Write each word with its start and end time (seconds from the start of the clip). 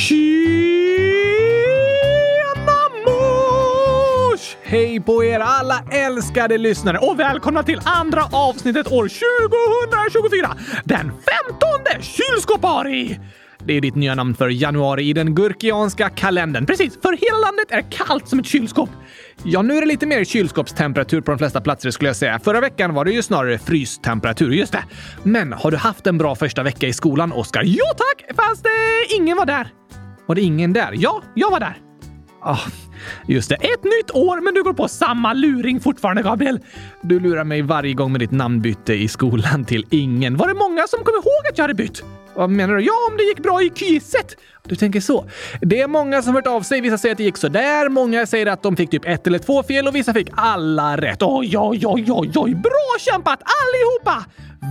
Tjena 0.00 0.20
mors! 3.06 4.56
Hej 4.62 5.00
på 5.00 5.24
er 5.24 5.40
alla 5.40 5.84
älskade 5.92 6.58
lyssnare 6.58 6.98
och 6.98 7.20
välkomna 7.20 7.62
till 7.62 7.80
andra 7.84 8.22
avsnittet 8.32 8.92
år 8.92 9.08
2024! 9.08 10.56
Den 10.84 11.12
15 11.12 12.02
kylskåpari! 12.02 13.20
Det 13.64 13.72
är 13.72 13.80
ditt 13.80 13.94
nya 13.94 14.14
namn 14.14 14.34
för 14.34 14.48
januari 14.48 15.08
i 15.08 15.12
den 15.12 15.34
gurkianska 15.34 16.10
kalendern. 16.10 16.66
Precis, 16.66 16.98
för 17.02 17.12
hela 17.12 17.38
landet 17.38 17.66
är 17.70 17.90
kallt 17.90 18.28
som 18.28 18.38
ett 18.38 18.46
kylskåp. 18.46 18.90
Ja, 19.44 19.62
nu 19.62 19.76
är 19.76 19.80
det 19.80 19.86
lite 19.86 20.06
mer 20.06 20.24
kylskåpstemperatur 20.24 21.20
på 21.20 21.30
de 21.30 21.38
flesta 21.38 21.60
platser 21.60 21.90
skulle 21.90 22.08
jag 22.08 22.16
säga. 22.16 22.38
Förra 22.38 22.60
veckan 22.60 22.94
var 22.94 23.04
det 23.04 23.12
ju 23.12 23.22
snarare 23.22 23.58
frystemperatur, 23.58 24.50
just 24.50 24.72
det. 24.72 24.84
Men 25.22 25.52
har 25.52 25.70
du 25.70 25.76
haft 25.76 26.06
en 26.06 26.18
bra 26.18 26.34
första 26.34 26.62
vecka 26.62 26.86
i 26.86 26.92
skolan, 26.92 27.32
Oskar? 27.32 27.62
Ja 27.66 27.84
tack, 27.96 28.36
fast 28.36 28.66
eh, 28.66 29.16
ingen 29.16 29.36
var 29.36 29.46
där. 29.46 29.70
Var 30.30 30.34
det 30.34 30.40
ingen 30.40 30.72
där? 30.72 30.90
Ja, 30.92 31.22
jag 31.34 31.50
var 31.50 31.60
där. 31.60 31.76
Ah, 32.42 32.58
just 33.26 33.48
det. 33.48 33.54
Ett 33.54 33.84
nytt 33.84 34.10
år, 34.14 34.40
men 34.40 34.54
du 34.54 34.62
går 34.62 34.72
på 34.72 34.88
samma 34.88 35.32
luring 35.32 35.80
fortfarande, 35.80 36.22
Gabriel. 36.22 36.60
Du 37.02 37.20
lurar 37.20 37.44
mig 37.44 37.62
varje 37.62 37.94
gång 37.94 38.12
med 38.12 38.20
ditt 38.20 38.30
namnbyte 38.30 38.94
i 38.94 39.08
skolan 39.08 39.64
till 39.64 39.86
ingen. 39.90 40.36
Var 40.36 40.48
det 40.48 40.54
många 40.54 40.86
som 40.86 41.04
kom 41.04 41.14
ihåg 41.14 41.50
att 41.50 41.58
jag 41.58 41.64
hade 41.64 41.74
bytt? 41.74 42.02
Vad 42.34 42.50
menar 42.50 42.74
du? 42.74 42.82
Ja, 42.82 42.92
om 43.10 43.16
det 43.16 43.22
gick 43.22 43.42
bra 43.42 43.62
i 43.62 43.70
kyset. 43.74 44.36
Du 44.64 44.76
tänker 44.76 45.00
så. 45.00 45.24
Det 45.60 45.80
är 45.80 45.88
många 45.88 46.22
som 46.22 46.34
hört 46.34 46.46
av 46.46 46.62
sig. 46.62 46.80
Vissa 46.80 46.98
säger 46.98 47.14
att 47.14 47.18
det 47.18 47.24
gick 47.24 47.36
så 47.36 47.48
där. 47.48 47.88
Många 47.88 48.26
säger 48.26 48.46
att 48.46 48.62
de 48.62 48.76
fick 48.76 48.90
typ 48.90 49.06
ett 49.06 49.26
eller 49.26 49.38
två 49.38 49.62
fel 49.62 49.88
och 49.88 49.94
vissa 49.94 50.14
fick 50.14 50.28
alla 50.36 50.96
rätt. 50.96 51.22
Oj, 51.22 51.58
oj, 51.58 51.86
oj, 51.86 52.04
oj, 52.08 52.32
oj. 52.34 52.54
Bra 52.54 52.96
kämpat 52.98 53.42
allihopa! 53.42 54.24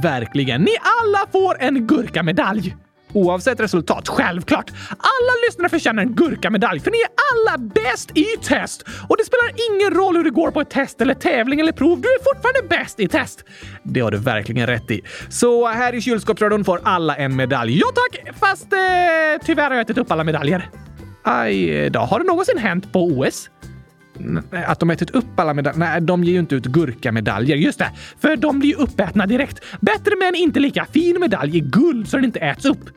Verkligen. 0.04 0.62
Ni 0.62 0.72
alla 1.02 1.26
får 1.32 1.62
en 1.62 1.88
gurkamedalj. 1.88 2.76
Oavsett 3.14 3.60
resultat, 3.60 4.08
självklart. 4.08 4.72
Alla 4.90 5.48
lyssnare 5.48 5.70
förtjänar 5.70 6.04
en 6.04 6.16
gurkamedalj 6.16 6.80
för 6.80 6.92
ni 6.92 6.98
är 6.98 7.10
alla 7.32 7.58
bäst 7.58 8.18
i 8.18 8.26
test! 8.44 8.84
Och 9.10 9.18
det 9.18 9.24
spelar 9.26 9.54
ingen 9.72 9.94
roll 9.94 10.16
hur 10.16 10.24
det 10.24 10.30
går 10.30 10.52
på 10.52 10.62
ett 10.62 10.70
test 10.70 11.02
eller 11.02 11.14
tävling 11.14 11.60
eller 11.60 11.72
prov. 11.72 12.02
Du 12.02 12.08
är 12.08 12.34
fortfarande 12.34 12.76
bäst 12.78 13.00
i 13.00 13.08
test! 13.08 13.44
Det 13.84 14.00
har 14.00 14.12
du 14.12 14.18
verkligen 14.18 14.68
rätt 14.68 14.92
i. 14.92 15.02
Så 15.30 15.68
här 15.68 15.94
i 15.94 16.02
kylskåpsradion 16.02 16.66
får 16.66 16.80
alla 16.84 17.16
en 17.16 17.36
medalj. 17.36 17.80
Ja 17.80 17.88
tack! 17.96 18.38
Fast 18.40 18.74
eh, 18.74 18.80
tyvärr 19.46 19.70
har 19.70 19.76
jag 19.76 19.82
ätit 19.82 19.98
upp 19.98 20.12
alla 20.12 20.24
medaljer. 20.24 20.70
Aj 21.24 21.90
då. 21.90 22.00
Har 22.00 22.20
det 22.20 22.26
någonsin 22.26 22.58
hänt 22.58 22.94
på 22.94 23.04
OS? 23.04 23.50
Att 24.66 24.80
de 24.80 24.90
ätit 24.90 25.10
upp 25.10 25.40
alla 25.40 25.54
medaljer? 25.54 25.80
Nej, 25.80 26.02
de 26.02 26.24
ger 26.24 26.34
ju 26.34 26.40
inte 26.40 26.56
ut 26.56 26.66
gurkamedaljer. 26.66 27.58
Just 27.58 27.80
det, 27.80 27.92
för 28.20 28.36
de 28.36 28.60
blir 28.60 28.70
ju 28.70 28.76
uppätna 28.76 29.26
direkt. 29.26 29.64
Bättre 29.82 30.16
med 30.20 30.28
en 30.28 30.36
inte 30.36 30.60
lika 30.60 30.86
fin 30.86 31.18
medalj 31.20 31.58
i 31.58 31.60
guld 31.60 32.08
så 32.10 32.18
den 32.18 32.26
inte 32.26 32.40
äts 32.40 32.66
upp. 32.66 32.90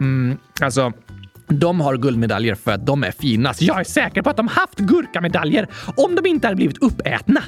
Mm, 0.00 0.36
alltså, 0.60 0.92
de 1.48 1.80
har 1.80 1.96
guldmedaljer 1.96 2.54
för 2.54 2.72
att 2.72 2.86
de 2.86 3.04
är 3.04 3.12
finast. 3.12 3.62
Jag 3.62 3.80
är 3.80 3.84
säker 3.84 4.22
på 4.22 4.30
att 4.30 4.36
de 4.36 4.48
haft 4.48 4.78
gurkamedaljer 4.78 5.68
om 5.96 6.14
de 6.14 6.26
inte 6.26 6.46
hade 6.46 6.56
blivit 6.56 6.78
uppätna. 6.78 7.42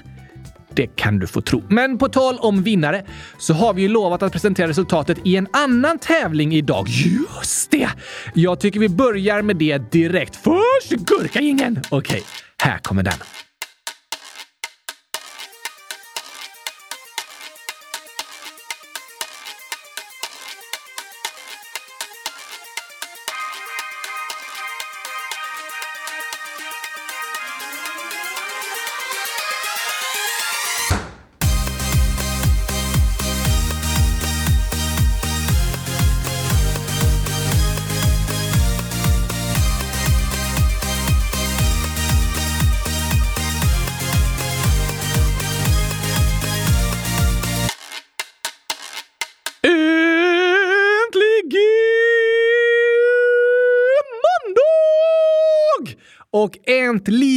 Det 0.74 0.86
kan 0.86 1.18
du 1.18 1.26
få 1.26 1.40
tro. 1.40 1.62
Men 1.68 1.98
på 1.98 2.08
tal 2.08 2.38
om 2.38 2.62
vinnare 2.62 3.04
så 3.38 3.54
har 3.54 3.74
vi 3.74 3.82
ju 3.82 3.88
lovat 3.88 4.22
att 4.22 4.32
presentera 4.32 4.68
resultatet 4.68 5.18
i 5.24 5.36
en 5.36 5.46
annan 5.52 5.98
tävling 5.98 6.54
idag. 6.54 6.86
Just 6.88 7.70
det! 7.70 7.88
Jag 8.34 8.60
tycker 8.60 8.80
vi 8.80 8.88
börjar 8.88 9.42
med 9.42 9.56
det 9.56 9.92
direkt. 9.92 10.36
Först 10.36 10.90
gurkagingen! 10.90 11.80
Okej, 11.90 12.22
här 12.62 12.78
kommer 12.78 13.02
den. 13.02 13.31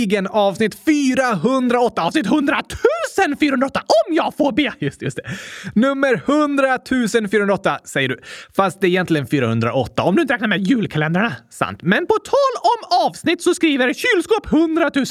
Äntligen 0.05 0.27
avsnitt 0.27 0.75
408, 0.85 2.01
avsnitt 2.01 2.25
100 2.25 2.61
408 3.39 3.79
om 3.79 4.15
jag 4.15 4.33
får 4.37 4.51
be! 4.51 4.73
Just, 4.79 5.01
just 5.01 5.17
det. 5.17 5.23
Nummer 5.75 6.13
100 6.25 6.79
408 7.31 7.79
säger 7.85 8.09
du. 8.09 8.19
Fast 8.55 8.81
det 8.81 8.87
är 8.87 8.89
egentligen 8.89 9.27
408 9.27 10.03
om 10.03 10.15
du 10.15 10.21
inte 10.21 10.33
räknar 10.33 10.47
med 10.47 10.67
julkalendrarna. 10.67 11.35
Sant. 11.49 11.81
Men 11.81 12.07
på 12.07 12.13
tal 12.13 12.53
om 12.61 13.07
avsnitt 13.07 13.41
så 13.41 13.53
skriver 13.53 13.93
kylskåp 13.93 14.53
100 14.53 14.91
000. 14.95 15.05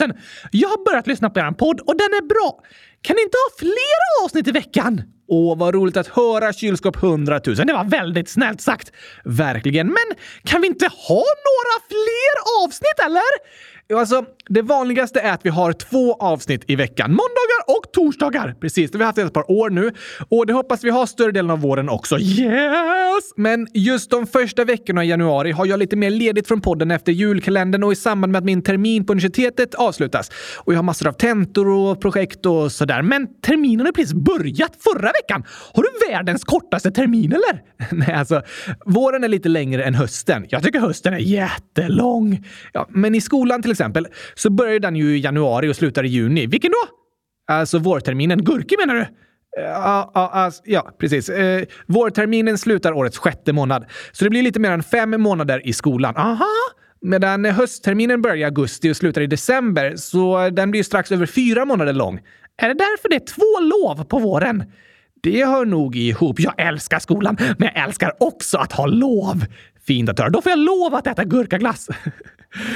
Jag 0.52 0.68
har 0.68 0.84
börjat 0.84 1.06
lyssna 1.06 1.30
på 1.30 1.40
er 1.40 1.50
podd 1.50 1.80
och 1.80 1.96
den 1.96 2.06
är 2.06 2.26
bra. 2.28 2.60
Kan 3.02 3.16
ni 3.16 3.22
inte 3.22 3.36
ha 3.36 3.58
flera 3.58 4.24
avsnitt 4.24 4.48
i 4.48 4.52
veckan? 4.52 5.02
Åh, 5.28 5.58
vad 5.58 5.74
roligt 5.74 5.96
att 5.96 6.06
höra 6.06 6.52
kylskåp 6.52 6.96
100 7.02 7.40
000. 7.46 7.56
Det 7.56 7.72
var 7.72 7.84
väldigt 7.84 8.28
snällt 8.28 8.60
sagt. 8.60 8.92
Verkligen. 9.24 9.86
Men 9.86 10.08
kan 10.44 10.60
vi 10.60 10.66
inte 10.66 10.86
ha 10.86 11.24
några 11.48 11.76
fler 11.88 12.64
avsnitt, 12.64 12.98
eller? 13.06 13.32
Alltså, 13.92 14.24
det 14.48 14.62
vanligaste 14.62 15.20
är 15.20 15.32
att 15.32 15.40
vi 15.46 15.50
har 15.50 15.72
två 15.72 16.14
avsnitt 16.14 16.64
i 16.66 16.76
veckan. 16.76 17.10
Måndagar 17.10 17.76
och 17.78 17.92
torsdagar. 17.92 18.54
Precis, 18.60 18.90
det 18.90 18.96
har 18.96 18.98
vi 18.98 19.04
haft 19.04 19.18
i 19.18 19.20
ett 19.20 19.32
par 19.32 19.50
år 19.50 19.70
nu. 19.70 19.92
Och 20.28 20.46
det 20.46 20.52
hoppas 20.52 20.84
vi 20.84 20.90
ha 20.90 21.06
större 21.06 21.32
delen 21.32 21.50
av 21.50 21.60
våren 21.60 21.88
också. 21.88 22.18
Yes! 22.18 23.32
Men 23.36 23.66
just 23.74 24.10
de 24.10 24.26
första 24.26 24.64
veckorna 24.64 25.04
i 25.04 25.08
januari 25.08 25.52
har 25.52 25.66
jag 25.66 25.78
lite 25.78 25.96
mer 25.96 26.10
ledigt 26.10 26.48
från 26.48 26.60
podden 26.60 26.90
efter 26.90 27.12
julkalendern 27.12 27.82
och 27.82 27.92
i 27.92 27.96
samband 27.96 28.32
med 28.32 28.38
att 28.38 28.44
min 28.44 28.62
termin 28.62 29.06
på 29.06 29.12
universitetet 29.12 29.74
avslutas. 29.74 30.30
Och 30.58 30.72
jag 30.72 30.78
har 30.78 30.82
massor 30.82 31.08
av 31.08 31.12
tentor 31.12 31.68
och 31.68 32.00
projekt 32.00 32.46
och 32.46 32.72
sådär. 32.72 33.02
Men 33.02 33.26
terminen 33.40 33.86
har 33.86 33.92
precis 33.92 34.14
börjat 34.14 34.72
förra 34.80 35.12
veckan. 35.12 35.44
Har 35.72 35.82
du 35.82 36.12
världens 36.12 36.44
kortaste 36.44 36.90
termin 36.90 37.32
eller? 37.32 37.62
Nej, 37.92 38.14
alltså, 38.14 38.42
våren 38.86 39.24
är 39.24 39.28
lite 39.28 39.48
längre 39.48 39.84
än 39.84 39.94
hösten. 39.94 40.46
Jag 40.48 40.62
tycker 40.62 40.80
hösten 40.80 41.14
är 41.14 41.18
jättelång. 41.18 42.44
Ja, 42.72 42.86
men 42.90 43.14
i 43.14 43.20
skolan 43.20 43.62
till 43.62 43.73
exempel 43.74 44.06
så 44.34 44.50
börjar 44.50 44.80
den 44.80 44.96
ju 44.96 45.16
i 45.16 45.20
januari 45.20 45.68
och 45.68 45.76
slutar 45.76 46.04
i 46.04 46.08
juni. 46.08 46.46
Vilken 46.46 46.70
då? 46.70 46.94
Alltså 47.54 47.78
vårterminen. 47.78 48.44
Gurki 48.44 48.76
menar 48.78 48.94
du? 48.94 49.06
Eh, 49.62 49.86
ah, 49.86 50.10
ah, 50.14 50.30
ah, 50.32 50.44
ja, 50.44 50.50
ja, 50.64 50.84
ja 50.84 50.92
precis. 50.98 51.28
Eh, 51.28 51.64
vårterminen 51.86 52.58
slutar 52.58 52.92
årets 52.92 53.18
sjätte 53.18 53.52
månad, 53.52 53.84
så 54.12 54.24
det 54.24 54.30
blir 54.30 54.42
lite 54.42 54.60
mer 54.60 54.70
än 54.70 54.82
fem 54.82 55.22
månader 55.22 55.66
i 55.66 55.72
skolan. 55.72 56.16
Aha! 56.16 56.44
Medan 57.00 57.44
höstterminen 57.44 58.22
börjar 58.22 58.36
i 58.36 58.44
augusti 58.44 58.90
och 58.90 58.96
slutar 58.96 59.20
i 59.20 59.26
december, 59.26 59.96
så 59.96 60.50
den 60.50 60.70
blir 60.70 60.82
strax 60.82 61.12
över 61.12 61.26
fyra 61.26 61.64
månader 61.64 61.92
lång. 61.92 62.20
Är 62.62 62.68
det 62.68 62.74
därför 62.74 63.08
det 63.08 63.16
är 63.16 63.26
två 63.26 63.60
lov 63.60 64.04
på 64.04 64.18
våren? 64.18 64.64
Det 65.22 65.44
hör 65.44 65.64
nog 65.64 65.96
ihop. 65.96 66.40
Jag 66.40 66.54
älskar 66.56 66.98
skolan, 66.98 67.36
men 67.58 67.70
jag 67.74 67.84
älskar 67.84 68.12
också 68.20 68.58
att 68.58 68.72
ha 68.72 68.86
lov. 68.86 69.44
Fint 69.86 70.08
att 70.08 70.18
höra. 70.18 70.30
Då 70.30 70.42
får 70.42 70.50
jag 70.50 70.58
lov 70.58 70.94
att 70.94 71.06
äta 71.06 71.24
gurkaglass. 71.24 71.88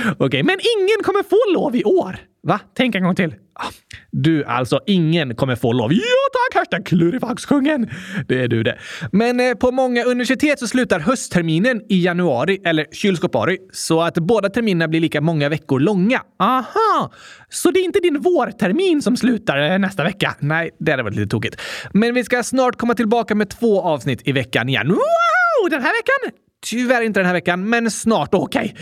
Okej, 0.04 0.26
okay, 0.26 0.42
men 0.42 0.56
ingen 0.78 1.04
kommer 1.04 1.22
få 1.22 1.52
lov 1.54 1.76
i 1.76 1.84
år. 1.84 2.16
Va? 2.42 2.60
Tänk 2.76 2.94
en 2.94 3.02
gång 3.02 3.14
till. 3.14 3.34
Ah, 3.54 3.70
du, 4.10 4.44
alltså 4.44 4.80
ingen 4.86 5.34
kommer 5.34 5.56
få 5.56 5.72
lov. 5.72 5.92
Ja 5.92 6.00
tack, 6.32 6.60
hashtag 6.60 6.86
klurifaxkungen. 6.86 7.90
Det 8.28 8.42
är 8.42 8.48
du 8.48 8.62
det. 8.62 8.78
Men 9.12 9.40
eh, 9.40 9.54
på 9.54 9.70
många 9.70 10.04
universitet 10.04 10.58
så 10.58 10.66
slutar 10.66 11.00
höstterminen 11.00 11.82
i 11.88 12.04
januari, 12.04 12.60
eller 12.64 12.86
kylskåpari, 12.92 13.58
så 13.72 14.02
att 14.02 14.14
båda 14.14 14.48
terminerna 14.48 14.88
blir 14.88 15.00
lika 15.00 15.20
många 15.20 15.48
veckor 15.48 15.80
långa. 15.80 16.22
Aha! 16.38 17.12
Så 17.48 17.70
det 17.70 17.80
är 17.80 17.84
inte 17.84 18.00
din 18.00 18.20
vårtermin 18.20 19.02
som 19.02 19.16
slutar 19.16 19.70
eh, 19.70 19.78
nästa 19.78 20.04
vecka? 20.04 20.34
Nej, 20.38 20.70
det 20.78 20.90
hade 20.90 21.02
varit 21.02 21.16
lite 21.16 21.30
tokigt. 21.30 21.60
Men 21.92 22.14
vi 22.14 22.24
ska 22.24 22.42
snart 22.42 22.76
komma 22.76 22.94
tillbaka 22.94 23.34
med 23.34 23.50
två 23.50 23.82
avsnitt 23.82 24.28
i 24.28 24.32
veckan 24.32 24.68
igen. 24.68 24.88
Wow! 24.88 25.70
Den 25.70 25.82
här 25.82 25.92
veckan 25.92 26.47
Tyvärr 26.66 27.02
inte 27.02 27.20
den 27.20 27.26
här 27.26 27.32
veckan, 27.32 27.68
men 27.68 27.90
snart 27.90 28.34
okej. 28.34 28.60
Okay. 28.60 28.74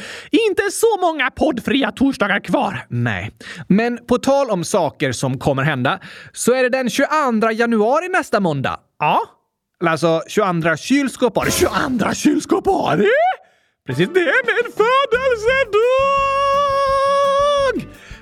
Inte 0.49 0.63
så 0.73 1.01
många 1.01 1.31
poddfria 1.31 1.93
torsdagar 1.93 2.41
kvar. 2.41 2.87
Nej. 2.89 3.31
Men 3.69 4.07
på 4.07 4.19
tal 4.19 4.51
om 4.51 4.65
saker 4.65 5.13
som 5.13 5.39
kommer 5.39 5.63
hända 5.63 6.01
så 6.33 6.53
är 6.53 6.63
det 6.63 6.69
den 6.69 6.91
22 6.91 7.51
januari 7.51 8.09
nästa 8.09 8.41
måndag. 8.41 8.81
Ja. 8.99 9.21
Alltså 9.85 10.23
22 10.29 10.77
kylskåpare. 10.77 11.51
22 11.51 12.15
kylskåpare! 12.15 13.07
Precis, 13.87 14.09
det 14.15 14.21
är 14.21 14.65
min 14.65 14.73
födelsedag! 14.73 15.97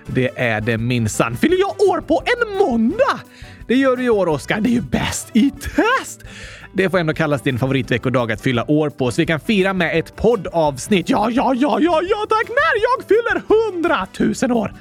Det 0.06 0.30
är 0.36 0.60
det 0.60 0.78
minsann. 0.78 1.36
Fyller 1.36 1.56
jag 1.56 1.70
år 1.90 2.00
på 2.00 2.22
en 2.24 2.58
måndag? 2.58 3.20
Det 3.68 3.74
gör 3.74 3.96
du 3.96 4.04
i 4.04 4.10
år, 4.10 4.28
Oskar. 4.28 4.60
Det 4.60 4.68
är 4.68 4.72
ju 4.72 4.80
bäst 4.80 5.28
i 5.32 5.50
test! 5.50 6.24
Det 6.76 6.90
får 6.90 6.98
ändå 6.98 7.14
kallas 7.14 7.42
din 7.42 7.58
favoritveckodag 7.58 8.32
att 8.32 8.40
fylla 8.40 8.70
år 8.70 8.90
på, 8.90 9.10
så 9.10 9.22
vi 9.22 9.26
kan 9.26 9.40
fira 9.40 9.72
med 9.72 9.98
ett 9.98 10.16
poddavsnitt. 10.16 11.10
Ja, 11.10 11.30
ja, 11.30 11.54
ja, 11.54 11.78
ja, 11.80 12.00
ja 12.02 12.26
tack! 12.28 12.48
När 12.48 12.82
jag 12.82 13.08
fyller 13.08 13.42
hundratusen 13.48 14.52
år! 14.52 14.72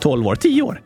12 0.00 0.26
år, 0.26 0.34
10 0.34 0.62
år. 0.62 0.80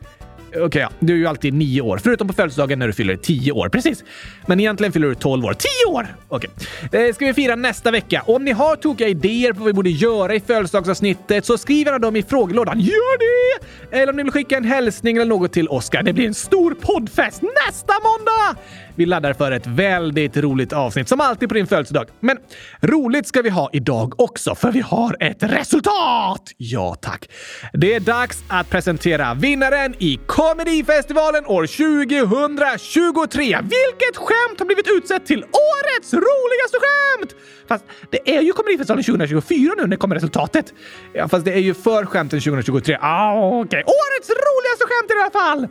Okej, 0.55 0.65
okay, 0.65 0.81
ja. 0.81 0.89
du 0.99 1.13
är 1.13 1.17
ju 1.17 1.27
alltid 1.27 1.53
nio 1.53 1.81
år, 1.81 1.97
förutom 1.97 2.27
på 2.27 2.33
födelsedagen 2.33 2.79
när 2.79 2.87
du 2.87 2.93
fyller 2.93 3.15
tio 3.15 3.51
år. 3.51 3.69
Precis. 3.69 4.03
Men 4.45 4.59
egentligen 4.59 4.93
fyller 4.93 5.07
du 5.07 5.15
12 5.15 5.45
år. 5.45 5.55
10 5.85 5.93
år! 5.93 6.15
Okej. 6.27 6.49
Okay. 6.89 7.07
Eh, 7.07 7.13
ska 7.13 7.25
vi 7.25 7.33
fira 7.33 7.55
nästa 7.55 7.91
vecka. 7.91 8.23
Om 8.25 8.45
ni 8.45 8.51
har 8.51 8.75
tokiga 8.75 9.07
idéer 9.07 9.53
på 9.53 9.59
vad 9.59 9.67
vi 9.67 9.73
borde 9.73 9.89
göra 9.89 10.35
i 10.35 10.39
födelsedagsavsnittet 10.39 11.45
så 11.45 11.57
skriv 11.57 11.87
gärna 11.87 11.99
dem 11.99 12.15
i 12.15 12.23
frågelådan. 12.23 12.79
Gör 12.79 13.17
det! 13.19 13.65
Eller 13.97 14.09
om 14.09 14.15
ni 14.15 14.23
vill 14.23 14.31
skicka 14.31 14.57
en 14.57 14.63
hälsning 14.63 15.17
eller 15.17 15.25
något 15.25 15.53
till 15.53 15.67
Oskar. 15.67 16.03
Det 16.03 16.13
blir 16.13 16.27
en 16.27 16.33
stor 16.33 16.73
poddfest 16.73 17.41
nästa 17.41 17.93
måndag! 17.93 18.61
Vi 18.95 19.05
laddar 19.05 19.33
för 19.33 19.51
ett 19.51 19.67
väldigt 19.67 20.37
roligt 20.37 20.73
avsnitt, 20.73 21.09
som 21.09 21.21
alltid 21.21 21.49
på 21.49 21.55
din 21.55 21.67
födelsedag. 21.67 22.05
Men 22.19 22.37
roligt 22.81 23.27
ska 23.27 23.41
vi 23.41 23.49
ha 23.49 23.69
idag 23.73 24.19
också, 24.21 24.55
för 24.55 24.71
vi 24.71 24.81
har 24.81 25.17
ett 25.19 25.43
resultat! 25.43 26.41
Ja, 26.57 26.95
tack. 27.01 27.29
Det 27.73 27.93
är 27.93 27.99
dags 27.99 28.43
att 28.47 28.69
presentera 28.69 29.33
vinnaren 29.33 29.95
i 29.99 30.19
Comedyfestivalen 30.27 31.45
år 31.45 31.65
2023. 31.65 33.43
Vilket 33.61 34.17
skämt 34.17 34.59
har 34.59 34.65
blivit 34.65 34.87
utsett 34.97 35.25
till 35.25 35.43
årets 35.43 36.13
roligaste 36.13 36.77
skämt? 36.83 37.35
Fast 37.73 37.85
det 38.09 38.35
är 38.37 38.41
ju 38.41 38.53
Komedifestivalen 38.53 39.03
2024 39.03 39.73
nu 39.77 39.87
när 39.87 39.97
kommer 39.97 40.15
resultatet. 40.15 40.73
Ja, 41.13 41.27
fast 41.27 41.45
det 41.45 41.53
är 41.53 41.59
ju 41.59 41.73
för 41.73 42.05
skämten 42.05 42.39
2023. 42.39 42.97
Ah, 43.01 43.47
okej. 43.47 43.59
Okay. 43.61 43.83
Årets 43.83 44.29
roligaste 44.29 44.85
skämt 44.89 45.11
i 45.11 45.13
alla 45.21 45.31
fall! 45.31 45.67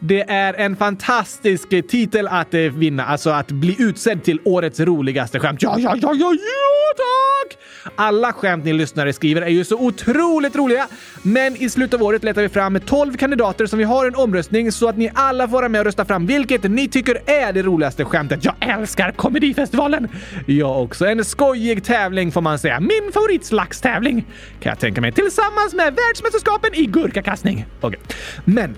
Det 0.00 0.30
är 0.30 0.54
en 0.54 0.76
fantastisk 0.76 1.68
titel 1.68 2.28
att 2.28 2.54
eh, 2.54 2.60
vinna, 2.60 3.04
alltså 3.04 3.30
att 3.30 3.50
bli 3.50 3.76
utsedd 3.78 4.24
till 4.24 4.40
årets 4.44 4.80
roligaste 4.80 5.40
skämt. 5.40 5.62
Ja, 5.62 5.76
ja, 5.78 5.96
ja, 6.02 6.14
ja, 6.14 6.34
ja, 6.34 6.94
tack! 6.96 7.58
Alla 7.96 8.32
skämt 8.32 8.64
ni 8.64 8.72
lyssnare 8.72 9.12
skriver 9.12 9.42
är 9.42 9.48
ju 9.48 9.64
så 9.64 9.76
otroligt 9.76 10.56
roliga, 10.56 10.86
men 11.22 11.56
i 11.56 11.70
slutet 11.70 12.00
av 12.00 12.06
året 12.06 12.24
letar 12.24 12.42
vi 12.42 12.48
fram 12.48 12.80
12 12.80 13.16
kandidater 13.16 13.66
som 13.66 13.78
vi 13.78 13.84
har 13.84 14.06
en 14.06 14.14
omröstning 14.14 14.72
så 14.72 14.88
att 14.88 14.96
ni 14.96 15.10
alla 15.14 15.48
får 15.48 15.52
vara 15.52 15.68
med 15.68 15.80
och 15.80 15.84
rösta 15.84 16.04
fram 16.04 16.26
vilket 16.26 16.62
ni 16.70 16.88
tycker 16.88 17.22
är 17.26 17.52
det 17.52 17.62
roligaste 17.62 18.04
skämtet. 18.04 18.44
Jag 18.44 18.54
älskar 18.60 19.12
Komedifestivalen! 19.12 20.08
Jag 20.46 20.82
också. 20.82 21.06
En 21.06 21.24
skål 21.24 21.45
skojig 21.46 21.84
tävling 21.84 22.32
får 22.32 22.40
man 22.40 22.58
säga. 22.58 22.80
Min 22.80 23.12
favoritslagstävling 23.14 24.26
kan 24.60 24.70
jag 24.70 24.78
tänka 24.78 25.00
mig 25.00 25.12
tillsammans 25.12 25.74
med 25.74 25.94
världsmästerskapen 25.94 26.74
i 26.74 26.86
gurkakastning. 26.86 27.66
Okej, 27.80 27.98
okay. 27.98 28.16
men 28.44 28.76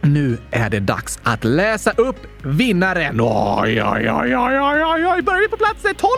nu 0.00 0.38
är 0.50 0.70
det 0.70 0.80
dags 0.80 1.18
att 1.22 1.44
läsa 1.44 1.90
upp 1.90 2.16
vinnaren. 2.42 3.20
Oj, 3.20 3.82
oj, 3.82 4.10
oj, 4.10 4.36
oj, 4.36 4.84
oj, 4.84 5.06
oj. 5.06 5.22
Börjar 5.22 5.40
vi 5.40 5.48
på 5.48 5.56
plats 5.56 5.82
12? 5.82 6.10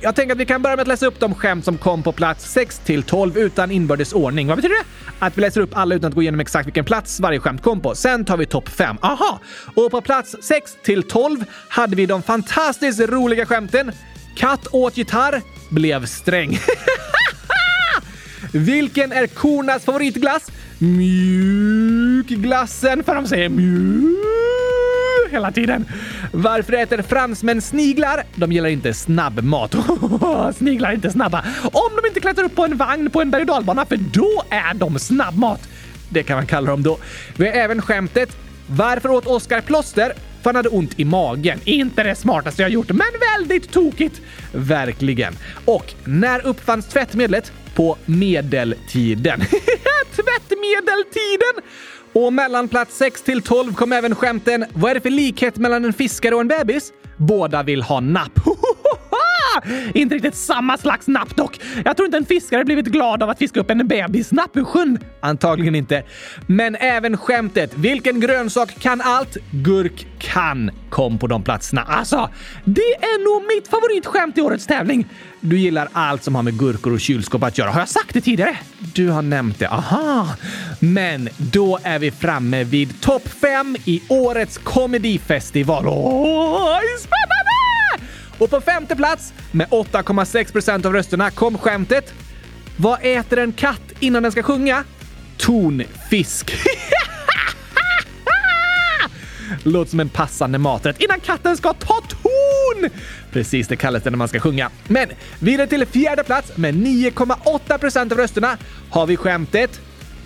Jag 0.00 0.14
tänker 0.14 0.32
att 0.32 0.40
vi 0.40 0.46
kan 0.46 0.62
börja 0.62 0.76
med 0.76 0.82
att 0.82 0.88
läsa 0.88 1.06
upp 1.06 1.20
de 1.20 1.34
skämt 1.34 1.64
som 1.64 1.78
kom 1.78 2.02
på 2.02 2.12
plats 2.12 2.52
6 2.52 2.78
till 2.78 3.02
12 3.02 3.38
utan 3.38 3.70
inbördes 3.70 4.12
ordning. 4.12 4.46
Vad 4.46 4.56
betyder 4.56 4.74
det? 4.74 4.84
Att 5.18 5.38
vi 5.38 5.40
läser 5.40 5.60
upp 5.60 5.76
alla 5.76 5.94
utan 5.94 6.08
att 6.08 6.14
gå 6.14 6.22
igenom 6.22 6.40
exakt 6.40 6.66
vilken 6.66 6.84
plats 6.84 7.20
varje 7.20 7.38
skämt 7.40 7.62
kom 7.62 7.80
på. 7.80 7.94
Sen 7.94 8.24
tar 8.24 8.36
vi 8.36 8.46
topp 8.46 8.68
5. 8.68 8.96
Aha! 9.00 9.40
Och 9.74 9.90
på 9.90 10.00
plats 10.00 10.36
6 10.40 10.76
till 10.82 11.02
12 11.02 11.44
hade 11.68 11.96
vi 11.96 12.06
de 12.06 12.22
fantastiskt 12.22 13.00
roliga 13.00 13.46
skämten 13.46 13.92
Katt 14.34 14.66
åt 14.70 14.96
gitarr, 14.96 15.42
blev 15.68 16.06
sträng. 16.06 16.58
Vilken 18.52 19.12
är 19.12 19.26
kornas 19.26 19.84
favoritglass? 19.84 20.50
Mjukglassen, 20.78 22.24
för 23.04 23.14
de 23.14 23.26
säger 23.26 23.48
mjuk 23.48 24.30
hela 25.30 25.52
tiden. 25.52 25.86
Varför 26.32 26.72
äter 26.72 27.02
fransmän 27.02 27.62
sniglar? 27.62 28.22
De 28.34 28.52
gillar 28.52 28.68
inte 28.68 28.94
snabbmat. 28.94 29.74
sniglar 30.56 30.90
är 30.90 30.94
inte 30.94 31.10
snabba. 31.10 31.44
Om 31.62 31.90
de 32.02 32.08
inte 32.08 32.20
klättrar 32.20 32.44
upp 32.44 32.56
på 32.56 32.64
en 32.64 32.76
vagn 32.76 33.10
på 33.10 33.20
en 33.20 33.30
berg 33.30 33.42
och 33.42 33.88
för 33.88 33.96
då 33.96 34.42
är 34.50 34.74
de 34.74 34.98
snabbmat. 34.98 35.68
Det 36.08 36.22
kan 36.22 36.36
man 36.36 36.46
kalla 36.46 36.70
dem 36.70 36.82
då. 36.82 36.98
Vi 37.36 37.46
har 37.46 37.54
även 37.54 37.82
skämtet 37.82 38.36
varför 38.66 39.08
åt 39.10 39.26
Oskar 39.26 39.60
plåster? 39.60 40.12
För 40.42 40.44
han 40.44 40.56
hade 40.56 40.68
ont 40.68 41.00
i 41.00 41.04
magen. 41.04 41.60
Inte 41.64 42.02
det 42.02 42.14
smartaste 42.14 42.62
jag 42.62 42.70
gjort, 42.70 42.88
men 42.88 43.06
väldigt 43.36 43.70
tokigt. 43.70 44.20
Verkligen. 44.52 45.34
Och 45.64 45.94
när 46.04 46.46
uppfanns 46.46 46.86
tvättmedlet? 46.86 47.52
På 47.74 47.96
medeltiden. 48.06 49.40
Tvättmedeltiden! 50.16 51.62
Och 52.12 52.32
mellan 52.32 52.68
plats 52.68 52.96
6 52.96 53.22
till 53.22 53.42
12 53.42 53.74
kom 53.74 53.92
även 53.92 54.14
skämten 54.14 54.64
“Vad 54.72 54.90
är 54.90 54.94
det 54.94 55.00
för 55.00 55.10
likhet 55.10 55.56
mellan 55.56 55.84
en 55.84 55.92
fiskare 55.92 56.34
och 56.34 56.40
en 56.40 56.48
bebis?” 56.48 56.92
Båda 57.16 57.62
vill 57.62 57.82
ha 57.82 58.00
napp. 58.00 58.40
Inte 59.94 60.14
riktigt 60.14 60.34
samma 60.34 60.76
slags 60.78 61.08
napp 61.08 61.36
dock. 61.36 61.60
Jag 61.84 61.96
tror 61.96 62.06
inte 62.06 62.18
en 62.18 62.24
fiskare 62.24 62.64
blivit 62.64 62.86
glad 62.86 63.22
av 63.22 63.30
att 63.30 63.38
fiska 63.38 63.60
upp 63.60 63.70
en 63.70 63.88
bebisnapp 63.88 64.56
ur 64.56 64.64
sjön. 64.64 64.98
Antagligen 65.20 65.74
inte. 65.74 66.02
Men 66.46 66.74
även 66.74 67.16
skämtet 67.16 67.74
“Vilken 67.74 68.20
grönsak 68.20 68.78
kan 68.78 69.00
allt?” 69.00 69.36
Gurk 69.50 70.06
kan 70.18 70.70
kom 70.90 71.18
på 71.18 71.26
de 71.26 71.42
platserna. 71.42 71.82
Alltså, 71.82 72.30
det 72.64 72.94
är 72.94 73.24
nog 73.24 73.56
mitt 73.56 73.68
favoritskämt 73.68 74.38
i 74.38 74.40
årets 74.40 74.66
tävling. 74.66 75.06
Du 75.40 75.58
gillar 75.58 75.88
allt 75.92 76.24
som 76.24 76.34
har 76.34 76.42
med 76.42 76.58
gurkor 76.58 76.92
och 76.92 77.00
kylskåp 77.00 77.42
att 77.42 77.58
göra. 77.58 77.70
Har 77.70 77.80
jag 77.80 77.88
sagt 77.88 78.14
det 78.14 78.20
tidigare? 78.20 78.56
Du 78.78 79.08
har 79.08 79.22
nämnt 79.22 79.58
det. 79.58 79.68
Aha! 79.68 80.28
Men 80.80 81.28
då 81.36 81.78
är 81.82 81.98
vi 81.98 82.10
framme 82.10 82.64
vid 82.64 83.00
topp 83.00 83.28
fem 83.28 83.76
i 83.84 84.02
årets 84.08 84.58
komedifestival. 84.58 85.86
Åh, 85.86 86.78
spännande! 86.98 87.59
Och 88.40 88.50
på 88.50 88.60
femte 88.60 88.96
plats, 88.96 89.32
med 89.50 89.68
8,6 89.68 90.52
procent 90.52 90.86
av 90.86 90.92
rösterna, 90.92 91.30
kom 91.30 91.58
skämtet 91.58 92.14
Vad 92.76 92.98
äter 93.02 93.38
en 93.38 93.52
katt 93.52 93.92
innan 94.00 94.22
den 94.22 94.32
ska 94.32 94.42
sjunga? 94.42 94.84
Tonfisk. 95.36 96.52
Låter 99.62 99.90
som 99.90 100.00
en 100.00 100.08
passande 100.08 100.58
maträtt 100.58 101.00
innan 101.00 101.20
katten 101.20 101.56
ska 101.56 101.72
ta 101.72 102.00
ton! 102.00 102.90
Precis, 103.32 103.68
det 103.68 103.76
kallas 103.76 104.02
det 104.02 104.10
när 104.10 104.18
man 104.18 104.28
ska 104.28 104.40
sjunga. 104.40 104.70
Men 104.88 105.08
vidare 105.38 105.66
till 105.66 105.86
fjärde 105.86 106.24
plats 106.24 106.56
med 106.56 106.74
9,8 106.74 107.78
procent 107.78 108.12
av 108.12 108.18
rösterna 108.18 108.56
har 108.90 109.06
vi 109.06 109.16
skämtet 109.16 109.80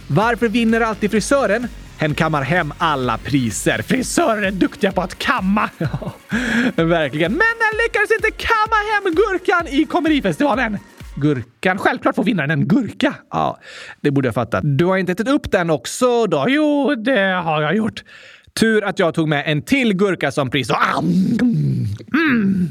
Varför 0.06 0.48
vinner 0.48 0.80
alltid 0.80 1.10
frisören? 1.10 1.68
Hen 2.04 2.14
kammar 2.14 2.42
hem 2.42 2.72
alla 2.78 3.18
priser. 3.18 3.82
Frisörer 3.82 4.42
är 4.42 4.50
duktiga 4.50 4.92
på 4.92 5.02
att 5.02 5.18
kamma. 5.18 5.70
verkligen. 6.76 7.32
Men 7.32 7.54
den 7.58 7.78
lyckades 7.84 8.10
inte 8.10 8.30
kamma 8.30 8.76
hem 8.92 9.14
gurkan 9.14 9.68
i 9.68 9.84
komedifestivalen. 9.84 10.78
Gurkan. 11.16 11.78
Självklart 11.78 12.14
får 12.14 12.24
vinnaren 12.24 12.50
en 12.50 12.68
gurka. 12.68 13.14
Ja, 13.30 13.58
det 14.00 14.10
borde 14.10 14.28
jag 14.28 14.34
fatta. 14.34 14.60
Du 14.60 14.84
har 14.84 14.96
inte 14.96 15.12
ätit 15.12 15.28
upp 15.28 15.50
den 15.50 15.70
också 15.70 16.26
då? 16.26 16.44
Jo, 16.48 16.94
det 16.94 17.42
har 17.44 17.62
jag 17.62 17.76
gjort. 17.76 18.04
Tur 18.60 18.84
att 18.84 18.98
jag 18.98 19.14
tog 19.14 19.28
med 19.28 19.42
en 19.46 19.62
till 19.62 19.94
gurka 19.94 20.32
som 20.32 20.50
pris. 20.50 20.70
Och, 20.70 20.76
mm. 21.02 22.68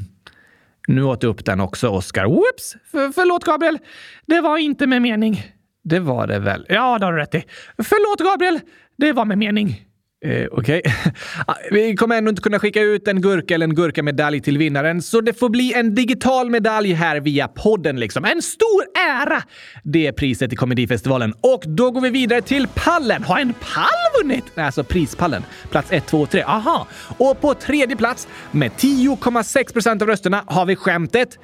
Nu 0.87 1.03
åt 1.03 1.21
du 1.21 1.27
upp 1.27 1.45
den 1.45 1.59
också, 1.59 1.87
Oscar. 1.87 2.25
Whoops! 2.25 2.75
För, 2.91 3.11
förlåt, 3.11 3.43
Gabriel. 3.43 3.77
Det 4.25 4.41
var 4.41 4.57
inte 4.57 4.87
med 4.87 5.01
mening. 5.01 5.43
Det 5.83 5.99
var 5.99 6.27
det 6.27 6.39
väl? 6.39 6.65
Ja, 6.69 6.99
det 6.99 7.05
har 7.05 7.13
du 7.13 7.19
rätt 7.19 7.35
i. 7.35 7.43
Förlåt, 7.77 8.31
Gabriel. 8.31 8.59
Det 8.97 9.13
var 9.13 9.25
med 9.25 9.37
mening. 9.37 9.81
Eh, 10.25 10.47
Okej. 10.51 10.81
Okay. 10.81 10.81
Ah, 11.47 11.55
vi 11.71 11.95
kommer 11.95 12.17
ändå 12.17 12.29
inte 12.29 12.41
kunna 12.41 12.59
skicka 12.59 12.81
ut 12.81 13.07
en 13.07 13.21
gurka 13.21 13.55
eller 13.55 13.67
en 13.67 13.75
gurkamedalj 13.75 14.41
till 14.41 14.57
vinnaren, 14.57 15.01
så 15.01 15.21
det 15.21 15.33
får 15.33 15.49
bli 15.49 15.73
en 15.73 15.95
digital 15.95 16.49
medalj 16.49 16.93
här 16.93 17.19
via 17.19 17.47
podden 17.47 17.99
liksom. 17.99 18.25
En 18.25 18.41
stor 18.41 18.83
ära! 19.21 19.43
Det 19.83 20.07
är 20.07 20.11
priset 20.11 20.53
i 20.53 20.55
Komedifestivalen. 20.55 21.33
Och 21.41 21.63
då 21.67 21.91
går 21.91 22.01
vi 22.01 22.09
vidare 22.09 22.41
till 22.41 22.67
pallen. 22.75 23.23
Har 23.23 23.39
en 23.39 23.53
pall 23.53 24.21
vunnit? 24.21 24.43
Nej, 24.55 24.65
alltså 24.65 24.83
prispallen. 24.83 25.43
Plats 25.71 25.91
1, 25.91 26.05
2 26.07 26.25
3. 26.25 26.43
Aha! 26.43 26.87
Och 27.17 27.41
på 27.41 27.53
tredje 27.53 27.95
plats 27.95 28.27
med 28.51 28.71
10,6 28.71 29.73
procent 29.73 30.01
av 30.01 30.07
rösterna 30.07 30.43
har 30.45 30.65
vi 30.65 30.75
skämtet 30.75 31.39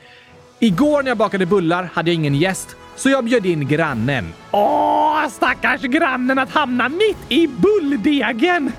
Igår 0.61 1.03
när 1.03 1.09
jag 1.09 1.17
bakade 1.17 1.45
bullar 1.45 1.89
hade 1.93 2.09
jag 2.09 2.15
ingen 2.15 2.35
gäst 2.35 2.75
så 2.99 3.09
jag 3.09 3.23
bjöd 3.23 3.45
in 3.45 3.67
grannen. 3.67 4.33
Åh, 4.51 5.27
stackars 5.29 5.81
grannen 5.81 6.39
att 6.39 6.51
hamna 6.51 6.89
mitt 6.89 7.17
i 7.29 7.47
bulldegen! 7.47 8.71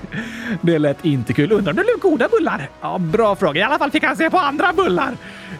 Det 0.61 0.79
lät 0.79 1.05
inte 1.05 1.33
kul. 1.33 1.51
Undrar 1.51 1.71
om 1.71 1.77
det 1.77 1.83
blev 1.83 1.99
goda 1.99 2.27
bullar? 2.27 2.69
Ja, 2.81 2.97
bra 2.97 3.35
fråga. 3.35 3.61
I 3.61 3.63
alla 3.63 3.77
fall 3.77 3.91
fick 3.91 4.03
han 4.03 4.15
se 4.15 4.29
på 4.29 4.37
andra 4.37 4.73
bullar. 4.73 5.17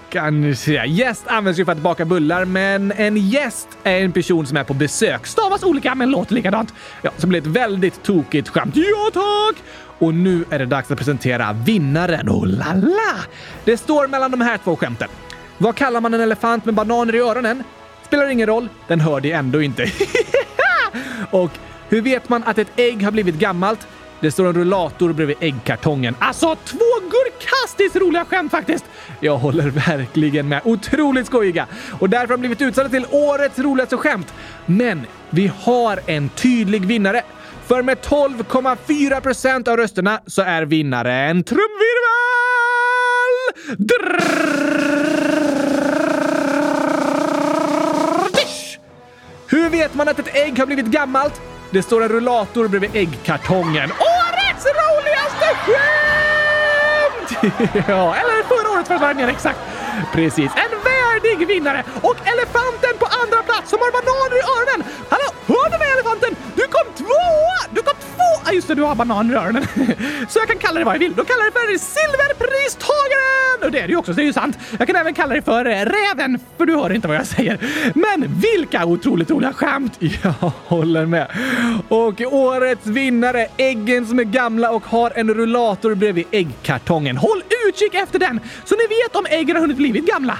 Kanske. 0.09 0.85
Gäst 0.85 1.27
används 1.27 1.59
ju 1.59 1.65
för 1.65 1.71
att 1.71 1.77
baka 1.77 2.05
bullar, 2.05 2.45
men 2.45 2.91
en 2.91 3.17
gäst 3.17 3.67
är 3.83 3.99
en 3.99 4.11
person 4.11 4.45
som 4.45 4.57
är 4.57 4.63
på 4.63 4.73
besök. 4.73 5.27
Stavas 5.27 5.63
olika 5.63 5.95
men 5.95 6.09
låter 6.09 6.35
likadant. 6.35 6.73
Ja, 7.01 7.11
så 7.17 7.27
blir 7.27 7.41
ett 7.41 7.47
väldigt 7.47 8.03
tokigt 8.03 8.49
skämt. 8.49 8.75
Ja, 8.75 9.09
tack! 9.13 9.63
Och 9.99 10.13
nu 10.13 10.45
är 10.49 10.59
det 10.59 10.65
dags 10.65 10.91
att 10.91 10.97
presentera 10.97 11.53
vinnaren. 11.53 12.29
Oh 12.29 12.47
la 12.47 12.73
la! 12.73 13.15
Det 13.65 13.77
står 13.77 14.07
mellan 14.07 14.31
de 14.31 14.41
här 14.41 14.57
två 14.57 14.75
skämten. 14.75 15.09
Vad 15.57 15.75
kallar 15.75 16.01
man 16.01 16.13
en 16.13 16.21
elefant 16.21 16.65
med 16.65 16.73
bananer 16.73 17.15
i 17.15 17.19
öronen? 17.19 17.63
Spelar 18.11 18.27
ingen 18.27 18.47
roll, 18.47 18.69
den 18.87 18.99
hör 18.99 19.21
dig 19.21 19.31
ändå 19.31 19.61
inte. 19.61 19.83
och 21.31 21.51
hur 21.89 22.01
vet 22.01 22.29
man 22.29 22.43
att 22.43 22.57
ett 22.57 22.67
ägg 22.75 23.03
har 23.03 23.11
blivit 23.11 23.35
gammalt? 23.35 23.87
Det 24.19 24.31
står 24.31 24.47
en 24.47 24.53
rullator 24.53 25.13
bredvid 25.13 25.35
äggkartongen. 25.39 26.15
Alltså, 26.19 26.55
två 26.65 26.85
gurkastiskt 27.11 27.95
roliga 27.95 28.25
skämt 28.25 28.51
faktiskt! 28.51 28.85
Jag 29.19 29.37
håller 29.37 29.69
verkligen 29.69 30.47
med. 30.47 30.61
Otroligt 30.63 31.25
skojiga! 31.25 31.67
Och 31.99 32.09
därför 32.09 32.27
har 32.27 32.37
de 32.37 32.39
blivit 32.39 32.61
utsedda 32.61 32.89
till 32.89 33.05
årets 33.11 33.59
roligaste 33.59 33.97
skämt. 33.97 34.33
Men 34.65 35.01
vi 35.29 35.51
har 35.61 35.99
en 36.05 36.29
tydlig 36.29 36.85
vinnare. 36.85 37.21
För 37.65 37.83
med 37.83 37.97
12,4 37.97 39.21
procent 39.21 39.67
av 39.67 39.77
rösterna 39.77 40.21
så 40.27 40.41
är 40.41 40.65
vinnaren 40.65 41.43
trumvirvel! 41.43 41.71
Drrrr. 43.77 45.60
Hur 49.51 49.69
vet 49.69 49.93
man 49.93 50.07
att 50.07 50.19
ett 50.19 50.35
ägg 50.35 50.59
har 50.59 50.65
blivit 50.65 50.85
gammalt? 50.85 51.41
Det 51.71 51.83
står 51.83 52.03
en 52.03 52.09
rullator 52.09 52.67
bredvid 52.67 52.95
äggkartongen. 52.95 53.91
Årets 53.91 54.65
roligaste 54.81 55.47
skämt! 55.65 57.29
ja, 57.87 58.15
eller 58.15 58.43
förra 58.43 58.73
årets 58.73 58.87
försvann 58.87 59.19
exakt. 59.19 59.59
Precis. 60.13 60.51
En 60.55 60.73
värdig 60.91 61.47
vinnare! 61.47 61.83
Och 62.01 62.15
elefanten 62.33 62.93
på 62.99 63.05
andra 63.21 63.43
plats 63.43 63.69
som 63.69 63.79
har 63.79 63.91
bananer 63.91 64.37
i 64.41 64.43
öronen! 64.55 64.91
Hallå, 65.09 65.29
hör 65.47 65.69
du 65.71 65.77
mig 65.77 65.91
elefanten? 65.91 66.35
Du 66.71 66.77
kom 66.77 66.93
tvåa! 67.05 67.59
Du 67.71 67.81
kom 67.81 67.93
tvåa! 68.15 68.41
Ah, 68.45 68.51
just 68.51 68.67
det, 68.67 68.75
du 68.75 68.81
har 68.81 68.95
bananrören. 68.95 69.57
i 69.57 69.59
öronen. 69.79 69.95
Så 70.29 70.39
jag 70.39 70.47
kan 70.47 70.57
kalla 70.57 70.75
dig 70.75 70.83
vad 70.85 70.95
jag 70.95 70.99
vill. 70.99 71.13
Då 71.15 71.23
kallar 71.23 71.43
jag 71.43 71.53
dig 71.53 71.61
för 71.61 71.85
silverpristagaren! 71.85 73.63
Och 73.65 73.71
det 73.71 73.79
är 73.79 73.87
det 73.87 73.91
ju 73.91 73.97
också, 73.97 74.13
så 74.13 74.15
det 74.15 74.23
är 74.23 74.25
ju 74.25 74.33
sant. 74.33 74.57
Jag 74.79 74.87
kan 74.87 74.95
även 74.95 75.13
kalla 75.13 75.33
dig 75.33 75.41
för 75.41 75.65
räven, 75.65 76.39
för 76.57 76.65
du 76.65 76.75
hör 76.75 76.93
inte 76.93 77.07
vad 77.07 77.17
jag 77.17 77.27
säger. 77.27 77.57
Men 77.95 78.41
vilka 78.41 78.85
otroligt 78.85 79.31
roliga 79.31 79.53
skämt! 79.53 79.93
Jag 80.23 80.51
håller 80.65 81.05
med. 81.05 81.27
Och 81.87 82.21
årets 82.21 82.85
vinnare, 82.85 83.47
äggen 83.57 84.05
som 84.07 84.19
är 84.19 84.23
gamla 84.23 84.71
och 84.71 84.85
har 84.85 85.11
en 85.15 85.33
rullator 85.33 85.95
bredvid 85.95 86.25
äggkartongen. 86.31 87.17
Håll 87.17 87.43
utkik 87.67 87.93
efter 87.93 88.19
den 88.19 88.39
så 88.65 88.75
ni 88.75 88.87
vet 88.87 89.15
om 89.15 89.25
äggen 89.29 89.55
har 89.55 89.61
hunnit 89.61 89.77
blivit 89.77 90.05
gamla. 90.05 90.37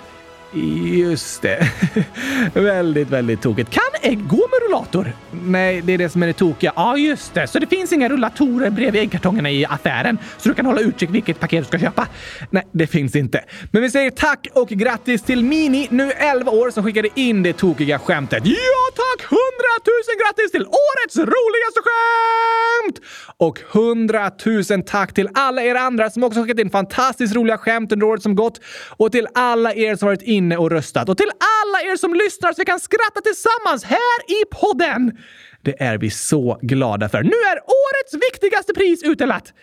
Just 0.54 1.42
det. 1.42 1.72
väldigt, 2.54 3.10
väldigt 3.10 3.42
tokigt. 3.42 3.70
Kan 3.70 3.84
ägg 4.12 4.28
gå 4.28 4.38
med 4.38 4.60
rullator? 4.68 5.14
Nej, 5.32 5.82
det 5.82 5.94
är 5.94 5.98
det 5.98 6.10
som 6.10 6.24
är 6.24 6.28
det 6.28 6.34
tokiga. 6.34 6.74
Ja, 6.76 6.98
just 6.98 7.34
det. 7.34 7.48
Så 7.48 7.60
det 7.60 7.68
finns 7.68 7.92
inga 7.94 8.10
rullatorer 8.10 8.70
bredvid 8.70 9.02
äggkartongerna 9.02 9.52
i 9.52 9.66
affären 9.66 10.18
så 10.38 10.50
du 10.50 10.56
kan 10.56 10.66
hålla 10.66 10.82
utkik 10.82 11.10
vilket 11.10 11.40
paket 11.40 11.60
du 11.60 11.66
ska 11.68 11.80
köpa? 11.80 12.08
Nej, 12.50 12.68
det 12.72 12.88
finns 12.88 13.16
inte. 13.16 13.44
Men 13.72 13.82
vi 13.82 13.90
säger 13.90 14.12
tack 14.12 14.48
och 14.54 14.70
grattis 14.70 15.24
till 15.24 15.44
Mini, 15.44 15.88
nu 15.90 16.12
11 16.12 16.52
år, 16.52 16.72
som 16.72 16.84
skickade 16.84 17.10
in 17.16 17.44
det 17.44 17.54
tokiga 17.54 18.00
skämtet. 18.00 18.46
Ja, 18.46 18.56
tack! 18.96 19.28
100 19.62 19.68
000 19.86 20.22
grattis 20.22 20.52
till 20.52 20.66
årets 20.66 21.18
roligaste 21.18 21.82
skämt! 21.86 22.98
Och 23.38 23.60
100 23.74 24.32
000 24.70 24.84
tack 24.84 25.14
till 25.14 25.30
alla 25.34 25.64
er 25.64 25.76
andra 25.76 26.10
som 26.10 26.24
också 26.24 26.42
skickat 26.42 26.60
in 26.60 26.70
fantastiskt 26.70 27.36
roliga 27.36 27.58
skämt 27.58 27.92
under 27.92 28.08
året 28.08 28.24
som 28.24 28.36
gått 28.36 28.62
och 28.98 29.12
till 29.12 29.28
alla 29.36 29.74
er 29.74 29.96
som 29.96 30.06
varit 30.06 30.22
inne 30.22 30.58
och 30.58 30.72
röstat 30.72 31.10
och 31.10 31.18
till 31.18 31.32
alla 31.62 31.92
er 31.92 31.96
som 31.98 32.14
lyssnar 32.14 32.54
så 32.54 32.62
vi 32.62 32.66
kan 32.66 32.80
skratta 32.80 33.22
tillsammans 33.22 33.84
här 33.84 34.20
i 34.28 34.46
podden. 34.52 35.18
Det 35.62 35.84
är 35.84 35.98
vi 35.98 36.10
så 36.10 36.60
glada 36.62 37.10
för. 37.10 37.24
Nu 37.24 37.38
är 37.52 37.58
årets 37.58 38.14
viktigaste 38.32 38.74
pris 38.74 39.04
utdelat. 39.04 39.54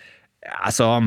Alltså, 0.65 1.03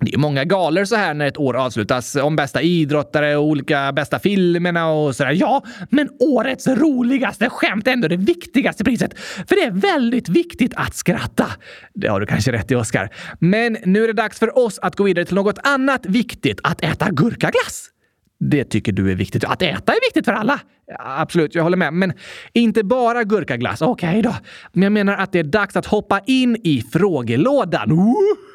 det 0.00 0.14
är 0.14 0.18
många 0.18 0.44
galor 0.44 0.84
så 0.84 0.96
här 0.96 1.14
när 1.14 1.26
ett 1.26 1.38
år 1.38 1.56
avslutas 1.56 2.16
om 2.16 2.36
bästa 2.36 2.62
idrottare 2.62 3.36
och 3.36 3.44
olika 3.44 3.92
bästa 3.92 4.18
filmerna 4.18 4.88
och 4.90 5.16
sådär. 5.16 5.32
Ja, 5.32 5.64
men 5.90 6.08
årets 6.20 6.66
roligaste 6.66 7.50
skämt 7.50 7.86
är 7.86 7.92
ändå 7.92 8.08
det 8.08 8.16
viktigaste 8.16 8.84
priset. 8.84 9.18
För 9.18 9.56
det 9.56 9.62
är 9.62 9.70
väldigt 9.70 10.28
viktigt 10.28 10.72
att 10.76 10.94
skratta. 10.94 11.46
Det 11.94 12.08
har 12.08 12.20
du 12.20 12.26
kanske 12.26 12.52
rätt 12.52 12.70
i, 12.70 12.74
Oskar. 12.74 13.10
Men 13.40 13.76
nu 13.84 14.04
är 14.04 14.06
det 14.06 14.12
dags 14.12 14.38
för 14.38 14.58
oss 14.58 14.78
att 14.78 14.96
gå 14.96 15.04
vidare 15.04 15.24
till 15.24 15.34
något 15.34 15.58
annat 15.62 16.06
viktigt. 16.06 16.60
Att 16.62 16.84
äta 16.84 17.10
gurkaglass. 17.10 17.90
Det 18.40 18.64
tycker 18.64 18.92
du 18.92 19.10
är 19.10 19.14
viktigt. 19.14 19.44
Att 19.44 19.62
äta 19.62 19.92
är 19.92 20.06
viktigt 20.06 20.24
för 20.24 20.32
alla. 20.32 20.60
Ja, 20.86 21.20
absolut, 21.20 21.54
jag 21.54 21.62
håller 21.62 21.76
med. 21.76 21.92
Men 21.92 22.12
inte 22.52 22.84
bara 22.84 23.24
gurkaglass. 23.24 23.82
Okej 23.82 24.08
okay 24.08 24.22
då. 24.22 24.34
Men 24.72 24.82
jag 24.82 24.92
menar 24.92 25.16
att 25.16 25.32
det 25.32 25.38
är 25.38 25.44
dags 25.44 25.76
att 25.76 25.86
hoppa 25.86 26.20
in 26.26 26.56
i 26.64 26.82
frågelådan. 26.92 27.90
Woohoo! 27.90 28.45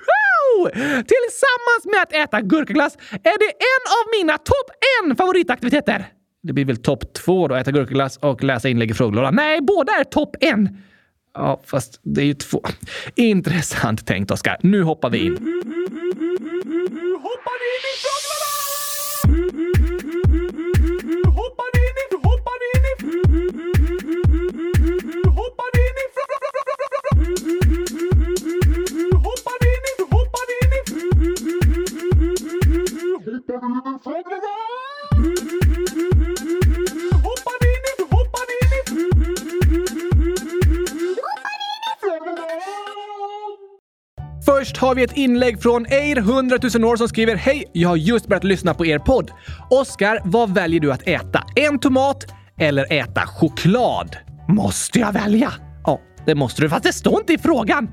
Tillsammans 1.13 1.83
med 1.85 2.01
att 2.01 2.13
äta 2.13 2.41
gurkaglass 2.41 2.97
är 3.11 3.37
det 3.39 3.51
en 3.71 3.83
av 3.97 4.19
mina 4.19 4.37
topp 4.37 4.69
en 5.01 5.15
favoritaktiviteter. 5.15 6.05
Det 6.43 6.53
blir 6.53 6.65
väl 6.65 6.77
topp 6.77 7.13
två 7.13 7.47
då, 7.47 7.55
äta 7.55 7.71
gurkaglass 7.71 8.17
och 8.17 8.43
läsa 8.43 8.69
inlägg 8.69 8.91
i 8.91 8.93
frågelådan. 8.93 9.35
Nej, 9.35 9.61
båda 9.61 9.93
är 9.93 10.03
topp 10.03 10.35
en. 10.39 10.77
Ja, 11.33 11.61
fast 11.65 11.99
det 12.03 12.21
är 12.21 12.25
ju 12.25 12.33
två. 12.33 12.61
Intressant 13.15 14.07
tänkt, 14.07 14.31
Oskar. 14.31 14.57
Nu 14.61 14.83
hoppar 14.83 15.09
vi 15.09 15.17
in. 15.17 15.33
Hoppar 17.21 17.59
in 17.71 17.83
i 17.91 17.95
Hoppar. 33.21 33.61
Hoppar. 38.11 38.45
Först 44.45 44.77
har 44.77 44.95
vi 44.95 45.03
ett 45.03 45.17
inlägg 45.17 45.61
från 45.61 45.85
Eir 45.85 46.17
100 46.17 46.57
000 46.75 46.85
år 46.85 46.95
som 46.95 47.07
skriver 47.07 47.35
Hej! 47.35 47.63
Jag 47.73 47.89
har 47.89 47.95
just 47.95 48.27
börjat 48.27 48.43
lyssna 48.43 48.73
på 48.73 48.85
er 48.85 48.99
podd. 48.99 49.31
Oskar, 49.69 50.21
vad 50.23 50.53
väljer 50.53 50.79
du 50.79 50.91
att 50.91 51.07
äta? 51.07 51.43
En 51.55 51.79
tomat 51.79 52.25
eller 52.59 52.93
äta 52.93 53.21
choklad? 53.27 54.17
Måste 54.47 54.99
jag 54.99 55.13
välja? 55.13 55.53
Ja, 55.85 55.99
det 56.25 56.35
måste 56.35 56.61
du, 56.61 56.69
fast 56.69 56.83
det 56.83 56.93
står 56.93 57.19
inte 57.19 57.33
i 57.33 57.37
frågan. 57.37 57.89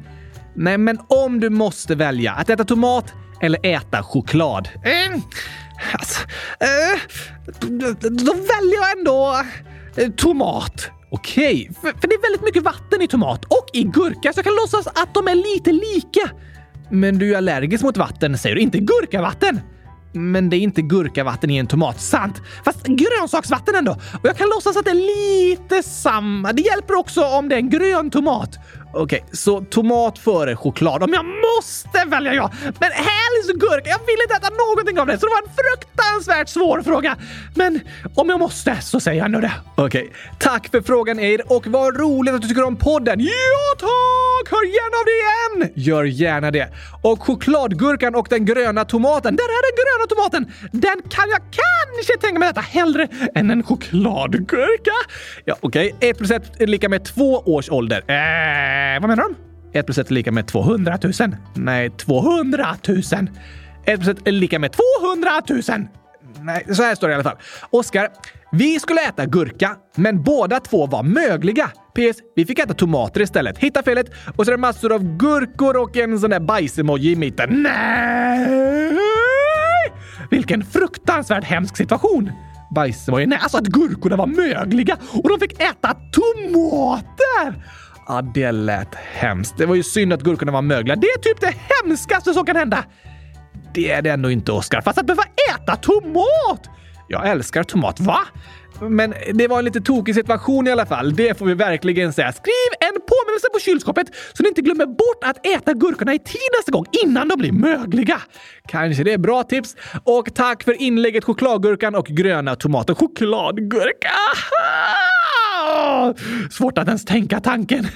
Nej, 0.55 0.79
men 0.79 0.99
om 1.09 1.41
du 1.41 1.51
måste 1.51 1.95
välja 1.95 2.33
att 2.33 2.51
äta 2.51 2.65
tomat 2.65 3.15
eller 3.41 3.67
äta 3.67 4.03
choklad? 4.03 4.69
Eh, 4.85 5.21
alltså, 5.93 6.21
eh, 6.61 7.01
då 8.01 8.33
väljer 8.33 8.75
jag 8.75 8.99
ändå 8.99 9.43
eh, 9.97 10.11
tomat. 10.11 10.91
Okej, 11.11 11.71
för, 11.81 12.01
för 12.01 12.09
det 12.09 12.15
är 12.15 12.23
väldigt 12.23 12.45
mycket 12.45 12.63
vatten 12.63 13.03
i 13.03 13.09
tomat 13.09 13.45
och 13.45 13.67
i 13.73 13.83
gurka 13.83 14.33
så 14.33 14.39
jag 14.39 14.45
kan 14.45 14.55
låtsas 14.55 14.87
att 14.87 15.15
de 15.15 15.29
är 15.29 15.35
lite 15.35 15.73
lika. 15.73 16.31
Men 16.91 17.19
du 17.19 17.33
är 17.33 17.37
allergisk 17.37 17.85
mot 17.85 17.97
vatten, 17.97 18.39
säger 18.39 18.57
du, 18.57 18.63
inte 18.63 18.79
gurkavatten. 18.79 19.61
Men 20.13 20.51
det 20.51 20.57
är 20.57 20.61
inte 20.61 20.83
gurkavatten 20.83 21.51
i 21.51 21.57
en 21.57 21.67
tomat, 21.67 22.01
sant? 22.01 22.43
Fast 22.65 22.87
grönsaksvatten 22.87 23.75
ändå. 23.75 23.93
Och 23.93 24.29
jag 24.29 24.37
kan 24.37 24.49
låtsas 24.49 24.77
att 24.77 24.85
det 24.85 24.91
är 24.91 25.49
lite 25.49 25.83
samma. 25.83 26.53
Det 26.53 26.63
hjälper 26.63 26.95
också 26.95 27.25
om 27.25 27.49
det 27.49 27.55
är 27.55 27.59
en 27.59 27.71
grön 27.71 28.11
tomat. 28.11 28.59
Okej, 28.99 29.23
okay, 29.23 29.37
så 29.37 29.61
tomat 29.61 30.19
före 30.19 30.57
choklad. 30.57 31.03
Om 31.03 31.13
jag 31.13 31.25
måste 31.25 32.05
välja 32.07 32.35
ja! 32.35 32.51
Men 32.65 32.91
helst 32.93 33.53
gurka. 33.55 33.91
Jag 33.91 33.99
vill 33.99 34.17
inte 34.23 34.35
äta 34.35 34.55
någonting 34.55 35.01
av 35.01 35.07
det, 35.07 35.19
så 35.19 35.27
det 35.27 35.33
var 35.33 35.43
en 35.43 35.55
fruktansvärt 35.63 36.49
svår 36.49 36.83
fråga. 36.83 37.17
Men 37.55 37.81
om 38.15 38.29
jag 38.29 38.39
måste 38.39 38.81
så 38.81 39.01
säger 39.01 39.23
jag 39.23 39.31
nu 39.31 39.41
det. 39.41 39.53
Okej, 39.75 40.03
okay. 40.03 40.15
tack 40.39 40.69
för 40.71 40.81
frågan 40.81 41.19
Eir 41.19 41.53
och 41.53 41.67
vad 41.67 42.01
roligt 42.01 42.35
att 42.35 42.43
du 42.43 42.49
tycker 42.49 42.65
om 42.65 42.77
podden. 42.77 43.21
Ja 43.21 43.77
tack! 43.79 44.51
Hör 44.51 44.65
gärna 44.67 44.97
av 44.99 45.05
dig 45.05 45.19
igen! 45.21 45.85
Gör 45.87 46.05
gärna 46.05 46.51
det. 46.51 46.69
Och 47.03 47.23
chokladgurkan 47.23 48.15
och 48.15 48.27
den 48.31 48.45
gröna 48.45 48.85
tomaten. 48.85 49.37
Där 49.37 49.45
är 49.45 49.63
den 49.69 49.77
gröna 49.81 50.07
tomaten! 50.07 50.71
Den 50.73 51.03
kan 51.11 51.31
jag 51.31 51.41
kanske 51.41 52.17
tänka 52.21 52.39
mig 52.39 52.49
äta 52.49 52.61
hellre 52.61 53.09
än 53.35 53.51
en 53.51 53.63
chokladgurka. 53.63 54.91
Ja, 55.45 55.57
okej. 55.61 55.93
Okay. 55.93 56.11
1 56.11 56.19
plus 56.19 56.31
1 56.31 56.61
är 56.61 56.67
lika 56.67 56.89
med 56.89 57.05
två 57.05 57.43
års 57.47 57.71
ålder. 57.71 58.05
Äh, 58.09 58.88
Eh, 58.95 59.01
vad 59.01 59.09
menar 59.09 59.23
de? 59.23 59.35
1 59.79 59.87
plus 59.87 59.99
1 59.99 60.11
är 60.11 60.15
lika 60.15 60.33
med 60.33 60.47
200 60.47 60.99
000. 61.03 61.13
Nej, 61.55 61.91
200 61.91 62.77
000. 62.89 62.99
1 63.85 64.01
plus 64.01 64.09
1 64.09 64.29
är 64.29 64.33
lika 64.33 64.59
med 64.59 64.73
200 64.73 65.31
000. 65.49 65.63
Nej, 66.41 66.67
så 66.71 66.83
här 66.83 66.95
står 66.95 67.09
det 67.09 67.13
i 67.13 67.15
alla 67.15 67.25
fall. 67.25 67.37
Oskar, 67.71 68.09
vi 68.53 68.81
skulle 68.81 69.01
äta 69.09 69.27
gurka, 69.27 69.77
men 69.97 70.23
båda 70.23 70.61
två 70.61 70.87
var 70.87 71.03
mögliga. 71.03 71.71
PS. 71.95 72.19
Vi 72.37 72.47
fick 72.47 72.59
äta 72.59 72.75
tomater 72.75 73.21
istället. 73.21 73.59
Hitta 73.59 73.83
felet 73.83 74.07
och 74.37 74.45
så 74.45 74.51
är 74.51 74.57
det 74.57 74.61
massor 74.61 74.93
av 74.93 75.17
gurkor 75.17 75.77
och 75.77 75.97
en 75.97 76.21
sån 76.21 76.31
där 76.31 76.41
bajsemoji 76.41 77.13
i 77.13 77.17
mitten. 77.17 77.63
Nej! 77.63 78.99
Vilken 80.31 80.65
fruktansvärt 80.65 81.45
hemsk 81.45 81.77
situation! 81.77 82.33
Bajsemoji? 82.75 83.27
Nej, 83.27 83.39
alltså 83.43 83.59
att 83.59 83.67
gurkorna 83.67 84.17
var 84.17 84.27
mögliga 84.27 84.97
och 85.13 85.29
de 85.29 85.41
fick 85.41 85.53
äta 85.63 85.97
tomater! 86.13 87.55
Ja, 88.09 88.23
det 88.35 88.53
lät 88.53 88.95
hemskt. 88.95 89.55
Det 89.59 89.67
var 89.67 89.75
ju 89.75 89.83
synd 89.83 90.13
att 90.13 90.23
gurkorna 90.23 90.53
var 90.53 90.63
mögliga. 90.63 90.97
Det 90.97 91.07
är 91.07 91.19
typ 91.19 91.41
det 91.41 91.55
hemskaste 91.85 92.35
som 92.35 92.47
kan 92.47 92.57
hända. 92.57 92.85
Det 93.75 93.91
är 93.91 94.03
det 94.03 94.11
ändå 94.11 94.31
inte, 94.31 94.53
Oskar. 94.53 94.81
Fast 94.81 94.99
att 94.99 95.07
behöva 95.07 95.25
äta 95.55 95.77
tomat! 95.77 96.71
Jag 97.09 97.29
älskar 97.29 97.63
tomat, 97.63 98.01
va? 98.01 98.19
Men 98.81 99.15
det 99.35 99.49
var 99.49 99.59
en 99.59 99.65
lite 99.65 99.81
tokig 99.81 100.15
situation 100.15 100.67
i 100.67 100.71
alla 100.71 100.87
fall. 100.87 101.17
Det 101.17 101.39
får 101.39 101.47
vi 101.47 101.55
verkligen 101.55 102.13
säga. 102.13 102.33
Skriv 102.33 102.71
en 102.81 102.93
påminnelse 102.93 103.47
på 103.53 103.59
kylskåpet 103.61 104.07
så 104.33 104.43
ni 104.43 104.49
inte 104.49 104.63
glömmer 104.63 104.87
bort 104.87 105.25
att 105.25 105.47
äta 105.47 105.73
gurkorna 105.73 106.15
i 106.15 106.19
tid 106.19 106.41
nästa 106.59 106.73
gång 106.73 106.87
innan 107.05 107.29
de 107.29 107.39
blir 107.39 107.53
mögliga. 107.53 108.21
Kanske 108.69 109.05
det 109.05 109.13
är 109.13 109.19
bra 109.19 109.43
tips. 109.43 109.77
Och 110.05 110.35
tack 110.35 110.63
för 110.63 110.83
inlägget 110.83 111.25
chokladgurkan 111.25 111.95
och 111.95 112.07
gröna 112.07 112.57
tomater. 112.57 112.95
Chokladgurka! 112.95 114.11
Svårt 116.51 116.79
att 116.79 116.87
ens 116.87 117.05
tänka 117.05 117.41
tanken. 117.41 117.87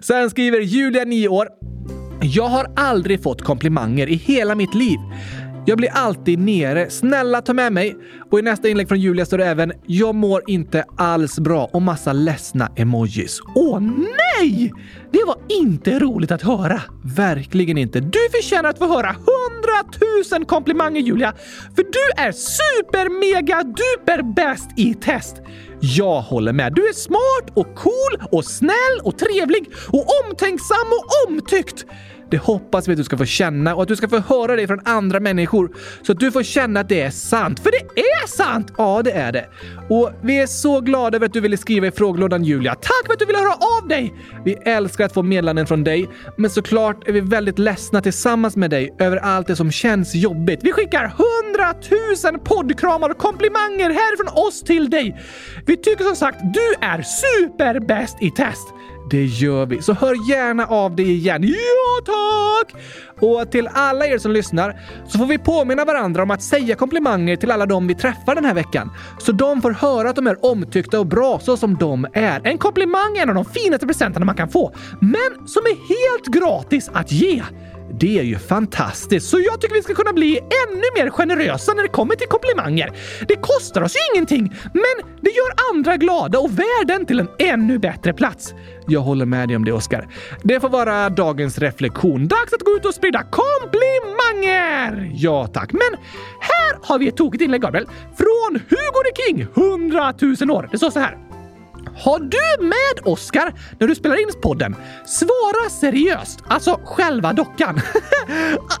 Sen 0.00 0.30
skriver 0.30 0.60
Julia, 0.60 1.04
9 1.04 1.28
år. 1.28 1.48
Jag 2.20 2.48
har 2.48 2.66
aldrig 2.76 3.22
fått 3.22 3.42
komplimanger 3.42 4.06
i 4.06 4.14
hela 4.14 4.54
mitt 4.54 4.74
liv. 4.74 4.98
Jag 5.66 5.78
blir 5.78 5.90
alltid 5.92 6.38
nere. 6.38 6.90
Snälla 6.90 7.42
ta 7.42 7.52
med 7.52 7.72
mig. 7.72 7.96
Och 8.30 8.38
i 8.38 8.42
nästa 8.42 8.68
inlägg 8.68 8.88
från 8.88 9.00
Julia 9.00 9.26
står 9.26 9.38
det 9.38 9.46
även 9.46 9.72
“Jag 9.86 10.14
mår 10.14 10.42
inte 10.46 10.84
alls 10.96 11.38
bra” 11.38 11.70
och 11.72 11.82
massa 11.82 12.12
ledsna 12.12 12.72
emojis. 12.76 13.40
Åh 13.54 13.80
nej! 13.80 14.72
Det 15.12 15.24
var 15.26 15.36
inte 15.48 15.98
roligt 15.98 16.30
att 16.30 16.42
höra. 16.42 16.82
Verkligen 17.16 17.78
inte. 17.78 18.00
Du 18.00 18.18
förtjänar 18.32 18.70
att 18.70 18.78
få 18.78 18.88
höra 18.88 19.16
hundratusen 19.26 20.44
komplimanger 20.44 21.00
Julia! 21.00 21.32
För 21.76 21.82
du 21.82 22.22
är 22.22 22.32
super 22.32 23.20
mega 23.20 23.62
duper 23.62 24.22
bäst 24.22 24.68
i 24.76 24.94
test! 24.94 25.36
Jag 25.80 26.20
håller 26.20 26.52
med. 26.52 26.72
Du 26.74 26.88
är 26.88 26.92
smart 26.92 27.58
och 27.58 27.74
cool 27.74 28.28
och 28.30 28.44
snäll 28.44 29.00
och 29.02 29.18
trevlig 29.18 29.70
och 29.88 30.06
omtänksam 30.24 30.88
och 30.90 31.28
omtyckt. 31.28 31.86
Det 32.30 32.38
hoppas 32.38 32.88
vi 32.88 32.92
att 32.92 32.98
du 32.98 33.04
ska 33.04 33.16
få 33.16 33.24
känna 33.24 33.74
och 33.74 33.82
att 33.82 33.88
du 33.88 33.96
ska 33.96 34.08
få 34.08 34.18
höra 34.18 34.56
det 34.56 34.66
från 34.66 34.80
andra 34.84 35.20
människor 35.20 35.70
så 36.02 36.12
att 36.12 36.20
du 36.20 36.32
får 36.32 36.42
känna 36.42 36.80
att 36.80 36.88
det 36.88 37.00
är 37.00 37.10
sant. 37.10 37.60
För 37.60 37.70
det 37.70 38.00
är 38.00 38.26
sant! 38.26 38.72
Ja, 38.78 39.02
det 39.04 39.12
är 39.12 39.32
det. 39.32 39.48
Och 39.88 40.10
vi 40.22 40.40
är 40.40 40.46
så 40.46 40.80
glada 40.80 41.16
över 41.16 41.26
att 41.26 41.32
du 41.32 41.40
ville 41.40 41.56
skriva 41.56 41.86
i 41.86 41.90
frågelådan 41.90 42.44
Julia. 42.44 42.74
Tack 42.74 43.06
för 43.06 43.12
att 43.12 43.18
du 43.18 43.26
ville 43.26 43.38
höra 43.38 43.54
av 43.80 43.88
dig! 43.88 44.14
Vi 44.44 44.52
älskar 44.52 45.04
att 45.04 45.14
få 45.14 45.22
meddelanden 45.22 45.66
från 45.66 45.84
dig, 45.84 46.08
men 46.36 46.50
såklart 46.50 47.08
är 47.08 47.12
vi 47.12 47.20
väldigt 47.20 47.58
ledsna 47.58 48.00
tillsammans 48.00 48.56
med 48.56 48.70
dig 48.70 48.94
över 48.98 49.16
allt 49.16 49.46
det 49.46 49.56
som 49.56 49.70
känns 49.70 50.14
jobbigt. 50.14 50.60
Vi 50.62 50.72
skickar 50.72 51.14
hundratusen 51.18 52.40
poddkramar 52.44 53.10
och 53.10 53.18
komplimanger 53.18 53.90
härifrån 53.90 54.46
oss 54.46 54.62
till 54.62 54.90
dig. 54.90 55.20
Vi 55.66 55.76
tycker 55.76 56.04
som 56.04 56.16
sagt 56.16 56.38
du 56.54 56.86
är 56.86 57.02
superbäst 57.02 58.16
i 58.20 58.30
test. 58.30 58.68
Det 59.10 59.24
gör 59.24 59.66
vi, 59.66 59.82
så 59.82 59.92
hör 59.92 60.30
gärna 60.30 60.66
av 60.66 60.96
dig 60.96 61.10
igen. 61.10 61.42
Ja, 61.42 62.04
tack! 62.04 62.74
Och 63.20 63.50
till 63.50 63.68
alla 63.72 64.06
er 64.06 64.18
som 64.18 64.32
lyssnar 64.32 64.80
så 65.08 65.18
får 65.18 65.26
vi 65.26 65.38
påminna 65.38 65.84
varandra 65.84 66.22
om 66.22 66.30
att 66.30 66.42
säga 66.42 66.76
komplimanger 66.76 67.36
till 67.36 67.50
alla 67.50 67.66
de 67.66 67.86
vi 67.86 67.94
träffar 67.94 68.34
den 68.34 68.44
här 68.44 68.54
veckan. 68.54 68.90
Så 69.18 69.32
de 69.32 69.62
får 69.62 69.70
höra 69.70 70.10
att 70.10 70.16
de 70.16 70.26
är 70.26 70.44
omtyckta 70.44 71.00
och 71.00 71.06
bra 71.06 71.38
så 71.38 71.56
som 71.56 71.76
de 71.76 72.06
är. 72.12 72.40
En 72.44 72.58
komplimang 72.58 73.16
är 73.16 73.22
en 73.22 73.28
av 73.28 73.34
de 73.34 73.44
finaste 73.44 73.86
presenterna 73.86 74.26
man 74.26 74.36
kan 74.36 74.48
få, 74.48 74.74
men 75.00 75.48
som 75.48 75.62
är 75.62 75.76
helt 75.88 76.26
gratis 76.26 76.90
att 76.92 77.12
ge. 77.12 77.42
Det 78.00 78.18
är 78.18 78.22
ju 78.22 78.38
fantastiskt, 78.38 79.28
så 79.28 79.40
jag 79.40 79.60
tycker 79.60 79.74
vi 79.74 79.82
ska 79.82 79.94
kunna 79.94 80.12
bli 80.12 80.38
ännu 80.38 80.82
mer 80.96 81.10
generösa 81.10 81.72
när 81.72 81.82
det 81.82 81.88
kommer 81.88 82.14
till 82.14 82.28
komplimanger. 82.28 82.92
Det 83.28 83.36
kostar 83.36 83.82
oss 83.82 83.96
ju 83.96 84.00
ingenting, 84.14 84.52
men 84.72 85.10
det 85.20 85.30
gör 85.30 85.74
andra 85.74 85.96
glada 85.96 86.38
och 86.38 86.50
världen 86.50 87.06
till 87.06 87.20
en 87.20 87.28
ännu 87.38 87.78
bättre 87.78 88.12
plats. 88.12 88.54
Jag 88.86 89.00
håller 89.00 89.26
med 89.26 89.48
dig 89.48 89.56
om 89.56 89.64
det, 89.64 89.72
Oskar. 89.72 90.08
Det 90.42 90.60
får 90.60 90.68
vara 90.68 91.10
dagens 91.10 91.58
reflektion. 91.58 92.28
Dags 92.28 92.52
att 92.52 92.62
gå 92.62 92.70
ut 92.70 92.84
och 92.84 92.94
sprida 92.94 93.22
komplimanger! 93.22 95.12
Ja, 95.14 95.46
tack. 95.46 95.72
Men 95.72 96.00
här 96.40 96.78
har 96.82 96.98
vi 96.98 97.08
ett 97.08 97.16
tokigt 97.16 97.42
inlägg, 97.42 97.62
Gabriel. 97.62 97.86
Från 98.16 98.60
Hugo 98.68 99.02
the 99.04 99.22
King, 99.22 99.46
100 99.56 100.14
000 100.40 100.50
år. 100.50 100.68
Det 100.72 100.78
står 100.78 100.90
så 100.90 101.00
här. 101.00 101.33
Har 101.96 102.18
du 102.18 102.66
med 102.66 103.12
Oscar 103.12 103.52
när 103.78 103.88
du 103.88 103.94
spelar 103.94 104.20
in 104.20 104.28
podden? 104.42 104.76
Svara 105.06 105.70
seriöst. 105.70 106.40
Alltså 106.48 106.80
själva 106.84 107.32
dockan. 107.32 107.74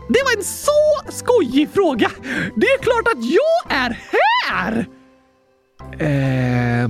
det 0.08 0.22
var 0.24 0.36
en 0.36 0.44
så 0.44 1.12
skojig 1.12 1.68
fråga. 1.74 2.10
Det 2.56 2.66
är 2.66 2.82
klart 2.82 3.08
att 3.08 3.24
jag 3.24 3.78
är 3.78 3.98
här! 4.48 4.88
Eh, 5.98 6.88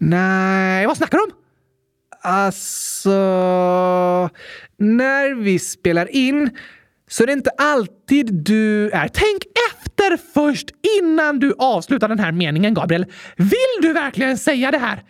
nej, 0.00 0.86
vad 0.86 0.96
snackar 0.96 1.18
du 1.18 1.24
om? 1.24 1.30
Alltså... 2.22 3.10
När 4.76 5.34
vi 5.34 5.58
spelar 5.58 6.14
in 6.14 6.50
så 7.12 7.26
det 7.26 7.32
är 7.32 7.36
inte 7.36 7.50
alltid 7.58 8.34
du 8.34 8.90
är. 8.90 9.08
Tänk 9.08 9.42
efter 9.68 10.18
först 10.34 10.68
innan 11.00 11.38
du 11.38 11.54
avslutar 11.58 12.08
den 12.08 12.18
här 12.18 12.32
meningen, 12.32 12.74
Gabriel. 12.74 13.06
Vill 13.36 13.82
du 13.82 13.92
verkligen 13.92 14.38
säga 14.38 14.70
det 14.70 14.78
här? 14.78 15.02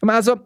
Men 0.00 0.16
alltså, 0.16 0.38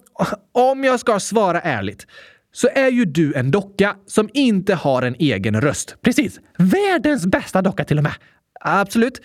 om 0.53 0.85
jag 0.85 1.01
ska 1.01 1.21
svara 1.21 1.61
ärligt 1.61 2.07
så 2.53 2.69
är 2.75 2.89
ju 2.89 3.05
du 3.05 3.35
en 3.35 3.51
docka 3.51 3.97
som 4.07 4.29
inte 4.35 4.75
har 4.75 5.03
en 5.03 5.15
egen 5.19 5.61
röst. 5.61 5.97
Precis. 6.03 6.41
Världens 6.59 7.27
bästa 7.27 7.63
docka 7.63 7.85
till 7.85 7.99
och 7.99 8.05
med. 8.05 8.15
Absolut. 8.61 9.21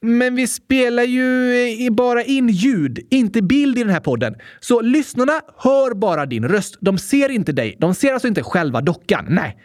Men 0.00 0.34
vi 0.34 0.46
spelar 0.46 1.02
ju 1.02 1.90
bara 1.90 2.22
in 2.22 2.48
ljud, 2.48 2.98
inte 3.10 3.42
bild 3.42 3.78
i 3.78 3.82
den 3.82 3.92
här 3.92 4.00
podden. 4.00 4.34
Så 4.60 4.80
lyssnarna 4.80 5.40
hör 5.56 5.94
bara 5.94 6.26
din 6.26 6.48
röst. 6.48 6.76
De 6.80 6.98
ser 6.98 7.28
inte 7.28 7.52
dig. 7.52 7.76
De 7.80 7.94
ser 7.94 8.12
alltså 8.12 8.28
inte 8.28 8.42
själva 8.42 8.80
dockan. 8.80 9.26
Nej. 9.28 9.56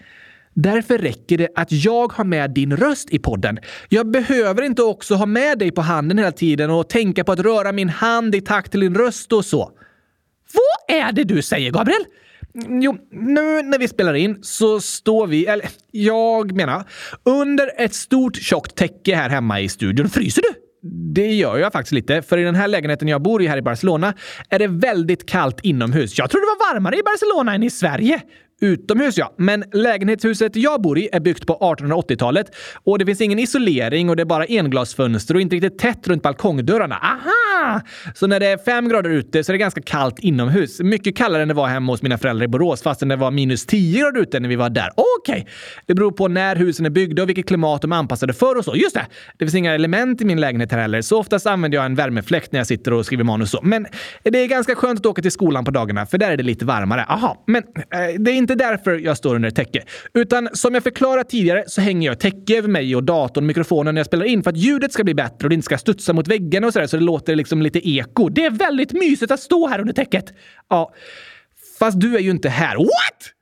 Därför 0.54 0.98
räcker 0.98 1.38
det 1.38 1.50
att 1.56 1.72
jag 1.72 2.14
har 2.14 2.24
med 2.24 2.52
din 2.52 2.78
röst 2.78 3.10
i 3.10 3.20
podden. 3.20 3.60
Jag 3.90 4.12
behöver 4.12 4.62
inte 4.62 4.84
också 4.84 5.16
ha 5.16 5.26
med 5.26 5.60
dig 5.60 5.72
på 5.72 5.82
handen 5.82 6.18
hela 6.18 6.32
tiden 6.32 6.70
och 6.70 6.90
tänka 6.90 7.24
på 7.24 7.32
att 7.32 7.40
röra 7.40 7.72
min 7.72 7.90
hand 7.90 8.36
i 8.36 8.42
takt 8.42 8.72
till 8.72 8.80
din 8.80 8.96
röst 8.96 9.34
och 9.34 9.46
så. 9.46 9.72
Vad 10.54 10.98
är 10.98 11.12
det 11.12 11.24
du 11.24 11.42
säger, 11.42 11.72
Gabriel? 11.72 12.04
Mm, 12.56 12.82
jo, 12.82 12.98
nu 13.12 13.62
när 13.62 13.80
vi 13.80 13.88
spelar 13.88 14.14
in 14.14 14.40
så 14.42 14.80
står 14.80 15.28
vi, 15.28 15.46
eller 15.46 15.70
jag 15.92 16.52
menar, 16.52 16.84
under 17.24 17.72
ett 17.78 17.94
stort 17.94 18.36
tjockt 18.36 18.76
täcke 18.76 19.16
här 19.16 19.30
hemma 19.30 19.62
i 19.62 19.70
studion. 19.70 20.10
Fryser 20.10 20.42
du? 20.42 20.64
Det 21.14 21.34
gör 21.34 21.58
jag 21.58 21.74
faktiskt 21.74 21.92
lite, 21.92 22.22
för 22.22 22.38
i 22.38 22.44
den 22.44 22.56
här 22.56 22.68
lägenheten 22.68 23.08
jag 23.08 23.22
bor 23.22 23.42
i 23.42 23.48
här 23.48 23.58
i 23.58 23.62
Barcelona 23.62 24.14
är 24.50 24.60
det 24.60 24.68
väldigt 24.68 25.30
kallt 25.30 25.60
inomhus. 25.64 26.18
Jag 26.18 26.30
tror 26.30 26.42
det 26.42 26.48
var 26.48 26.74
varmare 26.74 26.98
i 26.98 27.04
Barcelona 27.04 27.56
än 27.56 27.64
i 27.64 27.70
Sverige. 27.70 28.22
Utomhus 28.64 29.18
ja, 29.18 29.34
men 29.38 29.64
lägenhetshuset 29.74 30.56
jag 30.56 30.82
bor 30.82 30.98
i 30.98 31.10
är 31.12 31.20
byggt 31.20 31.48
på 31.48 31.54
1880-talet 31.54 32.56
och 32.84 33.00
det 33.00 33.06
finns 33.06 33.22
ingen 33.22 33.40
isolering 33.40 34.10
och 34.10 34.16
det 34.16 34.24
är 34.24 34.26
bara 34.26 34.46
englasfönster 34.50 35.36
och 35.36 35.42
inte 35.42 35.56
riktigt 35.56 35.78
tätt 35.80 36.08
runt 36.08 36.24
balkongdörrarna. 36.24 36.96
Aha! 36.96 37.53
Så 38.16 38.28
när 38.28 38.40
det 38.40 38.48
är 38.48 38.58
fem 38.58 38.90
grader 38.90 39.10
ute 39.10 39.44
så 39.44 39.52
är 39.52 39.54
det 39.54 39.58
ganska 39.58 39.82
kallt 39.82 40.20
inomhus. 40.20 40.80
Mycket 40.80 41.18
kallare 41.18 41.42
än 41.42 41.48
det 41.48 41.54
var 41.54 41.68
hemma 41.68 41.94
hos 41.94 42.02
mina 42.02 42.18
föräldrar 42.18 42.46
i 42.46 42.48
Borås 42.48 42.82
fastän 42.82 43.08
det 43.08 43.16
var 43.16 43.32
minus 43.32 43.66
10 43.66 44.02
grader 44.02 44.22
ute 44.22 44.40
när 44.40 44.50
vi 44.50 44.56
var 44.56 44.70
där. 44.70 44.90
Okej, 44.96 45.34
okay. 45.34 45.54
det 45.86 45.94
beror 45.94 46.12
på 46.12 46.28
när 46.28 46.56
husen 46.56 46.86
är 46.86 46.90
byggda 46.90 47.24
och 47.24 47.30
vilket 47.30 47.48
klimat 47.48 47.82
de 47.82 47.92
är 47.92 47.96
anpassade 47.96 48.34
för 48.34 48.58
och 48.58 48.66
så. 48.66 48.76
Just 48.76 48.96
det! 48.96 49.06
Det 49.38 49.46
finns 49.46 49.56
inga 49.56 49.74
element 49.74 50.22
i 50.22 50.26
min 50.26 50.42
lägenhet 50.42 50.72
här 50.72 50.80
heller, 50.80 51.02
så 51.02 51.20
oftast 51.20 51.48
använder 51.48 51.78
jag 51.78 51.86
en 51.86 51.96
värmefläkt 51.96 52.52
när 52.52 52.60
jag 52.60 52.68
sitter 52.68 52.94
och 52.94 53.06
skriver 53.06 53.24
manus 53.24 53.54
och 53.54 53.60
så. 53.60 53.66
Men 53.66 53.86
det 54.24 54.40
är 54.40 54.48
ganska 54.48 54.76
skönt 54.76 55.00
att 55.00 55.06
åka 55.06 55.22
till 55.22 55.32
skolan 55.32 55.66
på 55.66 55.72
dagarna 55.72 56.06
för 56.06 56.18
där 56.18 56.32
är 56.32 56.38
det 56.38 56.44
lite 56.44 56.66
varmare. 56.66 57.04
Aha, 57.04 57.44
men 57.48 57.64
eh, 57.78 58.20
det 58.20 58.32
är 58.32 58.36
inte 58.36 58.54
inte 58.54 58.66
därför 58.66 59.00
jag 59.00 59.18
står 59.18 59.36
under 59.36 59.50
ett 59.50 59.56
täcke. 59.56 59.84
Utan 60.14 60.50
som 60.54 60.74
jag 60.74 60.84
förklarat 60.84 61.30
tidigare 61.30 61.64
så 61.68 61.82
hänger 61.82 62.10
jag 62.10 62.20
täcke 62.20 62.58
över 62.58 62.68
mig 62.70 62.96
och 62.96 63.04
datorn 63.04 63.44
och 63.44 63.48
mikrofonen 63.48 63.96
när 63.96 64.00
jag 64.00 64.06
spelar 64.06 64.26
in 64.26 64.44
för 64.44 64.50
att 64.50 64.58
ljudet 64.58 64.94
ska 64.94 65.04
bli 65.04 65.14
bättre 65.14 65.46
och 65.46 65.50
det 65.50 65.56
inte 65.56 65.66
ska 65.66 65.78
studsa 65.78 66.14
mot 66.14 66.28
väggarna 66.28 66.68
och 66.68 66.74
sådär 66.74 66.88
så 66.88 66.98
det 66.98 67.04
låter 67.04 67.36
liksom 67.36 67.53
liksom 67.54 67.62
lite 67.62 67.90
eko. 67.90 68.30
Det 68.30 68.46
är 68.46 68.52
väldigt 68.52 68.92
mysigt 68.94 69.32
att 69.32 69.40
stå 69.40 69.68
här 69.68 69.80
under 69.80 69.94
täcket. 69.94 70.34
Ja, 70.70 70.94
fast 71.80 72.00
du 72.00 72.16
är 72.16 72.20
ju 72.20 72.30
inte 72.32 72.50
här. 72.50 72.76
What? 72.76 73.34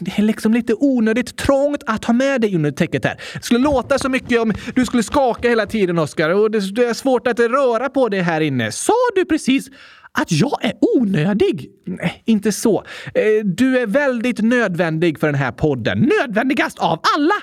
Det 0.00 0.18
är 0.18 0.22
liksom 0.22 0.54
lite 0.54 0.74
onödigt 0.74 1.36
trångt 1.36 1.82
att 1.86 2.04
ha 2.04 2.14
med 2.14 2.40
dig 2.40 2.54
under 2.54 2.70
täcket 2.70 3.04
här. 3.04 3.20
Det 3.34 3.44
skulle 3.44 3.60
låta 3.60 3.98
så 3.98 4.08
mycket 4.08 4.40
om 4.40 4.52
du 4.74 4.86
skulle 4.86 5.02
skaka 5.02 5.48
hela 5.48 5.66
tiden, 5.66 5.98
Oskar, 5.98 6.30
och 6.30 6.50
det 6.50 6.58
är 6.58 6.94
svårt 6.94 7.26
att 7.26 7.40
röra 7.40 7.88
på 7.88 8.08
dig 8.08 8.20
här 8.20 8.40
inne. 8.40 8.72
Sa 8.72 8.92
du 9.14 9.24
precis 9.24 9.68
att 10.12 10.32
jag 10.32 10.64
är 10.64 10.72
onödig? 10.80 11.70
Nej, 11.86 12.22
inte 12.26 12.52
så. 12.52 12.84
Eh, 13.14 13.44
du 13.44 13.78
är 13.78 13.86
väldigt 13.86 14.38
nödvändig 14.38 15.20
för 15.20 15.26
den 15.26 15.40
här 15.40 15.52
podden. 15.52 16.10
Nödvändigast 16.20 16.78
av 16.78 17.00
alla! 17.16 17.34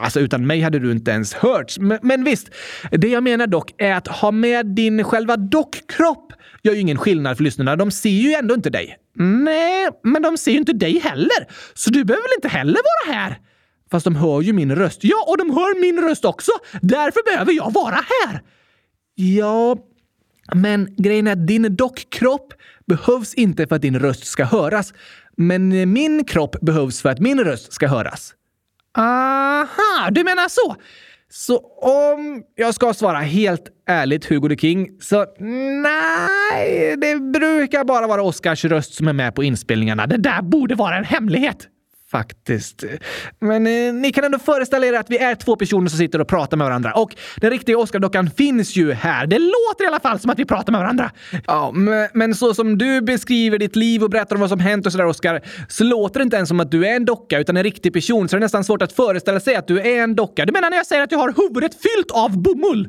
Alltså 0.00 0.20
utan 0.20 0.46
mig 0.46 0.60
hade 0.60 0.78
du 0.78 0.92
inte 0.92 1.10
ens 1.10 1.34
hörts. 1.34 1.78
Men, 1.78 1.98
men 2.02 2.24
visst, 2.24 2.50
det 2.90 3.08
jag 3.08 3.22
menar 3.22 3.46
dock 3.46 3.74
är 3.78 3.94
att 3.94 4.08
ha 4.08 4.30
med 4.30 4.66
din 4.66 5.04
själva 5.04 5.36
dockkropp 5.36 6.32
gör 6.62 6.72
ju 6.72 6.80
ingen 6.80 6.98
skillnad 6.98 7.36
för 7.36 7.44
lyssnarna. 7.44 7.76
De 7.76 7.90
ser 7.90 8.10
ju 8.10 8.32
ändå 8.32 8.54
inte 8.54 8.70
dig. 8.70 8.96
Nej, 9.14 9.88
men 10.02 10.22
de 10.22 10.38
ser 10.38 10.52
ju 10.52 10.58
inte 10.58 10.72
dig 10.72 10.98
heller. 10.98 11.48
Så 11.74 11.90
du 11.90 12.04
behöver 12.04 12.22
väl 12.22 12.36
inte 12.36 12.48
heller 12.48 12.80
vara 13.06 13.16
här? 13.16 13.38
Fast 13.90 14.04
de 14.04 14.16
hör 14.16 14.40
ju 14.40 14.52
min 14.52 14.74
röst. 14.74 14.98
Ja, 15.02 15.24
och 15.28 15.38
de 15.38 15.50
hör 15.50 15.80
min 15.80 16.00
röst 16.00 16.24
också. 16.24 16.52
Därför 16.80 17.32
behöver 17.32 17.52
jag 17.52 17.72
vara 17.72 17.94
här. 17.94 18.42
Ja, 19.14 19.76
men 20.54 20.94
grejen 20.96 21.26
är 21.26 21.32
att 21.32 21.46
din 21.46 21.76
dockkropp 21.76 22.54
behövs 22.86 23.34
inte 23.34 23.66
för 23.66 23.76
att 23.76 23.82
din 23.82 23.98
röst 23.98 24.26
ska 24.26 24.44
höras. 24.44 24.94
Men 25.36 25.92
min 25.92 26.24
kropp 26.24 26.60
behövs 26.60 27.02
för 27.02 27.08
att 27.08 27.20
min 27.20 27.40
röst 27.40 27.72
ska 27.72 27.88
höras. 27.88 28.34
Aha, 28.98 30.10
du 30.10 30.24
menar 30.24 30.48
så? 30.48 30.76
Så 31.30 31.58
om 31.82 32.42
jag 32.54 32.74
ska 32.74 32.94
svara 32.94 33.18
helt 33.18 33.64
ärligt, 33.88 34.24
Hugo 34.24 34.48
the 34.48 34.56
King, 34.56 34.88
så 35.00 35.26
nej, 35.82 36.96
det 36.96 37.16
brukar 37.16 37.84
bara 37.84 38.06
vara 38.06 38.22
Oscars 38.22 38.64
röst 38.64 38.94
som 38.94 39.08
är 39.08 39.12
med 39.12 39.34
på 39.34 39.44
inspelningarna. 39.44 40.06
Det 40.06 40.16
där 40.16 40.42
borde 40.42 40.74
vara 40.74 40.96
en 40.96 41.04
hemlighet. 41.04 41.68
Faktiskt. 42.12 42.84
Men 43.38 43.66
eh, 43.66 43.94
ni 43.94 44.12
kan 44.12 44.24
ändå 44.24 44.38
föreställa 44.38 44.86
er 44.86 44.92
att 44.92 45.10
vi 45.10 45.18
är 45.18 45.34
två 45.34 45.56
personer 45.56 45.88
som 45.88 45.98
sitter 45.98 46.20
och 46.20 46.28
pratar 46.28 46.56
med 46.56 46.66
varandra. 46.66 46.92
Och 46.92 47.16
den 47.36 47.50
riktiga 47.50 47.78
Oscar-dockan 47.78 48.30
finns 48.30 48.76
ju 48.76 48.92
här. 48.92 49.26
Det 49.26 49.38
låter 49.38 49.84
i 49.84 49.86
alla 49.86 50.00
fall 50.00 50.18
som 50.18 50.30
att 50.30 50.38
vi 50.38 50.44
pratar 50.44 50.72
med 50.72 50.80
varandra. 50.80 51.10
Ja, 51.46 51.72
men, 52.12 52.34
så 52.34 52.54
som 52.54 52.78
du 52.78 53.00
beskriver 53.00 53.58
ditt 53.58 53.76
liv 53.76 54.02
och 54.02 54.10
berättar 54.10 54.36
om 54.36 54.40
vad 54.40 54.50
som 54.50 54.60
hänt 54.60 54.86
och 54.86 54.92
sådär, 54.92 55.06
Oscar, 55.06 55.40
så 55.68 55.84
låter 55.84 56.20
det 56.20 56.22
inte 56.22 56.36
ens 56.36 56.48
som 56.48 56.60
att 56.60 56.70
du 56.70 56.86
är 56.86 56.96
en 56.96 57.04
docka 57.04 57.38
utan 57.38 57.56
en 57.56 57.62
riktig 57.62 57.92
person. 57.92 58.28
Så 58.28 58.36
det 58.36 58.38
är 58.38 58.40
nästan 58.40 58.64
svårt 58.64 58.82
att 58.82 58.92
föreställa 58.92 59.40
sig 59.40 59.56
att 59.56 59.66
du 59.66 59.80
är 59.80 60.02
en 60.02 60.14
docka. 60.14 60.46
Du 60.46 60.52
menar 60.52 60.70
när 60.70 60.76
jag 60.76 60.86
säger 60.86 61.02
att 61.02 61.12
jag 61.12 61.18
har 61.18 61.34
huvudet 61.36 61.72
fyllt 61.72 62.10
av 62.10 62.42
bomull? 62.42 62.88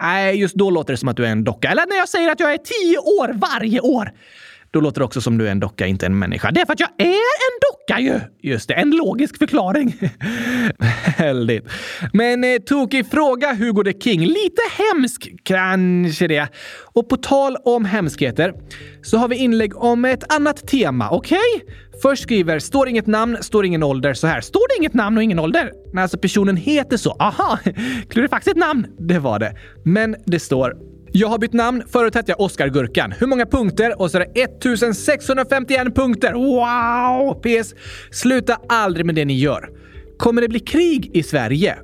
Nej, 0.00 0.40
just 0.40 0.54
då 0.54 0.70
låter 0.70 0.92
det 0.92 0.96
som 0.96 1.08
att 1.08 1.16
du 1.16 1.26
är 1.26 1.30
en 1.30 1.44
docka. 1.44 1.68
Eller 1.68 1.86
när 1.86 1.96
jag 1.96 2.08
säger 2.08 2.30
att 2.30 2.40
jag 2.40 2.52
är 2.52 2.58
tio 2.58 2.98
år 2.98 3.32
varje 3.34 3.80
år. 3.80 4.12
Då 4.70 4.80
låter 4.80 5.00
det 5.00 5.04
också 5.04 5.20
som 5.20 5.38
du 5.38 5.46
är 5.46 5.50
en 5.50 5.60
docka, 5.60 5.86
inte 5.86 6.06
en 6.06 6.18
människa. 6.18 6.50
Det 6.50 6.60
är 6.60 6.66
för 6.66 6.72
att 6.72 6.80
jag 6.80 6.90
är 6.98 7.06
en 7.06 7.58
docka 7.70 8.00
ju! 8.00 8.20
Just 8.50 8.68
det, 8.68 8.74
en 8.74 8.90
logisk 8.90 9.38
förklaring. 9.38 9.96
Väldigt. 11.18 11.64
Men 12.12 12.44
eh, 12.44 12.58
tokig 12.58 13.10
fråga, 13.10 13.54
Hugo 13.54 13.84
the 13.84 14.00
King. 14.00 14.20
Lite 14.20 14.62
hemsk, 14.78 15.28
kanske 15.42 16.28
det. 16.28 16.48
Och 16.94 17.08
på 17.08 17.16
tal 17.16 17.56
om 17.64 17.84
hemskheter 17.84 18.54
så 19.02 19.16
har 19.16 19.28
vi 19.28 19.36
inlägg 19.36 19.76
om 19.76 20.04
ett 20.04 20.32
annat 20.32 20.68
tema, 20.68 21.10
okej? 21.10 21.38
Okay? 21.56 21.74
Först 22.02 22.22
skriver 22.22 22.58
“Står 22.58 22.88
inget 22.88 23.06
namn, 23.06 23.38
står 23.40 23.64
ingen 23.64 23.82
ålder” 23.82 24.14
så 24.14 24.26
här. 24.26 24.40
Står 24.40 24.68
det 24.68 24.80
inget 24.80 24.94
namn 24.94 25.16
och 25.16 25.22
ingen 25.22 25.38
ålder? 25.38 25.72
Nej, 25.92 26.02
alltså 26.02 26.18
personen 26.18 26.56
heter 26.56 26.96
så. 26.96 27.10
Aha! 27.10 27.58
Klurifaxigt 28.10 28.56
namn. 28.56 28.86
Det 28.98 29.18
var 29.18 29.38
det. 29.38 29.56
Men 29.84 30.16
det 30.26 30.40
står 30.40 30.76
jag 31.18 31.28
har 31.28 31.38
bytt 31.38 31.52
namn. 31.52 31.82
Förut 31.92 32.14
hette 32.14 32.30
jag 32.32 32.40
Oscar-gurkan. 32.40 33.14
Hur 33.18 33.26
många 33.26 33.46
punkter? 33.46 34.00
Och 34.00 34.10
så 34.10 34.18
är 34.18 34.26
det 34.34 34.42
1651 34.42 35.94
punkter. 35.94 36.32
Wow! 36.32 37.34
PS. 37.34 37.74
Sluta 38.10 38.58
aldrig 38.68 39.06
med 39.06 39.14
det 39.14 39.24
ni 39.24 39.38
gör. 39.38 39.70
Kommer 40.18 40.42
det 40.42 40.48
bli 40.48 40.60
krig 40.60 41.10
i 41.14 41.22
Sverige? 41.22 41.76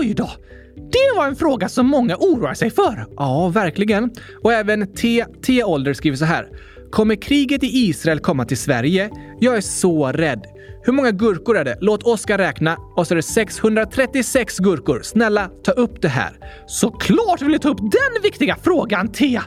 Oj 0.00 0.14
då! 0.14 0.30
Det 0.76 1.16
var 1.16 1.26
en 1.26 1.36
fråga 1.36 1.68
som 1.68 1.86
många 1.86 2.16
oroar 2.16 2.54
sig 2.54 2.70
för. 2.70 3.06
Ja, 3.16 3.48
verkligen. 3.48 4.10
Och 4.42 4.52
även 4.52 4.94
T. 4.94 5.24
T. 5.46 5.64
Ålder 5.64 5.92
skriver 5.92 6.16
så 6.16 6.24
här. 6.24 6.48
Kommer 6.90 7.14
kriget 7.14 7.64
i 7.64 7.66
Israel 7.66 8.18
komma 8.18 8.44
till 8.44 8.58
Sverige? 8.58 9.10
Jag 9.40 9.56
är 9.56 9.60
så 9.60 10.12
rädd. 10.12 10.42
Hur 10.88 10.92
många 10.92 11.10
gurkor 11.10 11.56
är 11.56 11.64
det? 11.64 11.78
Låt 11.80 12.02
Oskar 12.02 12.38
räkna 12.38 12.76
och 12.96 13.06
så 13.06 13.14
är 13.14 13.16
det 13.16 13.22
636 13.22 14.58
gurkor. 14.58 15.00
Snälla, 15.02 15.50
ta 15.64 15.72
upp 15.72 16.02
det 16.02 16.08
här. 16.08 16.30
Såklart 16.66 17.42
vill 17.42 17.52
jag 17.52 17.62
ta 17.62 17.68
upp 17.68 17.78
den 17.78 18.22
viktiga 18.22 18.56
frågan, 18.62 19.12
Thea! 19.12 19.42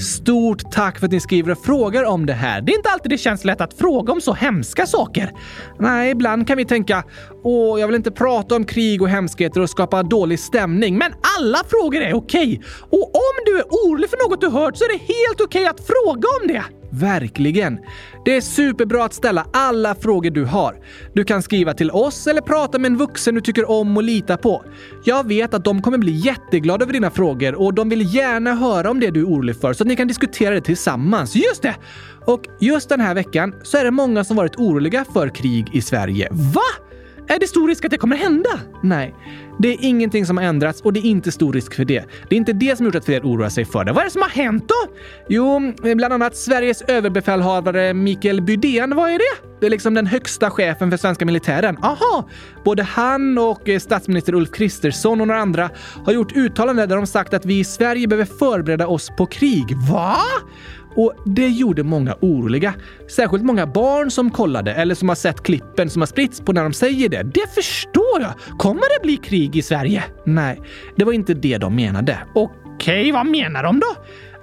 Stort 0.00 0.72
tack 0.72 0.98
för 0.98 1.06
att 1.06 1.12
ni 1.12 1.20
skriver 1.20 1.52
och 1.52 1.64
frågar 1.64 2.04
om 2.04 2.26
det 2.26 2.32
här. 2.32 2.60
Det 2.60 2.72
är 2.72 2.76
inte 2.76 2.90
alltid 2.90 3.10
det 3.10 3.18
känns 3.18 3.44
lätt 3.44 3.60
att 3.60 3.74
fråga 3.74 4.12
om 4.12 4.20
så 4.20 4.32
hemska 4.32 4.86
saker. 4.86 5.32
Nej, 5.78 6.10
ibland 6.10 6.46
kan 6.46 6.56
vi 6.56 6.64
tänka 6.64 7.04
åh, 7.44 7.80
jag 7.80 7.86
vill 7.86 7.96
inte 7.96 8.10
prata 8.10 8.56
om 8.56 8.64
krig 8.64 9.02
och 9.02 9.08
hemskheter 9.08 9.60
och 9.60 9.70
skapa 9.70 10.02
dålig 10.02 10.40
stämning. 10.40 10.98
Men 10.98 11.12
alla 11.38 11.58
frågor 11.68 12.00
är 12.00 12.14
okej. 12.14 12.62
Och 12.90 13.14
om 13.14 13.34
du 13.46 13.58
är 13.58 13.64
orolig 13.64 14.10
för 14.10 14.28
något 14.28 14.40
du 14.40 14.48
hört 14.48 14.76
så 14.76 14.84
är 14.84 14.88
det 14.88 15.14
helt 15.14 15.40
okej 15.40 15.66
att 15.66 15.86
fråga 15.86 16.28
om 16.40 16.48
det. 16.48 16.83
Verkligen. 16.94 17.78
Det 18.24 18.36
är 18.36 18.40
superbra 18.40 19.04
att 19.04 19.14
ställa 19.14 19.46
alla 19.52 19.94
frågor 19.94 20.30
du 20.30 20.44
har. 20.44 20.76
Du 21.14 21.24
kan 21.24 21.42
skriva 21.42 21.74
till 21.74 21.90
oss 21.90 22.26
eller 22.26 22.40
prata 22.40 22.78
med 22.78 22.90
en 22.90 22.96
vuxen 22.96 23.34
du 23.34 23.40
tycker 23.40 23.70
om 23.70 23.96
och 23.96 24.02
litar 24.02 24.36
på. 24.36 24.64
Jag 25.04 25.28
vet 25.28 25.54
att 25.54 25.64
de 25.64 25.82
kommer 25.82 25.98
bli 25.98 26.12
jätteglada 26.12 26.84
över 26.84 26.92
dina 26.92 27.10
frågor 27.10 27.54
och 27.54 27.74
de 27.74 27.88
vill 27.88 28.14
gärna 28.14 28.54
höra 28.54 28.90
om 28.90 29.00
det 29.00 29.10
du 29.10 29.20
är 29.20 29.26
orolig 29.26 29.60
för 29.60 29.72
så 29.72 29.82
att 29.82 29.88
ni 29.88 29.96
kan 29.96 30.08
diskutera 30.08 30.54
det 30.54 30.60
tillsammans. 30.60 31.36
Just 31.36 31.62
det! 31.62 31.74
Och 32.26 32.42
just 32.60 32.88
den 32.88 33.00
här 33.00 33.14
veckan 33.14 33.54
så 33.62 33.78
är 33.78 33.84
det 33.84 33.90
många 33.90 34.24
som 34.24 34.36
varit 34.36 34.56
oroliga 34.56 35.04
för 35.12 35.28
krig 35.28 35.70
i 35.72 35.82
Sverige. 35.82 36.28
Va? 36.30 36.83
Är 37.28 37.38
det 37.38 37.46
stor 37.46 37.68
risk 37.68 37.84
att 37.84 37.90
det 37.90 37.98
kommer 37.98 38.16
hända? 38.16 38.50
Nej, 38.82 39.14
det 39.58 39.68
är 39.68 39.78
ingenting 39.80 40.26
som 40.26 40.36
har 40.36 40.44
ändrats 40.44 40.80
och 40.80 40.92
det 40.92 41.00
är 41.00 41.04
inte 41.04 41.32
stor 41.32 41.52
risk 41.52 41.74
för 41.74 41.84
det. 41.84 42.04
Det 42.28 42.34
är 42.34 42.36
inte 42.36 42.52
det 42.52 42.76
som 42.76 42.86
gjort 42.86 42.94
att 42.94 43.04
fler 43.04 43.20
oroar 43.20 43.48
sig 43.48 43.64
för 43.64 43.84
det. 43.84 43.92
Vad 43.92 44.00
är 44.00 44.04
det 44.04 44.10
som 44.10 44.22
har 44.22 44.28
hänt 44.28 44.68
då? 44.68 44.94
Jo, 45.28 45.72
bland 45.82 46.14
annat 46.14 46.36
Sveriges 46.36 46.82
överbefälhavare 46.82 47.94
Mikael 47.94 48.42
Bydén. 48.42 48.96
Vad 48.96 49.10
är 49.10 49.18
det? 49.18 49.48
Det 49.60 49.66
är 49.66 49.70
liksom 49.70 49.94
den 49.94 50.06
högsta 50.06 50.50
chefen 50.50 50.90
för 50.90 50.96
svenska 50.96 51.24
militären. 51.24 51.78
Aha! 51.82 52.28
Både 52.64 52.82
han 52.82 53.38
och 53.38 53.68
eh, 53.68 53.78
statsminister 53.78 54.34
Ulf 54.34 54.50
Kristersson 54.50 55.20
och 55.20 55.26
några 55.26 55.40
andra 55.40 55.70
har 56.04 56.12
gjort 56.12 56.36
uttalanden 56.36 56.88
där 56.88 56.96
de 56.96 57.06
sagt 57.06 57.34
att 57.34 57.44
vi 57.44 57.58
i 57.58 57.64
Sverige 57.64 58.08
behöver 58.08 58.24
förbereda 58.38 58.86
oss 58.86 59.10
på 59.16 59.26
krig. 59.26 59.76
Va? 59.90 60.16
Och 60.96 61.14
det 61.26 61.48
gjorde 61.48 61.82
många 61.82 62.16
oroliga. 62.20 62.74
Särskilt 63.16 63.44
många 63.44 63.66
barn 63.66 64.10
som 64.10 64.30
kollade 64.30 64.74
eller 64.74 64.94
som 64.94 65.08
har 65.08 65.16
sett 65.16 65.42
klippen 65.42 65.90
som 65.90 66.02
har 66.02 66.06
spritts 66.06 66.40
på 66.40 66.52
när 66.52 66.62
de 66.62 66.72
säger 66.72 67.08
det. 67.08 67.22
Det 67.22 67.54
förstår 67.54 68.20
jag! 68.20 68.58
Kommer 68.58 68.98
det 68.98 69.02
bli 69.02 69.16
krig 69.16 69.56
i 69.56 69.62
Sverige? 69.62 70.04
Nej, 70.24 70.60
det 70.96 71.04
var 71.04 71.12
inte 71.12 71.34
det 71.34 71.58
de 71.58 71.76
menade. 71.76 72.18
Okej, 72.74 73.00
okay, 73.00 73.12
vad 73.12 73.26
menar 73.26 73.62
de 73.62 73.80
då? 73.80 73.96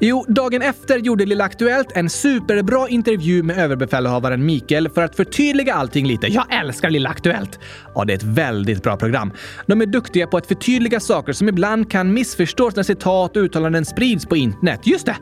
Jo, 0.03 0.25
dagen 0.27 0.61
efter 0.61 0.97
gjorde 0.97 1.25
Lilla 1.25 1.43
Aktuellt 1.43 1.91
en 1.95 2.09
superbra 2.09 2.89
intervju 2.89 3.43
med 3.43 3.57
överbefälhavaren 3.57 4.45
Mikael 4.45 4.89
för 4.89 5.01
att 5.01 5.15
förtydliga 5.15 5.73
allting 5.73 6.07
lite. 6.07 6.27
Jag 6.27 6.53
älskar 6.53 6.89
Lilla 6.89 7.09
Aktuellt! 7.09 7.59
Ja, 7.95 8.05
det 8.05 8.13
är 8.13 8.17
ett 8.17 8.23
väldigt 8.23 8.83
bra 8.83 8.97
program. 8.97 9.31
De 9.65 9.81
är 9.81 9.85
duktiga 9.85 10.27
på 10.27 10.37
att 10.37 10.47
förtydliga 10.47 10.99
saker 10.99 11.33
som 11.33 11.49
ibland 11.49 11.91
kan 11.91 12.13
missförstås 12.13 12.75
när 12.75 12.83
citat 12.83 13.37
och 13.37 13.43
uttalanden 13.43 13.85
sprids 13.85 14.25
på 14.25 14.35
internet. 14.35 14.79
Just 14.83 15.05
det! 15.05 15.15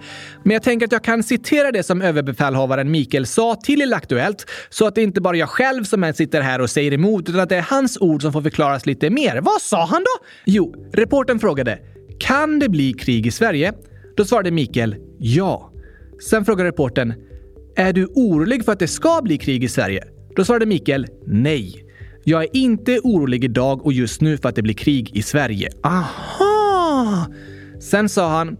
Men 0.43 0.53
jag 0.53 0.63
tänker 0.63 0.85
att 0.85 0.91
jag 0.91 1.03
kan 1.03 1.23
citera 1.23 1.71
det 1.71 1.83
som 1.83 2.01
överbefälhavaren 2.01 2.91
Mikael 2.91 3.25
sa 3.25 3.55
till 3.55 3.79
Lilla 3.79 3.95
Aktuellt 3.95 4.45
så 4.69 4.87
att 4.87 4.95
det 4.95 5.01
inte 5.01 5.21
bara 5.21 5.37
jag 5.37 5.49
själv 5.49 5.83
som 5.83 6.13
sitter 6.13 6.41
här 6.41 6.61
och 6.61 6.69
säger 6.69 6.93
emot 6.93 7.29
utan 7.29 7.41
att 7.41 7.49
det 7.49 7.57
är 7.57 7.67
hans 7.69 7.97
ord 8.01 8.21
som 8.21 8.33
får 8.33 8.41
förklaras 8.41 8.85
lite 8.85 9.09
mer. 9.09 9.41
Vad 9.41 9.61
sa 9.61 9.85
han 9.85 10.01
då? 10.01 10.25
Jo, 10.45 10.89
reporten 10.93 11.39
frågade 11.39 11.79
“Kan 12.19 12.59
det 12.59 12.69
bli 12.69 12.93
krig 12.93 13.27
i 13.27 13.31
Sverige?” 13.31 13.73
Då 14.17 14.25
svarade 14.25 14.51
Mikael 14.51 14.95
ja. 15.17 15.71
Sen 16.29 16.45
frågade 16.45 16.69
reporten 16.69 17.13
“Är 17.75 17.93
du 17.93 18.05
orolig 18.05 18.65
för 18.65 18.71
att 18.71 18.79
det 18.79 18.87
ska 18.87 19.21
bli 19.23 19.37
krig 19.37 19.63
i 19.63 19.67
Sverige?” 19.67 20.03
Då 20.35 20.45
svarade 20.45 20.65
Mikael 20.65 21.07
nej. 21.25 21.85
Jag 22.23 22.43
är 22.43 22.49
inte 22.53 22.99
orolig 23.03 23.43
idag 23.43 23.85
och 23.85 23.93
just 23.93 24.21
nu 24.21 24.37
för 24.37 24.49
att 24.49 24.55
det 24.55 24.61
blir 24.61 24.73
krig 24.73 25.17
i 25.17 25.21
Sverige. 25.21 25.69
Aha! 25.83 27.27
Sen 27.79 28.09
sa 28.09 28.29
han 28.29 28.57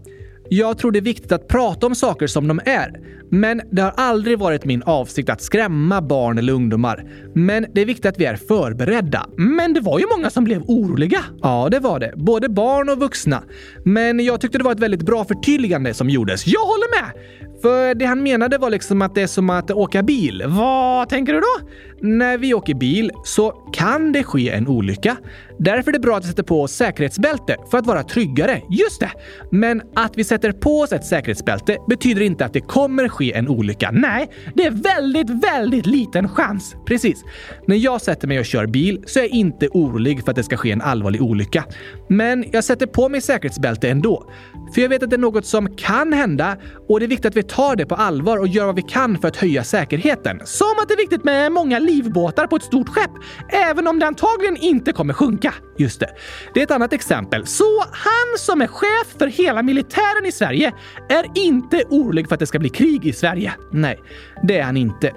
jag 0.52 0.78
tror 0.78 0.92
det 0.92 0.98
är 0.98 1.02
viktigt 1.02 1.32
att 1.32 1.48
prata 1.48 1.86
om 1.86 1.94
saker 1.94 2.26
som 2.26 2.48
de 2.48 2.60
är. 2.64 3.00
Men 3.30 3.62
det 3.70 3.82
har 3.82 3.92
aldrig 3.96 4.38
varit 4.38 4.64
min 4.64 4.82
avsikt 4.82 5.30
att 5.30 5.42
skrämma 5.42 6.02
barn 6.02 6.38
eller 6.38 6.52
ungdomar. 6.52 7.04
Men 7.34 7.66
det 7.74 7.80
är 7.80 7.86
viktigt 7.86 8.06
att 8.06 8.18
vi 8.20 8.24
är 8.24 8.36
förberedda. 8.36 9.26
Men 9.36 9.74
det 9.74 9.80
var 9.80 9.98
ju 9.98 10.04
många 10.16 10.30
som 10.30 10.44
blev 10.44 10.62
oroliga. 10.62 11.20
Ja, 11.42 11.68
det 11.70 11.78
var 11.78 12.00
det. 12.00 12.12
Både 12.16 12.48
barn 12.48 12.88
och 12.88 12.98
vuxna. 12.98 13.42
Men 13.84 14.24
jag 14.24 14.40
tyckte 14.40 14.58
det 14.58 14.64
var 14.64 14.72
ett 14.72 14.80
väldigt 14.80 15.02
bra 15.02 15.24
förtydligande 15.24 15.94
som 15.94 16.10
gjordes. 16.10 16.46
Jag 16.46 16.60
håller 16.60 17.02
med! 17.02 17.12
För 17.62 17.94
det 17.94 18.04
han 18.04 18.22
menade 18.22 18.58
var 18.58 18.70
liksom 18.70 19.02
att 19.02 19.14
det 19.14 19.22
är 19.22 19.26
som 19.26 19.50
att 19.50 19.70
åka 19.70 20.02
bil. 20.02 20.44
Vad 20.46 21.08
tänker 21.08 21.32
du 21.32 21.40
då? 21.40 21.68
När 22.08 22.38
vi 22.38 22.54
åker 22.54 22.74
bil 22.74 23.10
så 23.24 23.50
kan 23.50 24.12
det 24.12 24.24
ske 24.24 24.50
en 24.50 24.68
olycka. 24.68 25.16
Därför 25.62 25.90
är 25.90 25.92
det 25.92 26.00
bra 26.00 26.16
att 26.16 26.24
vi 26.24 26.28
sätter 26.28 26.42
på 26.42 26.62
oss 26.62 26.72
säkerhetsbälte 26.72 27.56
för 27.70 27.78
att 27.78 27.86
vara 27.86 28.02
tryggare. 28.02 28.62
Just 28.70 29.00
det! 29.00 29.10
Men 29.50 29.82
att 29.94 30.16
vi 30.16 30.24
sätter 30.24 30.52
på 30.52 30.80
oss 30.80 30.92
ett 30.92 31.04
säkerhetsbälte 31.04 31.78
betyder 31.88 32.22
inte 32.22 32.44
att 32.44 32.52
det 32.52 32.60
kommer 32.60 33.08
ske 33.08 33.32
en 33.32 33.48
olycka. 33.48 33.90
Nej, 33.90 34.28
det 34.54 34.64
är 34.64 34.70
väldigt, 34.70 35.44
väldigt 35.44 35.86
liten 35.86 36.28
chans. 36.28 36.76
Precis. 36.86 37.24
När 37.66 37.76
jag 37.76 38.00
sätter 38.00 38.28
mig 38.28 38.38
och 38.38 38.44
kör 38.44 38.66
bil 38.66 39.02
så 39.06 39.18
är 39.18 39.22
jag 39.22 39.30
inte 39.30 39.68
orolig 39.68 40.24
för 40.24 40.30
att 40.30 40.36
det 40.36 40.42
ska 40.42 40.56
ske 40.56 40.72
en 40.72 40.82
allvarlig 40.82 41.22
olycka. 41.22 41.64
Men 42.08 42.44
jag 42.52 42.64
sätter 42.64 42.86
på 42.86 43.08
mig 43.08 43.20
säkerhetsbälte 43.20 43.88
ändå. 43.88 44.30
För 44.74 44.80
jag 44.80 44.88
vet 44.88 45.02
att 45.02 45.10
det 45.10 45.16
är 45.16 45.18
något 45.18 45.46
som 45.46 45.76
kan 45.76 46.12
hända 46.12 46.56
och 46.88 47.00
det 47.00 47.06
är 47.06 47.08
viktigt 47.08 47.26
att 47.26 47.36
vi 47.36 47.42
tar 47.42 47.76
det 47.76 47.86
på 47.86 47.94
allvar 47.94 48.38
och 48.38 48.48
gör 48.48 48.66
vad 48.66 48.74
vi 48.74 48.82
kan 48.82 49.18
för 49.18 49.28
att 49.28 49.36
höja 49.36 49.64
säkerheten. 49.64 50.40
Som 50.44 50.74
att 50.82 50.88
det 50.88 50.94
är 50.94 50.98
viktigt 50.98 51.24
med 51.24 51.52
många 51.52 51.78
livbåtar 51.78 52.46
på 52.46 52.56
ett 52.56 52.62
stort 52.62 52.88
skepp, 52.88 53.10
även 53.48 53.86
om 53.86 53.98
det 53.98 54.06
antagligen 54.06 54.56
inte 54.56 54.92
kommer 54.92 55.14
sjunka. 55.14 55.54
Just 55.80 56.00
det. 56.00 56.10
Det 56.54 56.60
är 56.60 56.64
ett 56.64 56.70
annat 56.70 56.92
exempel. 56.92 57.46
Så 57.46 57.80
han 57.80 58.38
som 58.38 58.60
är 58.60 58.66
chef 58.66 59.18
för 59.18 59.26
hela 59.26 59.62
militären 59.62 60.26
i 60.26 60.32
Sverige 60.32 60.72
är 61.08 61.24
inte 61.34 61.84
orolig 61.90 62.28
för 62.28 62.34
att 62.34 62.40
det 62.40 62.46
ska 62.46 62.58
bli 62.58 62.68
krig 62.68 63.06
i 63.06 63.12
Sverige. 63.12 63.52
Nej, 63.70 64.00
det 64.42 64.58
är 64.58 64.64
han 64.64 64.76
inte. 64.76 65.12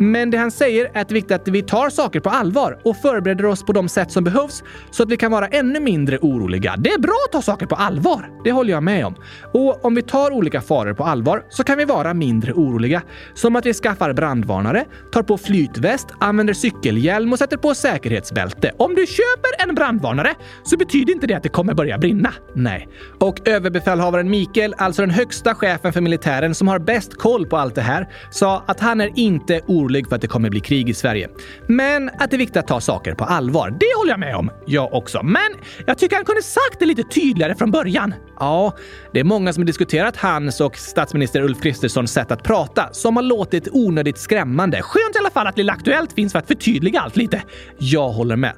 Men 0.00 0.30
det 0.30 0.38
han 0.38 0.50
säger 0.50 0.84
är 0.84 1.00
att 1.00 1.08
det 1.08 1.12
är 1.12 1.14
viktigt 1.14 1.32
att 1.32 1.48
vi 1.48 1.62
tar 1.62 1.90
saker 1.90 2.20
på 2.20 2.30
allvar 2.30 2.78
och 2.84 2.96
förbereder 2.96 3.44
oss 3.44 3.62
på 3.62 3.72
de 3.72 3.88
sätt 3.88 4.12
som 4.12 4.24
behövs 4.24 4.62
så 4.90 5.02
att 5.02 5.10
vi 5.10 5.16
kan 5.16 5.30
vara 5.30 5.46
ännu 5.46 5.80
mindre 5.80 6.18
oroliga. 6.18 6.74
Det 6.78 6.90
är 6.90 6.98
bra 6.98 7.16
att 7.26 7.32
ta 7.32 7.42
saker 7.42 7.66
på 7.66 7.74
allvar. 7.74 8.30
Det 8.44 8.52
håller 8.52 8.72
jag 8.72 8.82
med 8.82 9.06
om. 9.06 9.14
Och 9.52 9.84
om 9.84 9.94
vi 9.94 10.02
tar 10.02 10.30
olika 10.30 10.60
faror 10.60 10.94
på 10.94 11.04
allvar 11.04 11.44
så 11.48 11.64
kan 11.64 11.78
vi 11.78 11.84
vara 11.84 12.14
mindre 12.14 12.52
oroliga. 12.52 13.02
Som 13.34 13.56
att 13.56 13.66
vi 13.66 13.74
skaffar 13.74 14.12
brandvarnare, 14.12 14.84
tar 15.12 15.22
på 15.22 15.38
flytväst, 15.38 16.06
använder 16.20 16.54
cykelhjälm 16.54 17.32
och 17.32 17.38
sätter 17.38 17.56
på 17.56 17.74
säkerhetsbälte. 17.74 18.72
Om 18.76 18.94
du 18.94 19.06
köper 19.06 19.68
en 19.68 19.74
brandvarnare 19.74 20.07
brandvarnare 20.08 20.34
så 20.62 20.76
betyder 20.76 21.12
inte 21.12 21.26
det 21.26 21.34
att 21.34 21.42
det 21.42 21.48
kommer 21.48 21.74
börja 21.74 21.98
brinna. 21.98 22.32
Nej. 22.54 22.88
Och 23.20 23.48
överbefälhavaren 23.48 24.30
Mikael, 24.30 24.74
alltså 24.78 25.02
den 25.02 25.10
högsta 25.10 25.54
chefen 25.54 25.92
för 25.92 26.00
militären 26.00 26.54
som 26.54 26.68
har 26.68 26.78
bäst 26.78 27.14
koll 27.14 27.46
på 27.46 27.56
allt 27.56 27.74
det 27.74 27.82
här, 27.82 28.08
sa 28.30 28.64
att 28.66 28.80
han 28.80 29.00
är 29.00 29.10
inte 29.14 29.60
orolig 29.66 30.08
för 30.08 30.16
att 30.16 30.22
det 30.22 30.28
kommer 30.28 30.50
bli 30.50 30.60
krig 30.60 30.88
i 30.88 30.94
Sverige. 30.94 31.28
Men 31.66 32.10
att 32.18 32.30
det 32.30 32.36
är 32.36 32.38
viktigt 32.38 32.56
att 32.56 32.66
ta 32.66 32.80
saker 32.80 33.14
på 33.14 33.24
allvar. 33.24 33.70
Det 33.80 33.96
håller 33.96 34.10
jag 34.10 34.20
med 34.20 34.36
om. 34.36 34.50
Jag 34.66 34.94
också. 34.94 35.22
Men 35.22 35.52
jag 35.86 35.98
tycker 35.98 36.16
han 36.16 36.24
kunde 36.24 36.42
sagt 36.42 36.78
det 36.78 36.86
lite 36.86 37.02
tydligare 37.02 37.54
från 37.54 37.70
början. 37.70 38.14
Ja, 38.40 38.72
det 39.12 39.20
är 39.20 39.24
många 39.24 39.52
som 39.52 39.62
har 39.62 39.66
diskuterat 39.66 40.16
hans 40.16 40.60
och 40.60 40.76
statsminister 40.76 41.42
Ulf 41.42 41.62
Kristerssons 41.62 42.12
sätt 42.12 42.30
att 42.30 42.42
prata 42.42 42.88
som 42.92 43.16
har 43.16 43.22
låtit 43.22 43.68
onödigt 43.72 44.18
skrämmande. 44.18 44.82
Skönt 44.82 45.16
i 45.16 45.18
alla 45.18 45.30
fall 45.30 45.46
att 45.46 45.58
Lilla 45.58 45.72
Aktuellt 45.72 46.12
finns 46.12 46.32
för 46.32 46.38
att 46.38 46.46
förtydliga 46.46 47.00
allt 47.00 47.16
lite. 47.16 47.42
Jag 47.78 48.08
håller 48.08 48.36
med. 48.36 48.52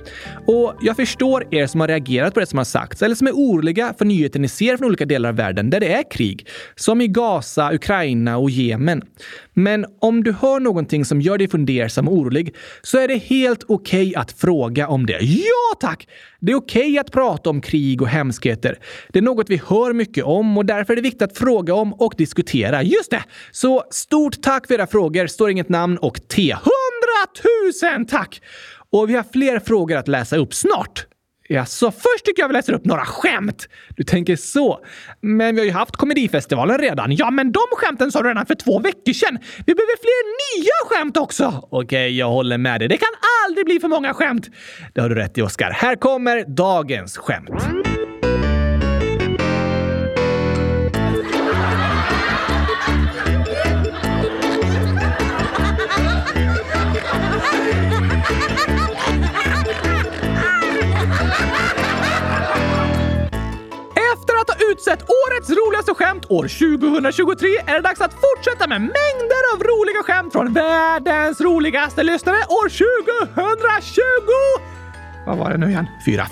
Och 0.47 0.75
jag 0.81 0.97
förstår 0.97 1.40
er 1.51 1.67
som 1.67 1.81
har 1.81 1.89
reagerat 1.89 2.35
på 2.35 2.41
det 2.41 2.47
som 2.47 2.59
har 2.59 2.65
sagts 2.65 3.03
eller 3.03 3.15
som 3.15 3.27
är 3.27 3.33
oroliga 3.33 3.95
för 3.99 4.05
nyheter 4.05 4.41
ni 4.41 4.49
ser 4.49 4.77
från 4.77 4.89
olika 4.89 5.05
delar 5.05 5.29
av 5.29 5.37
världen 5.37 5.71
där 5.71 5.81
det 5.81 5.93
är 5.93 6.11
krig. 6.11 6.47
Som 6.75 7.01
i 7.01 7.09
Gaza, 7.09 7.75
Ukraina 7.75 8.39
och 8.39 8.51
Jemen. 8.51 9.03
Men 9.55 9.87
om 10.01 10.25
du 10.25 10.33
hör 10.33 10.61
någonting 10.61 11.05
som 11.05 11.21
gör 11.21 11.39
dig 11.39 11.49
fundersam 11.49 12.09
och 12.09 12.15
orolig 12.15 12.55
så 12.83 12.99
är 12.99 13.09
det 13.09 13.17
helt 13.17 13.65
okej 13.69 14.09
okay 14.09 14.15
att 14.15 14.33
fråga 14.33 14.89
om 14.89 15.07
det. 15.07 15.19
Ja 15.21 15.77
tack! 15.81 16.09
Det 16.41 16.53
är 16.53 16.57
okej 16.57 16.83
okay 16.83 16.99
att 16.99 17.13
prata 17.13 17.51
om 17.51 17.61
krig 17.61 18.03
och 18.03 18.09
hemskheter. 18.09 18.79
Det 19.09 19.19
är 19.19 19.23
något 19.23 19.51
vi 19.51 19.61
hör 19.67 19.93
mycket 19.93 20.25
om 20.25 20.59
och 20.59 20.67
därför 20.67 20.93
är 20.93 20.97
det 20.97 21.03
viktigt 21.03 21.23
att 21.23 21.39
fråga 21.39 21.75
om 21.75 21.93
och 21.93 22.15
diskutera. 22.19 22.83
Just 22.83 23.11
det! 23.11 23.25
Så 23.51 23.85
stort 23.91 24.43
tack 24.43 24.67
för 24.67 24.75
era 24.75 24.87
frågor. 24.87 25.27
Står 25.27 25.51
inget 25.51 25.69
namn 25.69 25.99
och 25.99 26.29
T. 26.29 26.55
Hundratusen 26.55 28.07
tack! 28.07 28.41
Och 28.93 29.11
vi 29.11 29.15
har 29.15 29.25
fler 29.33 29.59
frågor 29.59 29.97
att 29.97 30.09
läsa 30.09 30.37
upp 30.37 30.55
snart. 30.55 31.07
Ja, 31.53 31.65
så 31.67 31.91
först 31.91 32.25
tycker 32.25 32.43
jag 32.43 32.49
vi 32.49 32.53
läser 32.53 32.73
upp 32.73 32.85
några 32.85 33.05
skämt. 33.05 33.69
Du 33.97 34.03
tänker 34.03 34.37
så. 34.37 34.81
Men 35.21 35.55
vi 35.55 35.61
har 35.61 35.67
ju 35.67 35.73
haft 35.73 35.97
komedifestivalen 35.97 36.79
redan. 36.79 37.13
Ja, 37.13 37.31
men 37.31 37.53
de 37.53 37.61
skämten 37.77 38.13
sa 38.13 38.23
du 38.23 38.29
redan 38.29 38.47
för 38.47 38.55
två 38.55 38.79
veckor 38.79 39.13
sedan. 39.13 39.39
Vi 39.67 39.75
behöver 39.75 39.97
fler 40.01 40.59
nya 40.61 40.73
skämt 40.89 41.17
också. 41.17 41.69
Okej, 41.71 42.19
jag 42.19 42.29
håller 42.29 42.59
med 42.59 42.81
dig. 42.81 42.89
Det 42.89 42.97
kan 42.97 43.09
aldrig 43.47 43.67
bli 43.67 43.81
för 43.81 43.89
många 43.89 44.15
skämt. 44.15 44.49
Det 44.95 45.01
har 45.01 45.09
du 45.09 45.15
rätt 45.15 45.39
i, 45.39 45.43
Oskar. 45.43 45.71
Här 45.71 45.97
kommer 45.97 46.45
dagens 46.45 47.17
skämt. 47.17 47.51
Utsett 64.73 65.03
årets 65.03 65.51
roligaste 65.51 65.95
skämt 65.95 66.25
år 66.29 66.43
2023 66.43 67.49
är 67.67 67.75
det 67.75 67.81
dags 67.81 68.01
att 68.01 68.15
fortsätta 68.25 68.69
med 68.69 68.81
mängder 68.81 69.43
av 69.55 69.63
roliga 69.63 70.03
skämt 70.03 70.33
från 70.33 70.53
världens 70.53 71.41
roligaste 71.41 72.03
lyssnare 72.03 72.37
år 72.37 72.69
2020! 72.69 74.03
Vad 75.27 75.39
var 75.39 75.51
det 75.51 75.57
nu 75.59 75.69
igen? 75.71 75.87
Fyra. 76.07 76.27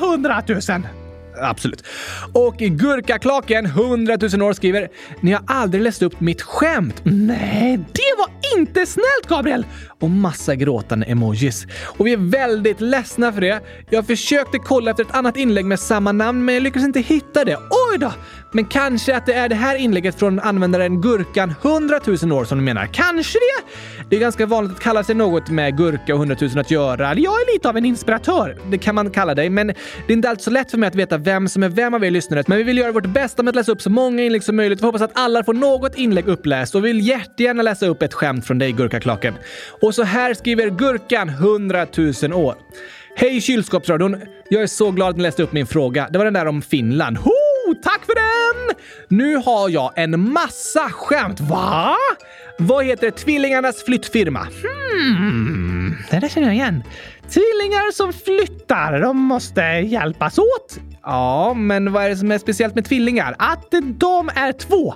400 0.00 0.42
000! 0.48 1.07
Absolut. 1.40 1.84
Och 2.32 2.56
Gurkaklaken, 2.56 3.66
100 3.66 4.16
000 4.32 4.42
år, 4.42 4.52
skriver 4.52 4.88
“Ni 5.20 5.32
har 5.32 5.42
aldrig 5.46 5.82
läst 5.82 6.02
upp 6.02 6.20
mitt 6.20 6.42
skämt.” 6.42 7.00
Nej, 7.04 7.76
det 7.76 8.14
var 8.18 8.58
inte 8.58 8.86
snällt 8.86 9.28
Gabriel! 9.28 9.66
Och 10.00 10.10
massa 10.10 10.54
gråtande 10.54 11.06
emojis. 11.06 11.66
Och 11.84 12.06
vi 12.06 12.12
är 12.12 12.30
väldigt 12.30 12.80
ledsna 12.80 13.32
för 13.32 13.40
det. 13.40 13.60
Jag 13.90 14.06
försökte 14.06 14.58
kolla 14.58 14.90
efter 14.90 15.04
ett 15.04 15.14
annat 15.14 15.36
inlägg 15.36 15.64
med 15.64 15.80
samma 15.80 16.12
namn, 16.12 16.44
men 16.44 16.54
jag 16.54 16.62
lyckades 16.62 16.86
inte 16.86 17.00
hitta 17.00 17.44
det. 17.44 17.56
Oj 17.56 17.98
då! 17.98 18.12
Men 18.52 18.64
kanske 18.64 19.16
att 19.16 19.26
det 19.26 19.34
är 19.34 19.48
det 19.48 19.54
här 19.54 19.76
inlägget 19.76 20.18
från 20.18 20.40
användaren 20.40 21.00
Gurkan 21.00 21.54
100 21.62 22.00
000 22.22 22.32
år 22.32 22.44
som 22.44 22.58
du 22.58 22.64
menar. 22.64 22.86
Kanske 22.86 23.38
det? 23.38 23.64
Det 24.10 24.16
är 24.16 24.20
ganska 24.20 24.46
vanligt 24.46 24.72
att 24.72 24.80
kalla 24.80 25.04
sig 25.04 25.14
något 25.14 25.50
med 25.50 25.76
gurka 25.76 26.14
och 26.14 26.18
100 26.18 26.36
000 26.40 26.58
att 26.58 26.70
göra. 26.70 27.14
Jag 27.14 27.40
är 27.40 27.52
lite 27.52 27.68
av 27.68 27.76
en 27.76 27.84
inspiratör. 27.84 28.56
Det 28.70 28.78
kan 28.78 28.94
man 28.94 29.10
kalla 29.10 29.34
dig, 29.34 29.50
men 29.50 29.66
det 29.66 29.74
är 30.08 30.12
inte 30.12 30.30
alltid 30.30 30.44
så 30.44 30.50
lätt 30.50 30.70
för 30.70 30.78
mig 30.78 30.86
att 30.86 30.94
veta 30.94 31.18
vem 31.18 31.48
som 31.48 31.62
är 31.62 31.68
vem 31.68 31.94
av 31.94 32.04
er 32.04 32.10
lyssnare. 32.10 32.44
Men 32.46 32.58
vi 32.58 32.64
vill 32.64 32.78
göra 32.78 32.92
vårt 32.92 33.06
bästa 33.06 33.42
med 33.42 33.48
att 33.48 33.56
läsa 33.56 33.72
upp 33.72 33.82
så 33.82 33.90
många 33.90 34.22
inlägg 34.22 34.44
som 34.44 34.56
möjligt. 34.56 34.80
Vi 34.80 34.84
hoppas 34.86 35.02
att 35.02 35.10
alla 35.14 35.44
får 35.44 35.54
något 35.54 35.98
inlägg 35.98 36.28
uppläst 36.28 36.74
och 36.74 36.84
vill 36.84 37.06
jättegärna 37.08 37.62
läsa 37.62 37.86
upp 37.86 38.02
ett 38.02 38.14
skämt 38.14 38.46
från 38.46 38.58
dig, 38.58 38.72
Gurkaklaken. 38.72 39.34
Och 39.80 39.94
så 39.94 40.02
här 40.02 40.34
skriver 40.34 40.70
Gurkan 40.70 41.28
100 41.28 41.86
000 42.22 42.32
år. 42.32 42.54
Hej 43.16 43.40
kylskåpsradion! 43.40 44.16
Jag 44.48 44.62
är 44.62 44.66
så 44.66 44.90
glad 44.90 45.10
att 45.10 45.16
ni 45.16 45.22
läste 45.22 45.42
upp 45.42 45.52
min 45.52 45.66
fråga. 45.66 46.08
Det 46.10 46.18
var 46.18 46.24
den 46.24 46.34
där 46.34 46.46
om 46.46 46.62
Finland. 46.62 47.18
Ho! 47.18 47.37
Tack 47.82 48.04
för 48.06 48.14
den! 48.14 48.76
Nu 49.08 49.36
har 49.36 49.68
jag 49.68 49.92
en 49.96 50.32
massa 50.32 50.90
skämt. 50.90 51.40
Va? 51.40 51.96
Vad 52.58 52.84
heter 52.84 53.10
tvillingarnas 53.10 53.84
flyttfirma? 53.84 54.46
Hmm, 54.62 55.96
det 56.10 56.18
där 56.18 56.28
känner 56.28 56.46
jag 56.46 56.54
igen. 56.56 56.82
Tvillingar 57.28 57.92
som 57.92 58.12
flyttar, 58.12 59.00
de 59.00 59.16
måste 59.16 59.60
hjälpas 59.62 60.38
åt. 60.38 60.78
Ja, 61.02 61.54
men 61.54 61.92
vad 61.92 62.04
är 62.04 62.08
det 62.08 62.16
som 62.16 62.32
är 62.32 62.38
speciellt 62.38 62.74
med 62.74 62.84
tvillingar? 62.84 63.34
Att 63.38 63.74
de 63.98 64.30
är 64.34 64.52
två. 64.52 64.94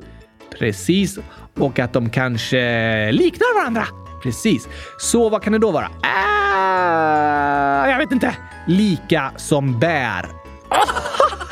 Precis. 0.58 1.18
Och 1.58 1.78
att 1.78 1.92
de 1.92 2.10
kanske 2.10 3.12
liknar 3.12 3.60
varandra. 3.60 3.86
Precis. 4.22 4.68
Så 4.98 5.28
vad 5.28 5.42
kan 5.42 5.52
det 5.52 5.58
då 5.58 5.70
vara? 5.70 5.86
Äh, 6.04 7.90
jag 7.90 7.98
vet 7.98 8.12
inte. 8.12 8.36
Lika 8.66 9.32
som 9.36 9.78
bär. 9.80 10.26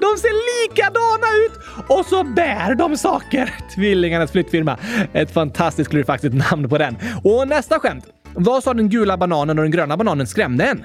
De 0.00 0.18
ser 0.18 0.66
likadana 0.66 1.26
ut 1.46 1.52
och 1.88 2.06
så 2.06 2.24
bär 2.24 2.74
de 2.74 2.96
saker. 2.96 3.54
Tvillingarnas 3.74 4.32
flyttfirma. 4.32 4.78
Ett 5.12 5.32
fantastiskt 5.32 5.90
klurifaxigt 5.90 6.34
namn 6.50 6.68
på 6.68 6.78
den. 6.78 6.96
Och 7.24 7.48
nästa 7.48 7.78
skämt. 7.78 8.04
Vad 8.34 8.62
sa 8.62 8.74
den 8.74 8.88
gula 8.88 9.16
bananen 9.16 9.58
och 9.58 9.64
den 9.64 9.72
gröna 9.72 9.96
bananen 9.96 10.26
skrämde 10.26 10.64
en? 10.64 10.84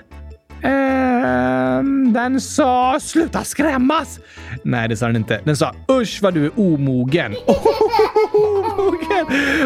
Ehm, 0.63 2.13
den 2.13 2.41
sa 2.41 2.99
“sluta 3.01 3.43
skrämmas”. 3.43 4.19
Nej, 4.63 4.89
det 4.89 4.97
sa 4.97 5.07
den 5.07 5.15
inte. 5.15 5.41
Den 5.43 5.57
sa 5.57 5.75
“usch 5.91 6.19
vad 6.21 6.33
du 6.33 6.45
är 6.45 6.51
omogen”. 6.55 7.35
omogen! 8.33 9.25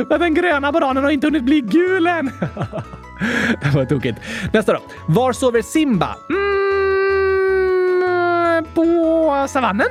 Men 0.09 0.19
den 0.19 0.33
gröna 0.33 0.71
bananen 0.71 1.03
har 1.03 1.11
inte 1.11 1.27
hunnit 1.27 1.43
bli 1.43 1.61
gul 1.61 2.07
än. 2.07 2.25
det 3.61 3.75
var 3.75 3.85
tokigt. 3.85 4.17
Nästa 4.53 4.73
då. 4.73 4.79
Var 5.07 5.33
sover 5.33 5.61
Simba? 5.61 6.15
Mm, 6.29 6.94
på 8.75 9.47
savannen? 9.49 9.87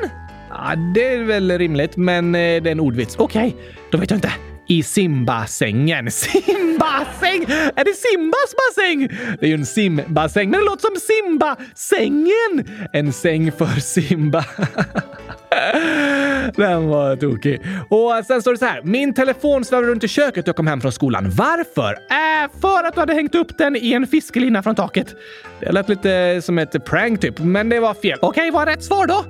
Ja, 0.51 0.75
det 0.95 1.15
är 1.15 1.23
väl 1.23 1.59
rimligt, 1.59 1.97
men 1.97 2.35
eh, 2.35 2.39
det 2.39 2.69
är 2.69 2.73
en 2.73 2.81
ordvits. 2.81 3.17
Okej, 3.19 3.49
okay, 3.49 3.75
då 3.91 3.99
vet 3.99 4.11
jag 4.11 4.17
inte 4.17 4.33
i 4.67 4.83
simbassängen. 4.83 6.11
Simbassäng! 6.11 7.45
Är 7.77 7.85
det 7.85 7.95
Simbas 7.95 8.55
bassäng? 8.57 9.09
Det 9.41 9.47
är 9.47 9.49
ju 9.49 9.55
en 9.55 9.67
simbassäng, 9.67 10.51
men 10.51 10.61
det 10.61 10.67
låter 10.67 10.87
som 10.87 10.97
Simba-sängen! 11.01 12.87
En 12.93 13.13
säng 13.13 13.53
för 13.53 13.81
Simba. 13.81 14.45
Den 16.57 16.89
var 16.89 17.17
tokig. 17.17 17.61
Och 17.89 18.13
sen 18.27 18.41
står 18.41 18.53
det 18.53 18.59
så 18.59 18.65
här. 18.65 18.83
Min 18.83 19.15
telefon 19.15 19.65
svävade 19.65 19.89
runt 19.89 20.05
i 20.05 20.09
köket 20.09 20.45
och 20.45 20.49
jag 20.49 20.57
kom 20.57 20.67
hem 20.67 20.81
från 20.81 20.93
skolan. 20.93 21.31
Varför? 21.31 21.93
Äh, 21.93 22.61
för 22.61 22.85
att 22.85 22.95
du 22.95 23.01
hade 23.01 23.15
hängt 23.15 23.35
upp 23.35 23.59
den 23.59 23.77
i 23.77 23.93
en 23.93 24.07
fiskelina 24.07 24.63
från 24.63 24.75
taket. 24.75 25.15
Det 25.61 25.73
lät 25.73 25.89
lite 25.89 26.43
som 26.43 26.59
ett 26.59 26.85
prank 26.85 27.21
typ, 27.21 27.39
men 27.39 27.69
det 27.69 27.81
var 27.81 27.95
fel. 27.95 28.19
Okej, 28.23 28.51
vad 28.51 28.69
är 28.69 28.73
rätt 28.73 28.85
svar 28.85 29.07
då? 29.07 29.25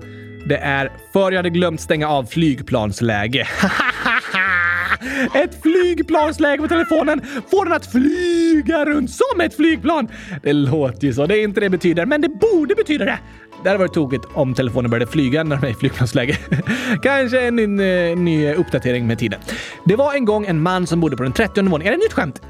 Det 0.47 0.57
är 0.57 0.93
för 1.13 1.33
jag 1.33 1.39
hade 1.39 1.51
glömt 1.51 1.81
stänga 1.81 2.09
av 2.09 2.25
flygplansläge. 2.25 3.47
Ett 5.35 5.63
flygplansläge 5.63 6.63
på 6.63 6.69
telefonen 6.69 7.21
får 7.51 7.65
den 7.65 7.73
att 7.73 7.93
flyga 7.93 8.85
runt 8.85 9.11
som 9.11 9.41
ett 9.41 9.57
flygplan. 9.57 10.09
Det 10.43 10.53
låter 10.53 11.07
ju 11.07 11.15
så. 11.15 11.27
Det 11.27 11.39
är 11.39 11.43
inte 11.43 11.61
det 11.61 11.71
betyder, 11.71 12.07
men 12.07 12.21
det 12.21 12.29
borde 12.29 12.75
betyda 12.75 13.05
det. 13.05 13.19
Det 13.63 13.69
hade 13.69 13.79
varit 13.79 13.95
tokigt 13.95 14.25
om 14.35 14.55
telefonen 14.55 14.91
började 14.91 15.13
flyga 15.13 15.45
när 15.45 15.57
de 15.57 15.67
är 15.67 15.71
i 15.71 15.75
flygplansläge. 15.75 16.37
Kanske 17.03 17.41
en 17.41 17.57
ny, 17.57 17.67
ny 18.15 18.55
uppdatering 18.55 19.07
med 19.07 19.19
tiden. 19.19 19.41
Det 19.85 19.97
var 19.97 20.15
en 20.15 20.25
gång 20.25 20.47
en 20.47 20.63
man 20.63 20.87
som 20.87 21.01
bodde 21.01 21.17
på 21.17 21.23
den 21.23 21.33
30 21.33 21.63
våningen. 21.63 21.93
Är 21.95 21.97
det 21.97 22.05
ett 22.05 22.11
nytt 22.11 22.13
skämt? 22.13 22.43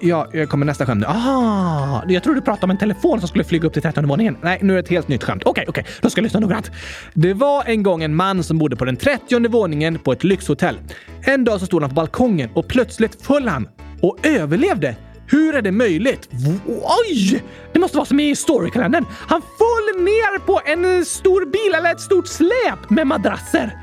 Ja, 0.00 0.28
jag 0.32 0.48
kommer 0.48 0.66
nästa 0.66 0.86
skämt. 0.86 1.04
Ah, 1.06 2.02
jag 2.08 2.22
tror 2.22 2.34
du 2.34 2.40
pratade 2.40 2.64
om 2.64 2.70
en 2.70 2.78
telefon 2.78 3.20
som 3.20 3.28
skulle 3.28 3.44
flyga 3.44 3.66
upp 3.66 3.72
till 3.72 3.82
13 3.82 4.08
våningen. 4.08 4.36
Nej, 4.42 4.58
nu 4.62 4.72
är 4.72 4.76
det 4.76 4.80
ett 4.82 4.88
helt 4.88 5.08
nytt 5.08 5.24
skämt. 5.24 5.42
Okej, 5.46 5.50
okay, 5.50 5.70
okej, 5.70 5.82
okay. 5.82 5.94
då 6.00 6.10
ska 6.10 6.18
jag 6.18 6.22
lyssna 6.22 6.40
noggrant. 6.40 6.70
Det 7.14 7.34
var 7.34 7.64
en 7.64 7.82
gång 7.82 8.02
en 8.02 8.14
man 8.14 8.42
som 8.42 8.58
bodde 8.58 8.76
på 8.76 8.84
den 8.84 8.96
30 8.96 9.48
våningen 9.48 9.98
på 9.98 10.12
ett 10.12 10.24
lyxhotell. 10.24 10.78
En 11.22 11.44
dag 11.44 11.60
så 11.60 11.66
stod 11.66 11.82
han 11.82 11.90
på 11.90 11.94
balkongen 11.94 12.50
och 12.54 12.68
plötsligt 12.68 13.22
föll 13.22 13.48
han 13.48 13.68
och 14.00 14.26
överlevde. 14.26 14.96
Hur 15.30 15.54
är 15.54 15.62
det 15.62 15.72
möjligt? 15.72 16.28
Oj! 16.66 17.42
Det 17.72 17.78
måste 17.78 17.96
vara 17.96 18.06
som 18.06 18.20
i 18.20 18.36
storykalendern. 18.36 19.04
Han 19.10 19.42
föll 19.42 20.02
ner 20.04 20.38
på 20.38 20.60
en 20.64 21.04
stor 21.04 21.46
bil 21.46 21.74
eller 21.74 21.92
ett 21.92 22.00
stort 22.00 22.26
släp 22.26 22.90
med 22.90 23.06
madrasser. 23.06 23.78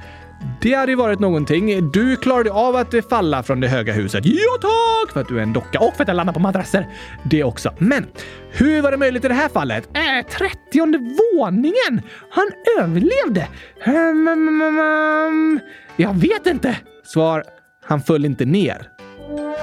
Det 0.62 0.74
hade 0.74 0.92
ju 0.92 0.96
varit 0.96 1.20
någonting. 1.20 1.92
Du 1.92 2.16
klarade 2.16 2.52
av 2.52 2.76
att 2.76 2.94
falla 3.10 3.44
från 3.44 3.60
det 3.60 3.68
höga 3.68 3.94
huset. 3.94 4.26
Ja 4.26 4.58
tack! 4.62 5.14
För 5.14 5.22
att 5.22 5.28
du 5.28 5.38
är 5.38 5.44
en 5.44 5.54
docka 5.54 5.80
och 5.80 5.96
för 5.96 6.04
att 6.04 6.08
jag 6.08 6.16
landar 6.16 6.34
på 6.34 6.40
madrasser. 6.40 6.88
Det 7.24 7.44
också. 7.44 7.74
Men 7.78 8.06
hur 8.52 8.82
var 8.82 8.92
det 8.92 8.98
möjligt 8.98 9.26
i 9.26 9.28
det 9.28 9.34
här 9.34 9.50
fallet? 9.50 9.90
Äh, 9.94 10.26
trettionde 10.32 10.98
våningen! 10.98 12.02
Han 12.30 12.48
överlevde! 12.80 13.48
Um, 13.86 15.60
jag 15.96 16.14
vet 16.14 16.48
inte. 16.48 16.78
Svar. 17.04 17.44
Han 17.86 18.02
föll 18.02 18.26
inte 18.26 18.46
ner. 18.46 18.95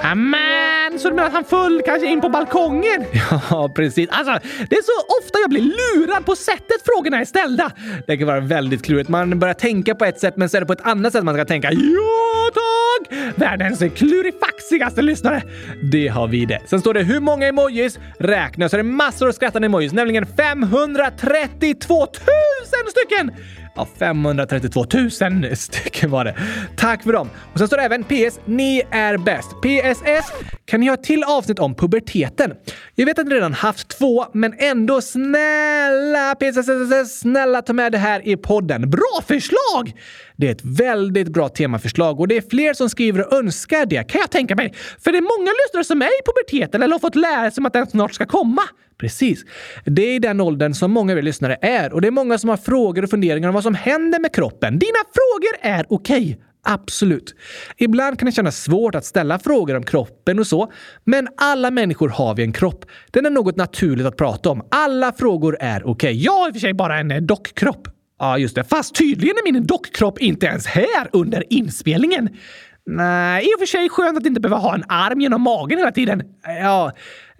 Amen, 0.03 0.99
så 0.99 1.09
du 1.09 1.15
menar 1.15 1.27
att 1.27 1.33
han 1.33 1.43
föll 1.43 1.81
kanske 1.85 2.07
in 2.07 2.21
på 2.21 2.29
balkongen? 2.29 3.05
Ja, 3.49 3.71
precis. 3.75 4.09
Alltså, 4.11 4.49
det 4.69 4.75
är 4.75 4.81
så 4.83 5.21
ofta 5.21 5.39
jag 5.39 5.49
blir 5.49 5.61
lurad 5.61 6.25
på 6.25 6.35
sättet 6.35 6.81
frågorna 6.85 7.19
är 7.19 7.25
ställda. 7.25 7.71
Det 8.07 8.17
kan 8.17 8.27
vara 8.27 8.39
väldigt 8.39 8.85
klurigt. 8.85 9.09
Man 9.09 9.39
börjar 9.39 9.53
tänka 9.53 9.95
på 9.95 10.05
ett 10.05 10.19
sätt, 10.19 10.37
men 10.37 10.49
så 10.49 10.57
är 10.57 10.61
det 10.61 10.67
på 10.67 10.73
ett 10.73 10.87
annat 10.87 11.13
sätt 11.13 11.23
man 11.23 11.35
ska 11.35 11.45
tänka. 11.45 11.71
Ja, 11.71 12.49
tack! 12.53 13.17
Världens 13.35 13.83
klurifaxigaste 13.95 15.01
lyssnare. 15.01 15.43
Det 15.81 16.07
har 16.07 16.27
vi 16.27 16.45
det. 16.45 16.59
Sen 16.65 16.79
står 16.79 16.93
det 16.93 17.03
hur 17.03 17.19
många 17.19 17.47
emojis 17.47 17.99
räknas, 18.19 18.71
så 18.71 18.77
är 18.77 18.83
det 18.83 18.89
massor 18.89 19.27
av 19.27 19.31
skrattande 19.31 19.65
emojis, 19.65 19.93
nämligen 19.93 20.25
532 20.25 21.99
000 21.99 22.07
stycken! 22.91 23.31
Ja, 23.75 23.87
532 23.99 24.85
000 24.93 25.55
stycken 25.55 26.11
var 26.11 26.25
det. 26.25 26.35
Tack 26.77 27.03
för 27.03 27.13
dem. 27.13 27.29
Och 27.53 27.57
sen 27.59 27.67
står 27.67 27.77
det 27.77 27.83
även 27.83 28.03
PS. 28.03 28.39
Ni 28.45 28.81
är 28.91 29.17
bäst. 29.17 29.49
PSS. 29.61 30.31
Kan 30.65 30.79
ni 30.79 30.87
ha 30.87 30.93
ett 30.93 31.03
till 31.03 31.23
avsnitt 31.23 31.59
om 31.59 31.75
puberteten? 31.75 32.53
Jag 32.95 33.05
vet 33.05 33.19
att 33.19 33.27
ni 33.27 33.35
redan 33.35 33.53
haft 33.53 33.87
två, 33.87 34.25
men 34.33 34.53
ändå 34.57 35.01
snälla 35.01 36.35
PSS, 36.35 37.19
snälla 37.19 37.61
ta 37.61 37.73
med 37.73 37.91
det 37.91 37.97
här 37.97 38.27
i 38.27 38.37
podden. 38.37 38.89
Bra 38.89 39.21
förslag! 39.27 39.93
Det 40.35 40.47
är 40.47 40.51
ett 40.51 40.65
väldigt 40.65 41.27
bra 41.27 41.49
temaförslag 41.49 42.19
och 42.19 42.27
det 42.27 42.37
är 42.37 42.43
fler 42.49 42.73
som 42.73 42.89
skriver 42.89 43.27
och 43.27 43.37
önskar 43.37 43.85
det, 43.85 44.03
kan 44.03 44.21
jag 44.21 44.31
tänka 44.31 44.55
mig. 44.55 44.73
För 44.99 45.11
det 45.11 45.17
är 45.17 45.39
många 45.39 45.51
lyssnare 45.65 45.83
som 45.83 46.01
är 46.01 46.05
i 46.05 46.21
puberteten 46.25 46.81
eller 46.81 46.93
har 46.93 46.99
fått 46.99 47.15
lära 47.15 47.51
sig 47.51 47.61
om 47.61 47.65
att 47.65 47.73
den 47.73 47.87
snart 47.87 48.13
ska 48.13 48.25
komma. 48.25 48.61
Precis. 48.97 49.45
Det 49.85 50.01
är 50.01 50.15
i 50.15 50.19
den 50.19 50.41
åldern 50.41 50.73
som 50.73 50.91
många 50.91 51.11
av 51.11 51.17
er 51.17 51.21
lyssnare 51.21 51.57
är 51.61 51.93
och 51.93 52.01
det 52.01 52.07
är 52.07 52.11
många 52.11 52.37
som 52.37 52.49
har 52.49 52.57
frågor 52.57 53.03
och 53.03 53.09
funderingar 53.09 53.47
om 53.47 53.53
vad 53.53 53.63
som 53.63 53.75
händer 53.75 54.19
med 54.19 54.35
kroppen. 54.35 54.79
Dina 54.79 54.99
frågor 55.13 55.73
är 55.73 55.85
okej. 55.89 56.23
Okay. 56.23 56.35
Absolut. 56.65 57.35
Ibland 57.77 58.19
kan 58.19 58.25
det 58.25 58.31
kännas 58.31 58.63
svårt 58.63 58.95
att 58.95 59.05
ställa 59.05 59.39
frågor 59.39 59.75
om 59.75 59.83
kroppen 59.83 60.39
och 60.39 60.47
så, 60.47 60.71
men 61.03 61.27
alla 61.37 61.71
människor 61.71 62.09
har 62.09 62.35
vi 62.35 62.43
en 62.43 62.53
kropp. 62.53 62.85
Den 63.11 63.25
är 63.25 63.29
något 63.29 63.55
naturligt 63.55 64.05
att 64.05 64.17
prata 64.17 64.49
om. 64.49 64.67
Alla 64.71 65.13
frågor 65.13 65.57
är 65.59 65.79
okej. 65.79 65.91
Okay. 65.91 66.13
Jag 66.13 66.31
har 66.31 66.47
i 66.47 66.51
och 66.51 66.55
för 66.55 66.59
sig 66.59 66.73
bara 66.73 66.99
en 66.99 67.11
eh, 67.11 67.21
dockkropp. 67.21 67.87
Ja, 68.19 68.37
just 68.37 68.55
det. 68.55 68.63
Fast 68.63 68.95
tydligen 68.95 69.37
är 69.37 69.51
min 69.51 69.65
dockkropp 69.65 70.19
inte 70.19 70.45
ens 70.45 70.65
här 70.65 71.09
under 71.11 71.43
inspelningen. 71.49 72.29
Nej, 72.85 73.45
i 73.45 73.55
och 73.55 73.59
för 73.59 73.65
sig 73.65 73.89
skönt 73.89 74.17
att 74.17 74.25
inte 74.25 74.41
behöva 74.41 74.57
ha 74.57 74.75
en 74.75 74.83
arm 74.87 75.21
genom 75.21 75.41
magen 75.41 75.77
hela 75.77 75.91
tiden. 75.91 76.23
Ja, 76.61 76.91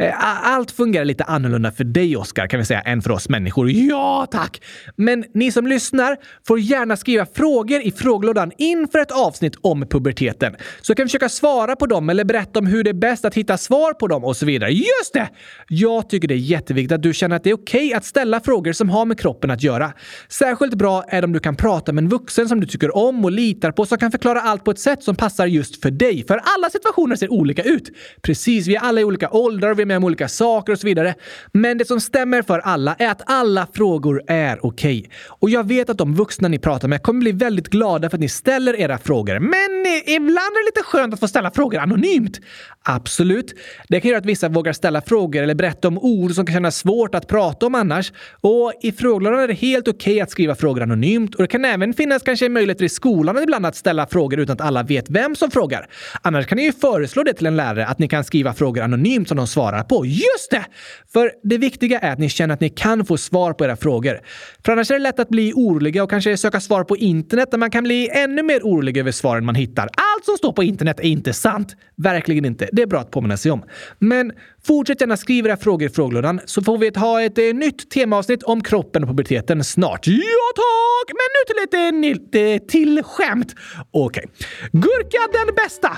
Eh, 0.04 0.48
allt 0.48 0.72
fungerar 0.72 1.06
lite 1.06 1.24
annorlunda 1.24 1.72
för 1.72 1.84
dig, 1.84 2.18
Oskar, 2.18 2.48
kan 2.48 2.60
vi 2.60 2.66
säga, 2.66 2.82
än 2.82 3.02
för 3.02 3.12
oss 3.12 3.30
människor. 3.30 3.72
Ja, 3.72 4.28
tack! 4.32 4.62
Men 4.96 5.26
ni 5.34 5.52
som 5.52 5.68
lyssnar 5.68 6.18
får 6.48 6.60
gärna 6.60 6.98
skriva 6.98 7.26
frågor 7.26 7.82
i 7.82 7.92
frågelådan 7.92 8.52
inför 8.58 9.00
ett 9.00 9.12
avsnitt 9.12 9.56
om 9.62 9.88
puberteten. 9.88 10.56
Så 10.82 10.96
kan 10.96 11.06
vi 11.06 11.10
försöka 11.10 11.30
svara 11.30 11.76
på 11.76 11.86
dem 11.86 12.10
eller 12.10 12.26
berätta 12.26 12.60
om 12.60 12.68
hur 12.68 12.84
det 12.84 12.90
är 12.90 12.94
bäst 12.94 13.26
att 13.26 13.36
hitta 13.36 13.58
svar 13.58 13.94
på 13.94 14.08
dem 14.08 14.24
och 14.24 14.38
så 14.38 14.46
vidare. 14.46 14.72
Just 14.72 15.14
det! 15.14 15.30
Jag 15.68 16.10
tycker 16.10 16.28
det 16.28 16.34
är 16.34 16.38
jätteviktigt 16.38 16.96
att 16.96 17.04
du 17.04 17.14
känner 17.14 17.36
att 17.36 17.44
det 17.44 17.50
är 17.50 17.56
okej 17.56 17.88
okay 17.88 17.98
att 17.98 18.06
ställa 18.06 18.40
frågor 18.40 18.74
som 18.74 18.90
har 18.90 19.06
med 19.06 19.20
kroppen 19.20 19.52
att 19.52 19.64
göra. 19.64 19.94
Särskilt 20.30 20.74
bra 20.74 21.04
är 21.08 21.22
det 21.22 21.26
om 21.26 21.34
du 21.34 21.40
kan 21.40 21.56
prata 21.56 21.92
med 21.92 22.04
en 22.04 22.10
vuxen 22.10 22.50
som 22.50 22.60
du 22.60 22.68
tycker 22.68 22.98
om 22.98 23.26
och 23.26 23.32
litar 23.32 23.72
på 23.72 23.86
som 23.86 23.98
kan 23.98 24.12
förklara 24.12 24.42
allt 24.42 24.64
på 24.64 24.72
ett 24.72 24.80
sätt 24.80 25.04
som 25.04 25.16
passar 25.16 25.46
just 25.46 25.82
för 25.82 25.92
dig. 25.92 26.26
För 26.28 26.42
alla 26.44 26.70
situationer 26.70 27.16
ser 27.16 27.32
olika 27.32 27.64
ut. 27.64 27.90
Precis, 28.22 28.68
vi 28.68 28.76
är 28.76 28.80
alla 28.80 29.02
i 29.02 29.04
olika 29.04 29.30
åldrar 29.30 29.72
och 29.72 29.80
vi 29.80 29.84
är 29.84 29.86
med 29.94 29.98
om 29.98 30.04
olika 30.04 30.28
saker 30.28 30.74
och 30.74 30.80
så 30.80 30.88
vidare. 30.88 31.16
Men 31.52 31.78
det 31.78 31.86
som 31.86 32.00
stämmer 32.00 32.42
för 32.42 32.60
alla 32.60 32.96
är 33.00 33.10
att 33.10 33.22
alla 33.26 33.68
frågor 33.74 34.22
är 34.28 34.66
okej. 34.66 35.00
Okay. 35.00 35.12
Och 35.28 35.50
jag 35.50 35.68
vet 35.68 35.90
att 35.90 35.98
de 35.98 36.16
vuxna 36.16 36.48
ni 36.48 36.60
pratar 36.60 36.88
med 36.88 37.04
kommer 37.04 37.20
bli 37.20 37.32
väldigt 37.32 37.68
glada 37.68 38.10
för 38.10 38.18
att 38.18 38.22
ni 38.22 38.30
ställer 38.30 38.76
era 38.76 38.98
frågor. 38.98 39.40
Men 39.40 40.02
ibland 40.06 40.38
är 40.38 40.64
det 40.64 40.66
lite 40.66 40.84
skönt 40.84 41.14
att 41.14 41.20
få 41.20 41.28
ställa 41.28 41.52
frågor 41.52 41.80
anonymt. 41.80 42.40
Absolut. 42.84 43.54
Det 43.88 44.02
kan 44.02 44.10
göra 44.10 44.20
att 44.20 44.26
vissa 44.26 44.50
vågar 44.50 44.74
ställa 44.74 45.02
frågor 45.02 45.44
eller 45.44 45.56
berätta 45.56 45.88
om 45.88 45.98
ord 45.98 46.32
som 46.32 46.46
kan 46.46 46.54
kännas 46.54 46.78
svårt 46.78 47.16
att 47.16 47.28
prata 47.28 47.66
om 47.66 47.76
annars. 47.76 48.12
Och 48.42 48.74
i 48.82 48.92
frågelådan 48.92 49.40
är 49.40 49.48
det 49.48 49.54
helt 49.54 49.88
okej 49.88 50.14
okay 50.14 50.22
att 50.22 50.32
skriva 50.32 50.56
frågor 50.56 50.84
anonymt. 50.84 51.36
Och 51.36 51.42
det 51.42 51.48
kan 51.48 51.66
även 51.66 51.94
finnas 51.94 52.24
kanske 52.24 52.50
möjligheter 52.50 52.86
i 52.86 52.90
skolan 52.90 53.44
ibland 53.44 53.66
att 53.66 53.76
ställa 53.76 54.08
frågor 54.08 54.40
utan 54.40 54.54
att 54.54 54.62
alla 54.62 54.84
vet 54.84 55.10
vem 55.10 55.36
som 55.36 55.52
frågar. 55.52 55.88
Annars 56.22 56.46
kan 56.46 56.56
ni 56.56 56.64
ju 56.64 56.72
föreslå 56.72 57.24
det 57.24 57.34
till 57.34 57.46
en 57.46 57.56
lärare 57.56 57.86
att 57.88 58.00
ni 58.00 58.08
kan 58.08 58.24
skriva 58.24 58.54
frågor 58.54 58.82
anonymt 58.82 59.28
som 59.28 59.38
de 59.38 59.48
svarar 59.48 59.73
på. 59.82 60.06
Just 60.06 60.52
det! 60.52 60.66
För 61.14 61.32
det 61.44 61.58
viktiga 61.58 62.00
är 62.00 62.12
att 62.12 62.20
ni 62.20 62.30
känner 62.30 62.54
att 62.54 62.62
ni 62.62 62.70
kan 62.70 63.06
få 63.06 63.18
svar 63.18 63.54
på 63.54 63.66
era 63.66 63.76
frågor. 63.76 64.20
För 64.66 64.72
annars 64.72 64.92
är 64.92 64.96
det 64.96 65.00
lätt 65.00 65.20
att 65.20 65.30
bli 65.30 65.54
oroliga 65.56 66.04
och 66.04 66.10
kanske 66.10 66.38
söka 66.38 66.60
svar 66.60 66.84
på 66.84 66.98
internet 66.98 67.52
där 67.52 67.58
man 67.58 67.72
kan 67.72 67.84
bli 67.84 68.10
ännu 68.10 68.44
mer 68.44 68.60
orolig 68.60 68.98
över 68.98 69.12
svaren 69.12 69.46
man 69.46 69.56
hittar. 69.56 69.84
Allt 69.84 70.26
som 70.26 70.38
står 70.38 70.54
på 70.54 70.64
internet 70.64 71.00
är 71.00 71.04
inte 71.04 71.34
sant. 71.34 71.76
Verkligen 71.96 72.46
inte. 72.46 72.70
Det 72.72 72.82
är 72.82 72.88
bra 72.88 73.00
att 73.00 73.12
påminna 73.12 73.38
sig 73.38 73.52
om. 73.52 73.64
Men 74.00 74.32
fortsätt 74.68 75.02
gärna 75.02 75.18
skriva 75.18 75.50
era 75.50 75.58
frågor 75.58 75.88
i 75.88 75.90
frågelådan 75.90 76.40
så 76.46 76.62
får 76.62 76.78
vi 76.78 76.92
ha 76.96 77.22
ett 77.22 77.38
eh, 77.38 77.44
nytt 77.54 77.90
temaavsnitt 77.90 78.44
om 78.44 78.64
kroppen 78.64 79.04
och 79.04 79.10
puberteten 79.10 79.64
snart. 79.64 80.08
Ja 80.08 80.50
tack! 80.56 81.08
Men 81.08 81.30
nu 81.34 81.44
till 81.48 82.02
lite 82.02 82.40
eh, 82.40 82.58
till 82.68 83.04
skämt. 83.04 83.56
Okej. 83.92 84.26
Okay. 84.26 84.82
Gurka 84.82 85.18
den 85.32 85.56
bästa! 85.56 85.98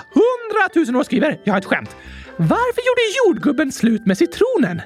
100 0.75 0.91
000 0.91 0.99
år 0.99 1.03
skriver. 1.03 1.41
Jag 1.43 1.53
har 1.53 1.59
ett 1.59 1.65
skämt. 1.65 1.95
Varför 2.38 2.82
gjorde 2.82 3.02
jordgubben 3.26 3.71
slut 3.71 4.06
med 4.06 4.17
citronen? 4.17 4.82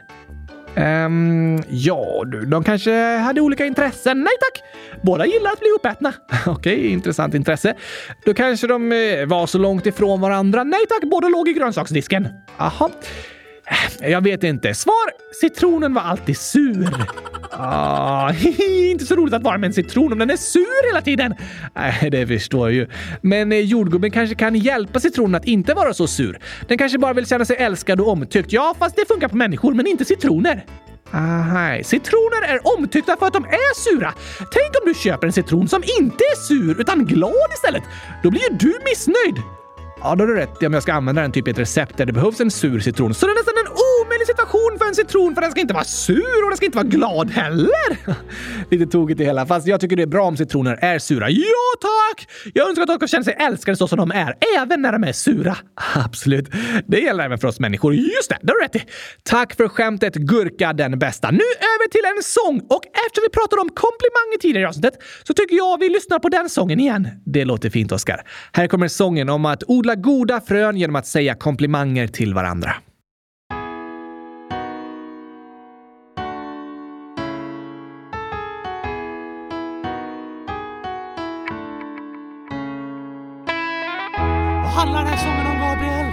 Um, 0.76 1.64
ja, 1.70 2.24
du, 2.26 2.46
de 2.46 2.64
kanske 2.64 3.18
hade 3.18 3.42
olika 3.42 3.66
intressen. 3.66 4.18
Nej 4.24 4.34
tack! 4.40 4.64
Båda 5.02 5.26
gillar 5.26 5.52
att 5.52 5.60
bli 5.60 5.70
uppätna. 5.70 6.14
Okej, 6.46 6.52
okay, 6.78 6.88
intressant 6.88 7.34
intresse. 7.34 7.76
Då 8.26 8.34
kanske 8.34 8.68
de 8.68 8.92
eh, 8.92 9.26
var 9.26 9.48
så 9.48 9.58
långt 9.58 9.86
ifrån 9.86 10.22
varandra. 10.22 10.64
Nej 10.64 10.80
tack, 10.90 11.10
båda 11.12 11.28
låg 11.28 11.50
i 11.50 11.54
grönsaksdisken. 11.54 12.28
Aha. 12.58 12.92
Eh, 14.02 14.10
jag 14.10 14.24
vet 14.24 14.44
inte. 14.44 14.74
Svar! 14.74 15.34
Citronen 15.42 15.94
var 15.94 16.02
alltid 16.02 16.38
sur. 16.38 17.06
Ah, 17.62 18.34
inte 18.92 19.06
så 19.06 19.16
roligt 19.16 19.34
att 19.34 19.44
vara 19.44 19.58
med 19.58 19.68
en 19.68 19.74
citron 19.74 20.14
om 20.14 20.20
den 20.20 20.30
är 20.30 20.38
sur 20.38 20.88
hela 20.88 21.02
tiden. 21.02 21.34
Nej, 21.76 22.10
det 22.10 22.28
förstår 22.28 22.70
jag 22.70 22.76
ju. 22.76 22.88
Men 23.22 23.52
eh, 23.52 23.60
jordgubben 23.60 24.12
kanske 24.12 24.36
kan 24.36 24.56
hjälpa 24.56 25.00
citronen 25.00 25.36
att 25.36 25.46
inte 25.46 25.74
vara 25.74 25.94
så 25.94 26.08
sur. 26.08 26.40
Den 26.68 26.78
kanske 26.78 26.98
bara 26.98 27.14
vill 27.14 27.26
känna 27.26 27.46
sig 27.46 27.56
älskad 27.56 28.02
och 28.02 28.08
omtyckt. 28.08 28.54
Ja, 28.54 28.76
fast 28.80 28.96
det 28.96 29.06
funkar 29.08 29.28
på 29.28 29.38
människor, 29.38 29.74
men 29.74 29.88
inte 29.88 30.06
citroner. 30.06 30.66
Aha, 31.14 31.84
citroner 31.84 32.48
är 32.48 32.78
omtyckta 32.78 33.16
för 33.20 33.28
att 33.28 33.34
de 33.34 33.44
är 33.44 33.76
sura. 33.76 34.14
Tänk 34.38 34.84
om 34.84 34.94
du 34.94 34.94
köper 34.94 35.28
en 35.28 35.34
citron 35.34 35.68
som 35.68 35.84
inte 36.00 36.24
är 36.24 36.36
sur 36.36 36.82
utan 36.82 37.06
glad 37.06 37.50
istället. 37.54 37.84
Då 38.24 38.30
blir 38.30 38.42
ju 38.42 38.58
du 38.58 38.74
missnöjd. 38.86 39.59
Ja, 40.04 40.16
då 40.16 40.24
har 40.24 40.28
du 40.28 40.36
rätt 40.36 40.64
om 40.64 40.74
jag 40.74 40.84
ska 40.84 40.94
använda 40.94 41.22
den 41.22 41.32
typ 41.32 41.48
i 41.48 41.52
ett 41.52 41.60
recept 41.60 41.98
där 41.98 42.06
det 42.06 42.14
behövs 42.14 42.40
en 42.40 42.52
sur 42.52 42.80
citron. 42.80 43.14
Så 43.14 43.26
det 43.26 43.32
är 43.32 43.36
nästan 43.36 43.54
en 43.66 43.72
omöjlig 44.06 44.28
situation 44.28 44.78
för 44.80 44.86
en 44.86 44.96
citron 44.96 45.36
för 45.36 45.42
den 45.42 45.52
ska 45.52 45.62
inte 45.62 45.74
vara 45.74 45.84
sur 45.84 46.44
och 46.44 46.50
den 46.50 46.58
ska 46.58 46.66
inte 46.66 46.78
vara 46.78 46.88
glad 46.88 47.32
heller. 47.32 47.98
Lite 48.72 48.86
tokigt 48.86 49.18
det 49.18 49.24
hela, 49.24 49.46
fast 49.46 49.68
jag 49.68 49.82
tycker 49.82 49.96
det 49.96 50.02
är 50.04 50.08
bra 50.08 50.26
om 50.26 50.38
citroner 50.38 50.80
är 50.82 51.00
sura. 51.00 51.30
Ja 51.30 51.70
tack! 51.82 52.30
Jag 52.54 52.70
önskar 52.70 52.84
att 52.84 53.00
de 53.00 53.08
känner 53.08 53.24
känna 53.24 53.24
sig 53.24 53.48
älskade 53.48 53.78
så 53.78 53.88
som 53.88 53.98
de 53.98 54.12
är, 54.12 54.36
även 54.58 54.82
när 54.82 54.92
de 54.92 55.04
är 55.04 55.12
sura. 55.12 55.58
Absolut. 56.06 56.50
Det 56.88 57.00
gäller 57.00 57.24
även 57.24 57.38
för 57.38 57.48
oss 57.48 57.60
människor. 57.60 57.94
Just 57.94 58.30
det, 58.30 58.38
det 58.42 58.52
har 58.52 58.60
du 58.60 58.66
rätt 58.66 58.76
i. 58.76 58.84
Tack 59.24 59.56
för 59.56 59.68
skämtet 59.68 60.16
Gurka 60.16 60.74
den 60.74 61.00
bästa. 61.00 61.32
Nu 61.32 61.48
över 61.74 61.90
till 61.90 62.18
en 62.18 62.24
sång 62.24 62.60
och 62.70 62.84
eftersom 63.06 63.24
vi 63.24 63.30
pratade 63.30 63.62
om 63.62 63.70
komplimanger 63.70 64.38
tidigare 64.42 64.64
i 64.64 64.68
avsnittet 64.68 64.94
så 65.24 65.34
tycker 65.34 65.56
jag 65.56 65.80
vi 65.80 65.90
lyssnar 65.90 66.20
på 66.20 66.30
den 66.30 66.50
sången 66.50 66.80
igen. 66.80 67.08
Det 67.26 67.46
låter 67.46 67.70
fint, 67.70 67.92
Oskar. 67.92 68.22
Här 68.54 68.68
kommer 68.68 68.88
sången 68.88 69.30
om 69.30 69.46
att 69.46 69.64
odla 69.68 69.89
goda 69.96 70.42
frön 70.42 70.78
genom 70.78 70.96
att 70.96 71.08
säga 71.08 71.36
komplimanger 71.36 72.08
till 72.08 72.34
varandra. 72.34 72.76
handlar 84.80 85.00
den 85.00 85.08
här 85.08 85.18
sången 85.18 85.48
om, 85.48 85.58
Gabriel? 85.60 86.06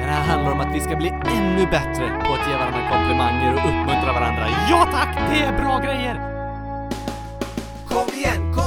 Den 0.00 0.08
här 0.08 0.24
handlar 0.30 0.52
om 0.52 0.60
att 0.60 0.74
vi 0.74 0.80
ska 0.80 0.96
bli 0.96 1.08
ännu 1.08 1.64
bättre 1.66 2.06
på 2.24 2.32
att 2.34 2.48
ge 2.48 2.54
varandra 2.56 2.82
komplimanger 2.92 3.52
och 3.54 3.68
uppmuntra 3.70 4.12
varandra. 4.12 4.46
Ja 4.70 4.88
tack, 4.92 5.30
det 5.30 5.40
är 5.40 5.52
bra 5.62 5.78
grejer! 5.78 6.14
Kom 7.88 8.18
igen, 8.18 8.54
kom! 8.54 8.59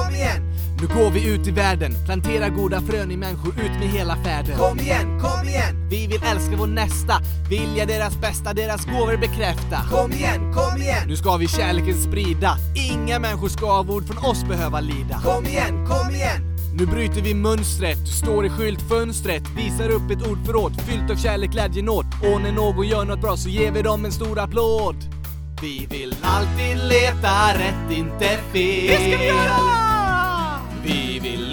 Nu 0.84 0.89
går 0.95 1.09
vi 1.09 1.27
ut 1.27 1.47
i 1.47 1.51
världen, 1.51 1.95
planterar 2.05 2.49
goda 2.49 2.81
frön 2.81 3.11
i 3.11 3.17
människor 3.17 3.53
ut 3.59 3.71
med 3.79 3.89
hela 3.89 4.15
färden. 4.15 4.57
Kom 4.57 4.79
igen, 4.79 5.19
kom 5.19 5.47
igen! 5.47 5.89
Vi 5.89 6.07
vill 6.07 6.21
älska 6.23 6.55
vår 6.57 6.67
nästa, 6.67 7.13
vilja 7.49 7.86
deras 7.86 8.21
bästa, 8.21 8.53
deras 8.53 8.86
gåvor 8.86 9.17
bekräfta. 9.17 9.77
Kom 9.91 10.11
igen, 10.11 10.53
kom 10.53 10.81
igen! 10.81 11.07
Nu 11.07 11.15
ska 11.15 11.38
vi 11.38 11.47
kärleken 11.47 12.01
sprida, 12.01 12.57
inga 12.91 13.19
människor 13.19 13.49
ska 13.49 13.71
av 13.71 13.91
ord 13.91 14.07
från 14.07 14.25
oss 14.25 14.43
behöva 14.43 14.79
lida. 14.79 15.21
Kom 15.25 15.45
igen, 15.45 15.88
kom 15.88 16.15
igen! 16.15 16.57
Nu 16.73 16.86
bryter 16.86 17.21
vi 17.21 17.34
mönstret, 17.34 18.05
du 18.05 18.11
står 18.11 18.45
i 18.45 18.49
skyltfönstret, 18.49 19.43
visar 19.57 19.89
upp 19.89 20.11
ett 20.11 20.27
ordförråd 20.27 20.81
fyllt 20.81 21.11
av 21.11 21.15
kärlek, 21.15 21.51
glädje, 21.51 21.84
nåd. 21.84 22.05
Och 22.21 22.41
när 22.41 22.51
någon 22.51 22.88
gör 22.88 23.05
något 23.05 23.21
bra 23.21 23.38
så 23.38 23.49
ger 23.49 23.71
vi 23.71 23.81
dem 23.81 24.05
en 24.05 24.11
stor 24.11 24.39
applåd. 24.39 24.95
Vi 25.61 25.88
vill 25.89 26.15
alltid 26.21 26.77
leta 26.77 27.53
rätt, 27.53 27.97
inte 27.97 28.27
fel. 28.51 28.88
Det 28.88 28.95
ska 28.95 29.17
vi 29.17 29.27
göra! 29.27 29.82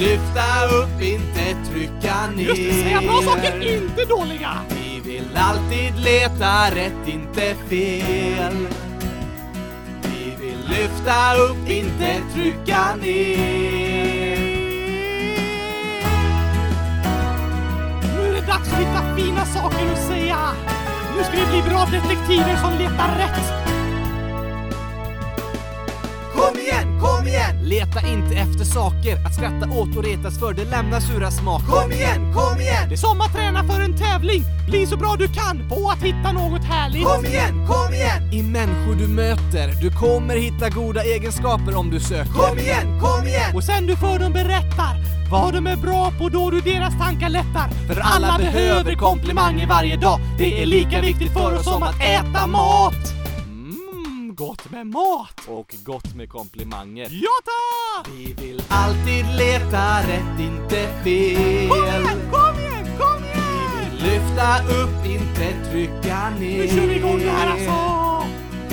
Lyfta 0.01 0.67
upp, 0.67 1.03
inte 1.03 1.71
trycka 1.71 2.27
ner. 2.37 2.45
Just 2.45 2.63
det, 2.63 2.83
säga 2.83 3.01
bra 3.01 3.23
saker, 3.23 3.77
inte 3.77 4.05
dåliga! 4.05 4.51
Vi 4.69 5.01
vill 5.01 5.37
alltid 5.37 6.05
leta 6.05 6.75
rätt, 6.75 7.09
inte 7.09 7.55
fel. 7.69 8.69
Vi 10.03 10.37
vill 10.41 10.59
lyfta 10.69 11.35
upp, 11.35 11.69
inte 11.69 12.21
trycka 12.35 12.95
ner. 12.95 14.39
Nu 18.17 18.29
är 18.29 18.33
det 18.33 18.47
dags 18.47 18.73
att 18.73 18.79
hitta 18.79 19.17
fina 19.17 19.45
saker 19.45 19.93
att 19.93 20.07
säga. 20.07 20.39
Nu 21.17 21.25
ska 21.25 21.33
vi 21.33 21.47
bli 21.47 21.71
bra 21.71 21.85
detektiver 21.85 22.57
som 22.57 22.73
letar 22.79 23.19
rätt. 23.19 23.70
Kom 26.41 26.59
igen, 26.59 27.01
kom 27.01 27.27
igen! 27.27 27.57
Leta 27.63 28.01
inte 28.07 28.35
efter 28.37 28.65
saker 28.65 29.27
att 29.27 29.35
skratta 29.35 29.71
åt 29.71 29.97
och 29.97 30.05
retas 30.05 30.39
för, 30.39 30.53
det 30.53 30.65
lämnar 30.65 31.01
sura 31.01 31.31
smaker. 31.31 31.67
Kom 31.67 31.93
igen, 31.93 32.35
kom 32.35 32.61
igen! 32.61 32.89
Det 32.89 32.95
är 32.95 32.97
som 32.97 33.21
att 33.21 33.33
träna 33.33 33.65
för 33.65 33.81
en 33.81 33.99
tävling. 33.99 34.45
Bli 34.69 34.87
så 34.87 34.97
bra 34.97 35.17
du 35.19 35.29
kan 35.29 35.69
på 35.69 35.91
att 35.91 36.03
hitta 36.03 36.33
något 36.33 36.65
härligt. 36.65 37.05
Kom 37.05 37.25
igen, 37.25 37.67
kom 37.67 37.95
igen! 37.95 38.33
I 38.33 38.43
människor 38.43 38.95
du 38.95 39.09
möter, 39.09 39.83
du 39.83 39.91
kommer 39.91 40.37
hitta 40.37 40.69
goda 40.69 41.03
egenskaper 41.03 41.77
om 41.77 41.91
du 41.91 42.01
söker. 42.01 42.33
Kom 42.33 42.59
igen, 42.59 43.01
kom 43.01 43.27
igen! 43.27 43.55
Och 43.55 43.65
sen 43.65 43.87
du 43.87 43.97
för 43.97 44.19
dem 44.19 44.33
berättar 44.33 44.97
vad 45.31 45.55
de 45.55 45.67
är 45.67 45.77
bra 45.77 46.13
på 46.19 46.29
då 46.29 46.51
du 46.51 46.61
deras 46.61 46.99
tankar 46.99 47.29
lättar. 47.29 47.69
För 47.87 48.01
alla 48.01 48.39
behöver 48.39 48.95
komplimanger 48.95 49.67
varje 49.67 49.97
dag. 49.97 50.21
Det 50.39 50.63
är 50.63 50.67
lika 50.67 51.01
viktigt 51.01 51.33
för 51.33 51.57
oss 51.57 51.65
som 51.65 51.83
att 51.83 52.01
äta 52.01 52.47
mat. 52.47 53.20
Gott 54.41 54.71
med 54.71 54.87
mat. 54.87 55.41
Och 55.49 55.75
gott 55.85 56.15
med 56.15 56.31
komplimanger. 56.31 57.09
Ja 57.11 57.31
tack! 57.45 58.09
Vi 58.15 58.33
vill 58.33 58.63
alltid 58.69 59.27
leta 59.39 59.99
rätt, 59.99 60.41
inte 60.41 60.89
fel. 61.05 61.69
Kom 61.69 61.85
igen, 61.85 62.21
kom 62.33 62.59
igen, 62.59 62.99
kom 62.99 63.25
igen! 63.25 63.97
Lyfta 63.99 64.59
upp, 64.59 65.07
inte 65.07 65.71
trycka 65.71 66.31
ner. 66.31 66.59
Nu 66.59 66.69
kör 66.69 66.87
vi 66.87 66.97
igång 66.97 67.19
det 67.19 67.31
här 67.31 67.51
alltså! 67.51 68.29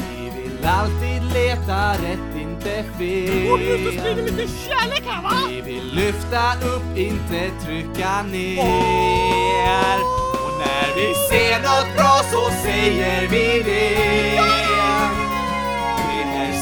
Vi 0.09 0.41
vill 0.41 0.65
alltid 0.65 1.33
leta 1.33 1.91
rätt, 1.93 2.41
inte 2.41 2.83
fel. 2.97 3.49
Går 3.49 3.57
vi 3.57 3.81
ut 3.81 3.87
och 3.87 3.93
sprider 3.93 4.23
lite 4.23 4.47
kärlek 4.47 5.03
här 5.05 5.23
va? 5.23 5.31
Vi 5.49 5.61
vill 5.61 5.95
lyfta 5.95 6.53
upp, 6.53 6.97
inte 6.97 7.51
trycka 7.65 8.23
ner. 8.23 9.97
Och 10.45 10.53
när 10.59 10.95
vi 10.95 11.13
ser 11.29 11.61
något 11.61 11.95
bra 11.97 12.21
så 12.31 12.51
säger 12.63 13.27
vi 13.27 13.63
det. 13.63 15.26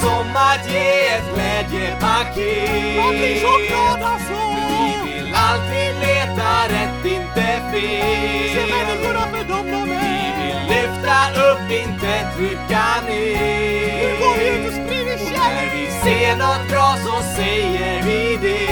Som 0.06 0.36
att 0.36 0.64
ge 0.72 1.08
ett 1.16 1.28
glädjepaket. 1.34 2.96
Jag 2.98 3.10
blir 3.18 3.36
så 3.46 3.54
glad 3.68 4.02
alltså! 4.12 4.40
Vi 4.70 5.14
vill 5.14 5.34
alltid 5.36 5.92
leta 6.06 6.50
rätt, 6.76 7.06
inte 7.06 7.48
fel. 7.72 8.50
Se 8.56 8.62
människorna 8.76 9.24
för 9.34 9.44
dem 9.54 9.66
de 9.72 9.90
Vi 9.90 9.96
är! 9.96 10.34
vill 10.40 10.60
lyfta 10.76 11.18
upp, 11.50 11.72
inte 11.72 12.12
trycka 12.36 12.86
ner. 13.08 13.98
Nu 14.02 14.26
går 14.26 14.36
vi 14.40 14.46
ut 14.50 14.68
och 14.68 14.74
sprider 14.74 15.16
Och 15.16 15.32
när 15.32 15.38
kärlek! 15.38 15.72
vi 15.76 15.86
ser 16.10 16.36
något 16.36 16.70
bra 16.70 16.90
så 17.06 17.16
säger 17.36 18.04
vi 18.04 18.38
det. 18.42 18.66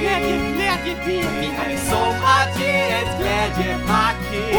Glädje, 0.00 0.36
glädje, 0.56 0.94
det 1.06 1.72
är 1.72 1.78
som 1.90 2.14
att 2.38 2.60
ge 2.60 2.80
ett 2.80 3.12
glädjepaket. 3.20 4.58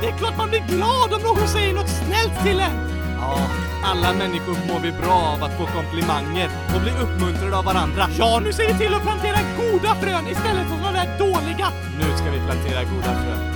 Det 0.00 0.06
är 0.10 0.18
klart 0.18 0.36
man 0.36 0.48
blir 0.50 0.60
glad 0.68 1.12
om 1.14 1.22
någon 1.22 1.48
säger 1.48 1.72
något 1.72 1.83
snällt 2.14 2.44
till 2.46 2.60
en! 2.60 2.76
Ja, 3.20 3.38
alla 3.84 4.12
människor 4.12 4.56
mår 4.68 4.80
vi 4.80 4.92
bra 4.92 5.12
av 5.12 5.44
att 5.44 5.58
få 5.58 5.66
komplimanger 5.66 6.48
och 6.74 6.80
bli 6.80 6.90
uppmuntrade 6.90 7.56
av 7.56 7.64
varandra. 7.64 8.06
Ja, 8.18 8.40
nu 8.44 8.52
ser 8.52 8.72
vi 8.72 8.78
till 8.78 8.94
att 8.94 9.02
plantera 9.02 9.38
goda 9.56 9.94
frön 9.94 10.28
istället 10.28 10.68
för 10.68 10.76
sådana 10.76 10.92
där 10.92 11.18
dåliga. 11.18 11.68
Nu 11.98 12.16
ska 12.16 12.30
vi 12.30 12.40
plantera 12.40 12.84
goda 12.84 13.14
frön. 13.22 13.53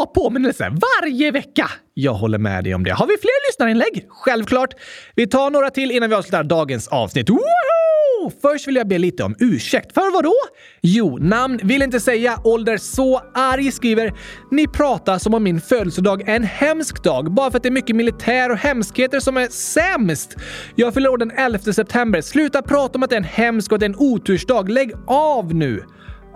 Bra 0.00 0.06
påminnelse 0.06 0.72
varje 1.02 1.30
vecka! 1.30 1.70
Jag 1.94 2.14
håller 2.14 2.38
med 2.38 2.64
dig 2.64 2.74
om 2.74 2.84
det. 2.84 2.90
Har 2.90 3.06
vi 3.06 3.16
fler 3.20 3.48
lyssnarinlägg? 3.50 4.06
Självklart. 4.08 4.74
Vi 5.14 5.26
tar 5.26 5.50
några 5.50 5.70
till 5.70 5.90
innan 5.90 6.10
vi 6.10 6.16
avslutar 6.16 6.44
dagens 6.44 6.88
avsnitt. 6.88 7.30
Woho! 7.30 8.30
Först 8.42 8.68
vill 8.68 8.76
jag 8.76 8.88
be 8.88 8.98
lite 8.98 9.24
om 9.24 9.34
ursäkt. 9.38 9.94
För 9.94 10.12
vad 10.12 10.24
då? 10.24 10.34
Jo, 10.80 11.18
namn 11.18 11.60
vill 11.62 11.82
inte 11.82 12.00
säga. 12.00 12.38
Ålder 12.44 12.76
så 12.76 13.22
arg 13.34 13.72
skriver 13.72 14.12
“Ni 14.50 14.68
pratar 14.68 15.18
som 15.18 15.34
om 15.34 15.42
min 15.42 15.60
födelsedag 15.60 16.28
är 16.28 16.36
en 16.36 16.44
hemsk 16.44 17.02
dag 17.02 17.32
bara 17.32 17.50
för 17.50 17.56
att 17.56 17.62
det 17.62 17.68
är 17.68 17.70
mycket 17.70 17.96
militär 17.96 18.50
och 18.50 18.58
hemskheter 18.58 19.20
som 19.20 19.36
är 19.36 19.46
sämst. 19.48 20.36
Jag 20.74 20.94
fyller 20.94 21.10
år 21.10 21.18
den 21.18 21.30
11 21.30 21.58
september. 21.58 22.20
Sluta 22.20 22.62
prata 22.62 22.98
om 22.98 23.02
att 23.02 23.10
det 23.10 23.16
är 23.16 23.20
en 23.20 23.24
hemsk 23.24 23.72
och 23.72 23.76
att 23.76 23.80
det 23.80 23.86
är 23.86 23.90
en 23.90 23.96
otursdag. 23.98 24.68
Lägg 24.68 24.92
av 25.06 25.54
nu!” 25.54 25.84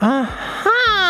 Aha! 0.01 1.04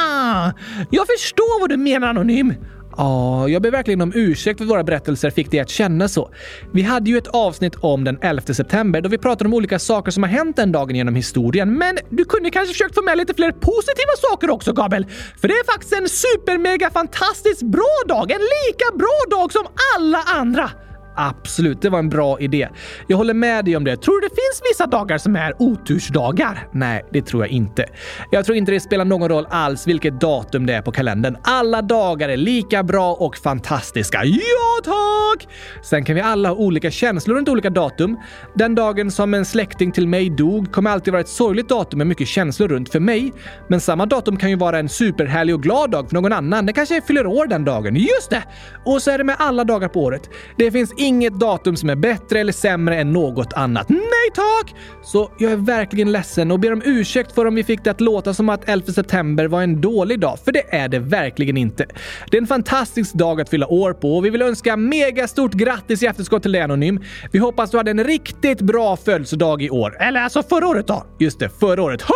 Jag 0.91 1.07
förstår 1.07 1.61
vad 1.61 1.71
du 1.71 1.77
menar 1.77 2.09
Anonym. 2.09 2.55
Ja, 2.97 3.49
jag 3.49 3.63
ber 3.63 3.71
verkligen 3.71 4.01
om 4.01 4.13
ursäkt 4.15 4.59
för 4.59 4.65
att 4.65 4.71
våra 4.71 4.85
berättelser 4.85 5.31
fick 5.31 5.51
dig 5.51 5.61
att 5.61 5.69
känna 5.69 6.09
så. 6.09 6.31
Vi 6.73 6.83
hade 6.83 7.11
ju 7.11 7.19
ett 7.19 7.27
avsnitt 7.27 7.75
om 7.81 8.05
den 8.05 8.19
11 8.23 8.43
september 8.55 9.01
då 9.01 9.09
vi 9.09 9.19
pratade 9.19 9.49
om 9.49 9.55
olika 9.55 9.79
saker 9.79 10.11
som 10.11 10.23
har 10.23 10.31
hänt 10.31 10.57
den 10.57 10.73
dagen 10.73 10.97
genom 10.97 11.15
historien. 11.15 11.79
Men 11.79 11.99
du 12.11 12.25
kunde 12.25 12.51
kanske 12.51 12.73
försökt 12.73 12.95
få 12.95 13.03
med 13.03 13.19
lite 13.19 13.35
fler 13.35 13.53
positiva 13.53 14.13
saker 14.31 14.51
också, 14.51 14.73
Gabriel. 14.73 15.07
För 15.41 15.49
det 15.49 15.55
är 15.55 15.73
faktiskt 15.73 15.93
en 15.93 16.09
super 16.09 16.59
mega 16.59 16.91
fantastiskt 16.91 17.63
bra 17.63 17.97
dag. 18.09 18.31
En 18.31 18.41
lika 18.41 18.97
bra 18.99 19.39
dag 19.39 19.53
som 19.53 19.67
alla 19.97 20.19
andra. 20.19 20.71
Absolut, 21.17 21.83
det 21.83 21.89
var 21.91 21.99
en 21.99 22.09
bra 22.09 22.41
idé. 22.41 22.69
Jag 23.07 23.17
håller 23.17 23.35
med 23.35 23.65
dig 23.65 23.77
om 23.77 23.85
det. 23.85 23.97
Tror 23.97 24.21
du 24.21 24.29
det 24.29 24.35
finns 24.35 24.73
vissa 24.73 24.87
dagar 24.87 25.19
som 25.19 25.37
är 25.37 25.55
otursdagar? 25.59 26.69
Nej, 26.73 27.05
det 27.13 27.23
tror 27.23 27.43
jag 27.43 27.51
inte. 27.51 27.85
Jag 28.31 28.45
tror 28.45 28.57
inte 28.57 28.73
det 28.73 28.81
spelar 28.81 29.05
någon 29.05 29.29
roll 29.29 29.47
alls 29.51 29.87
vilket 29.87 30.21
datum 30.21 30.67
det 30.67 30.75
är 30.75 30.83
på 30.83 30.93
kalendern. 30.93 31.37
Alla 31.43 31.83
dagar 31.83 32.29
är 32.29 32.37
lika 32.37 32.83
bra 32.83 33.15
och 33.15 33.37
fantastiska. 33.37 34.25
Ja, 34.25 34.81
tack! 34.85 35.49
Sen 35.83 36.05
kan 36.05 36.15
vi 36.15 36.21
alla 36.21 36.49
ha 36.49 36.57
olika 36.57 36.91
känslor 36.91 37.37
runt 37.37 37.49
olika 37.49 37.71
datum. 37.71 38.19
Den 38.55 38.75
dagen 38.75 39.11
som 39.11 39.35
en 39.35 39.45
släkting 39.45 39.93
till 39.93 40.09
mig 40.09 40.31
dog 40.31 40.73
kommer 40.73 40.91
alltid 40.91 41.13
vara 41.13 41.21
ett 41.21 41.29
sorgligt 41.29 41.69
datum 41.69 41.99
med 41.99 42.07
mycket 42.07 42.29
känslor 42.29 42.69
runt 42.69 42.89
för 42.89 43.01
mig. 43.01 43.33
Men 43.69 43.81
samma 43.81 44.07
datum 44.07 44.37
kan 44.37 44.51
ju 44.51 44.57
vara 44.57 44.79
en 44.79 44.89
superhärlig 44.89 45.55
och 45.55 45.63
glad 45.63 45.91
dag 45.91 46.09
för 46.09 46.15
någon 46.15 46.33
annan. 46.33 46.67
Den 46.67 46.75
kanske 46.75 47.01
fyller 47.01 47.27
år 47.27 47.47
den 47.47 47.65
dagen. 47.65 47.97
Just 47.97 48.31
det! 48.31 48.43
Och 48.85 49.03
så 49.03 49.11
är 49.11 49.19
det 49.19 49.25
med 49.25 49.37
alla 49.39 49.65
dagar 49.65 49.89
på 49.89 50.03
året. 50.03 50.31
Det 50.57 50.71
finns 50.71 50.93
inget 51.05 51.41
datum 51.41 51.77
som 51.77 51.91
är 51.91 51.97
bättre 51.97 52.41
eller 52.41 52.53
sämre 52.53 52.97
än 52.97 53.13
något 53.13 53.53
annat. 53.53 53.89
Nej 53.89 54.31
tack! 54.35 54.75
Så 55.03 55.31
jag 55.39 55.53
är 55.53 55.57
verkligen 55.57 56.13
ledsen 56.13 56.51
och 56.51 56.61
ber 56.61 56.73
om 56.73 56.83
ursäkt 56.85 57.33
för 57.35 57.47
om 57.47 57.55
vi 57.55 57.65
fick 57.65 57.85
det 57.85 57.91
att 57.91 58.01
låta 58.01 58.35
som 58.35 58.49
att 58.49 58.69
11 58.69 58.93
september 58.93 59.47
var 59.47 59.63
en 59.63 59.81
dålig 59.81 60.21
dag, 60.21 60.39
för 60.45 60.53
det 60.53 60.75
är 60.75 60.89
det 60.89 60.99
verkligen 60.99 61.57
inte. 61.57 61.87
Det 62.31 62.37
är 62.37 62.41
en 62.41 62.47
fantastisk 62.47 63.15
dag 63.15 63.41
att 63.41 63.49
fylla 63.49 63.67
år 63.67 63.93
på 63.93 64.17
och 64.17 64.25
vi 64.25 64.31
vill 64.31 64.43
önska 64.43 64.77
mega 64.77 65.29
stort 65.29 65.53
grattis 65.53 66.03
i 66.03 66.07
efterskott 66.07 66.43
till 66.43 66.53
dig 66.53 66.61
Anonym. 66.61 67.01
Vi 67.33 67.39
hoppas 67.39 67.71
du 67.71 67.77
hade 67.77 67.91
en 67.91 68.05
riktigt 68.05 68.61
bra 68.61 68.97
födelsedag 68.97 69.63
i 69.63 69.71
år. 69.71 69.97
Eller 70.01 70.21
alltså 70.21 70.43
förra 70.43 70.69
året 70.69 70.87
då. 70.87 71.07
Just 71.19 71.39
det, 71.39 71.49
förra 71.49 71.83
året. 71.83 72.01
100 72.03 72.15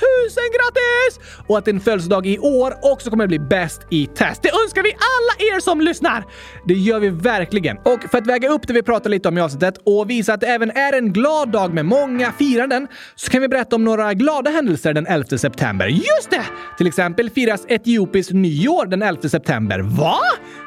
000 0.00 0.44
grattis! 0.56 1.36
Och 1.46 1.58
att 1.58 1.64
din 1.64 1.80
födelsedag 1.80 2.26
i 2.26 2.38
år 2.38 2.74
också 2.82 3.10
kommer 3.10 3.26
bli 3.26 3.38
bäst 3.38 3.80
i 3.90 4.06
test. 4.06 4.42
Det 4.42 4.50
önskar 4.64 4.82
vi 4.82 4.90
alla 4.90 5.56
er 5.56 5.60
som 5.60 5.80
lyssnar! 5.80 6.24
Det 6.66 6.74
gör 6.74 7.00
vi 7.00 7.08
verkligen. 7.08 7.78
Och 7.78 8.00
för 8.10 8.19
att 8.20 8.26
väga 8.26 8.48
upp 8.48 8.66
det 8.66 8.72
vi 8.72 8.82
pratade 8.82 9.08
lite 9.08 9.28
om 9.28 9.38
i 9.38 9.40
avsnittet 9.40 9.78
och 9.84 10.10
visa 10.10 10.34
att 10.34 10.40
det 10.40 10.46
även 10.46 10.70
är 10.70 10.92
en 10.92 11.12
glad 11.12 11.48
dag 11.48 11.74
med 11.74 11.86
många 11.86 12.32
firanden 12.32 12.88
så 13.14 13.30
kan 13.30 13.40
vi 13.42 13.48
berätta 13.48 13.76
om 13.76 13.84
några 13.84 14.14
glada 14.14 14.50
händelser 14.50 14.94
den 14.94 15.06
11 15.06 15.38
september. 15.38 15.86
Just 15.86 16.30
det! 16.30 16.44
Till 16.78 16.86
exempel 16.86 17.30
firas 17.30 17.64
etiopiskt 17.68 18.32
nyår 18.32 18.86
den 18.86 19.02
11 19.02 19.28
september. 19.28 19.78
Va? 19.80 20.18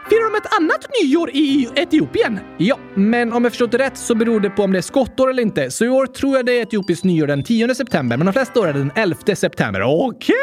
Firar 0.10 0.32
de 0.32 0.38
ett 0.38 0.54
annat 0.60 0.88
nyår 1.02 1.30
i 1.30 1.70
Etiopien? 1.76 2.40
Ja, 2.58 2.78
men 2.96 3.34
om 3.34 3.44
jag 3.44 3.52
förstått 3.52 3.72
det 3.72 3.78
rätt 3.78 3.98
så 3.98 4.16
beror 4.16 4.40
det 4.40 4.50
på 4.50 4.64
om 4.64 4.72
det 4.72 4.78
är 4.78 4.82
skottår 4.82 5.30
eller 5.30 5.44
inte. 5.44 5.72
Så 5.72 5.86
i 5.86 5.90
år 5.90 6.06
tror 6.06 6.36
jag 6.36 6.46
det 6.46 6.60
är 6.60 6.62
etiopiskt 6.62 7.04
nyår 7.04 7.28
den 7.28 7.44
10 7.44 7.76
september, 7.76 8.18
men 8.18 8.26
de 8.26 8.34
flesta 8.34 8.60
år 8.60 8.68
är 8.68 8.74
det 8.74 8.80
den 8.80 8.92
11 8.96 9.36
september. 9.36 9.82
Okej! 9.82 10.36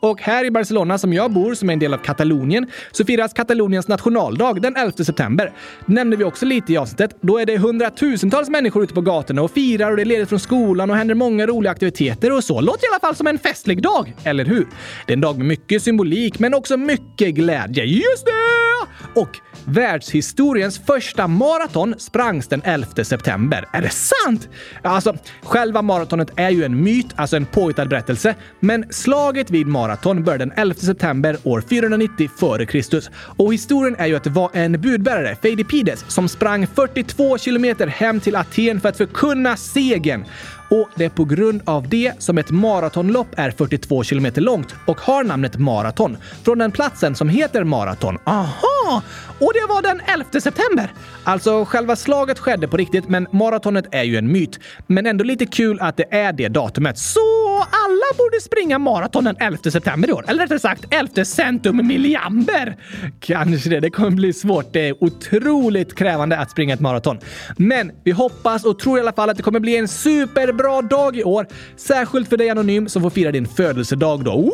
Och 0.00 0.20
här 0.20 0.44
i 0.44 0.50
Barcelona 0.50 0.98
som 0.98 1.12
jag 1.12 1.32
bor, 1.32 1.54
som 1.54 1.68
är 1.68 1.72
en 1.72 1.78
del 1.78 1.94
av 1.94 1.98
Katalonien, 1.98 2.66
så 2.92 3.04
firas 3.04 3.32
Kataloniens 3.32 3.88
nationaldag 3.88 4.60
den 4.62 4.76
11 4.76 4.92
september. 4.92 5.52
Det 5.86 5.92
nämnde 5.92 6.16
vi 6.16 6.24
också 6.24 6.46
lite 6.46 6.72
i 6.72 6.76
avsnittet. 6.76 7.16
Då 7.20 7.38
är 7.38 7.46
det 7.46 7.58
hundratusentals 7.58 8.48
människor 8.48 8.82
ute 8.84 8.94
på 8.94 9.00
gatorna 9.00 9.42
och 9.42 9.50
firar 9.50 9.90
och 9.90 9.96
det 9.96 10.02
är 10.02 10.06
ledigt 10.06 10.28
från 10.28 10.40
skolan 10.40 10.90
och 10.90 10.96
händer 10.96 11.14
många 11.14 11.46
roliga 11.46 11.72
aktiviteter 11.72 12.32
och 12.32 12.44
så. 12.44 12.60
Låter 12.60 12.84
i 12.84 12.88
alla 12.92 13.00
fall 13.00 13.16
som 13.16 13.26
en 13.26 13.38
festlig 13.38 13.82
dag, 13.82 14.14
eller 14.24 14.44
hur? 14.44 14.66
Det 15.06 15.12
är 15.12 15.16
en 15.16 15.20
dag 15.20 15.38
med 15.38 15.46
mycket 15.46 15.82
symbolik, 15.82 16.38
men 16.38 16.54
också 16.54 16.76
mycket 16.76 17.34
glädje. 17.34 17.84
Just 17.84 18.26
det! 18.26 18.88
Och 19.14 19.40
världshistoriens 19.64 20.78
första 20.78 21.28
maraton 21.28 21.94
sprangs 21.98 22.48
den 22.48 22.62
11 22.64 23.04
september. 23.04 23.68
Är 23.72 23.82
det 23.82 23.90
sant? 23.90 24.48
Alltså, 24.82 25.16
själva 25.42 25.82
maratonet 25.82 26.30
är 26.36 26.50
ju 26.50 26.64
en 26.64 26.82
myt, 26.84 27.06
alltså 27.16 27.36
en 27.36 27.46
påhittad 27.46 27.86
berättelse, 27.86 28.34
men 28.60 28.84
slaget 28.90 29.50
vid 29.50 29.66
maraton 29.66 30.24
började 30.24 30.44
den 30.44 30.54
11 30.56 30.74
september 30.74 31.36
år 31.42 31.60
490 31.68 32.30
f.Kr. 32.40 33.00
Och 33.42 33.52
historien 33.52 33.96
är 33.98 34.06
ju 34.06 34.16
att 34.16 34.24
det 34.24 34.30
var 34.30 34.50
en 34.52 34.80
budbärare, 34.80 35.36
Feidipides, 35.42 36.04
som 36.08 36.28
sprang 36.28 36.66
42 36.66 37.38
kilometer 37.38 37.86
hem 37.86 38.20
till 38.20 38.36
Aten 38.36 38.80
för 38.80 38.88
att 38.88 38.96
förkunna 38.96 39.56
segern. 39.56 40.24
Och 40.70 40.88
det 40.94 41.04
är 41.04 41.08
på 41.08 41.24
grund 41.24 41.62
av 41.64 41.88
det 41.88 42.12
som 42.18 42.38
ett 42.38 42.50
maratonlopp 42.50 43.28
är 43.36 43.50
42 43.50 44.04
kilometer 44.04 44.40
långt 44.40 44.74
och 44.86 45.00
har 45.00 45.24
namnet 45.24 45.58
maraton 45.58 46.16
från 46.42 46.58
den 46.58 46.72
platsen 46.72 47.14
som 47.14 47.28
heter 47.28 47.64
maraton. 47.64 48.18
Aha! 48.24 49.02
Och 49.40 49.52
det 49.54 49.66
var 49.68 49.82
den 49.82 50.00
11 50.06 50.40
september! 50.40 50.92
Alltså, 51.24 51.64
själva 51.64 51.96
slaget 51.96 52.38
skedde 52.38 52.68
på 52.68 52.76
riktigt, 52.76 53.08
men 53.08 53.26
maratonet 53.32 53.84
är 53.92 54.02
ju 54.02 54.16
en 54.16 54.32
myt. 54.32 54.58
Men 54.86 55.06
ändå 55.06 55.24
lite 55.24 55.46
kul 55.46 55.80
att 55.80 55.96
det 55.96 56.14
är 56.14 56.32
det 56.32 56.48
datumet. 56.48 56.98
Så 56.98 57.20
alla 57.58 58.16
borde 58.18 58.40
springa 58.40 58.78
maraton 58.78 59.24
den 59.24 59.36
11 59.40 59.58
september 59.70 60.08
i 60.08 60.12
år. 60.12 60.24
Eller 60.28 60.42
rättare 60.42 60.58
sagt 60.58 60.84
11 60.90 61.24
centum 61.24 61.86
milliamber. 61.86 62.76
Kanske 63.20 63.70
det. 63.70 63.80
Det 63.80 63.90
kommer 63.90 64.10
bli 64.10 64.32
svårt. 64.32 64.72
Det 64.72 64.88
är 64.88 65.04
otroligt 65.04 65.94
krävande 65.94 66.38
att 66.38 66.50
springa 66.50 66.74
ett 66.74 66.80
maraton. 66.80 67.18
Men 67.56 67.92
vi 68.04 68.10
hoppas 68.10 68.64
och 68.64 68.78
tror 68.78 68.98
i 68.98 69.00
alla 69.00 69.12
fall 69.12 69.30
att 69.30 69.36
det 69.36 69.42
kommer 69.42 69.60
bli 69.60 69.76
en 69.76 69.88
superbra 69.88 70.82
dag 70.82 71.16
i 71.16 71.24
år. 71.24 71.46
Särskilt 71.76 72.28
för 72.28 72.36
dig 72.36 72.50
Anonym 72.50 72.88
som 72.88 73.02
får 73.02 73.10
fira 73.10 73.32
din 73.32 73.48
födelsedag 73.48 74.24
då. 74.24 74.36
Wow! 74.36 74.52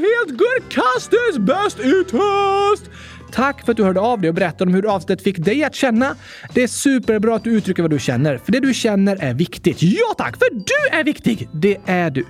Helt 0.00 0.38
gurkastiskt 0.38 1.38
bäst 1.38 1.80
i 1.80 2.04
test! 2.10 2.90
Tack 3.32 3.64
för 3.64 3.72
att 3.72 3.76
du 3.76 3.84
hörde 3.84 4.00
av 4.00 4.20
dig 4.20 4.28
och 4.28 4.34
berättade 4.34 4.68
om 4.68 4.74
hur 4.74 4.94
avsnittet 4.94 5.24
fick 5.24 5.38
dig 5.38 5.64
att 5.64 5.74
känna. 5.74 6.16
Det 6.54 6.62
är 6.62 6.66
superbra 6.66 7.34
att 7.36 7.44
du 7.44 7.50
uttrycker 7.50 7.82
vad 7.82 7.90
du 7.90 7.98
känner, 7.98 8.38
för 8.38 8.52
det 8.52 8.60
du 8.60 8.74
känner 8.74 9.16
är 9.16 9.34
viktigt. 9.34 9.82
Ja 9.82 10.14
tack, 10.18 10.36
för 10.36 10.48
du 10.50 10.98
är 10.98 11.04
viktig! 11.04 11.48
Det 11.52 11.76
är 11.86 12.10
du. 12.10 12.24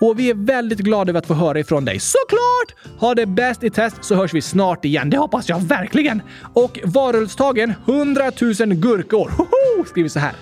Och 0.00 0.18
vi 0.18 0.30
är 0.30 0.34
väldigt 0.34 0.78
glada 0.78 1.10
över 1.10 1.18
att 1.18 1.26
få 1.26 1.34
höra 1.34 1.58
ifrån 1.60 1.84
dig. 1.84 2.00
Såklart! 2.00 2.98
Ha 3.00 3.14
det 3.14 3.26
bäst 3.26 3.64
i 3.64 3.70
test 3.70 3.96
så 4.00 4.14
hörs 4.14 4.34
vi 4.34 4.42
snart 4.42 4.84
igen. 4.84 5.10
Det 5.10 5.18
hoppas 5.18 5.48
jag 5.48 5.60
verkligen. 5.60 6.22
Och 6.54 6.80
varulvstagen 6.84 7.74
100 7.86 8.30
000 8.40 8.74
gurkor. 8.74 9.30
Hoho! 9.30 9.84
Skriver 9.86 10.08
så 10.08 10.18
här. 10.18 10.32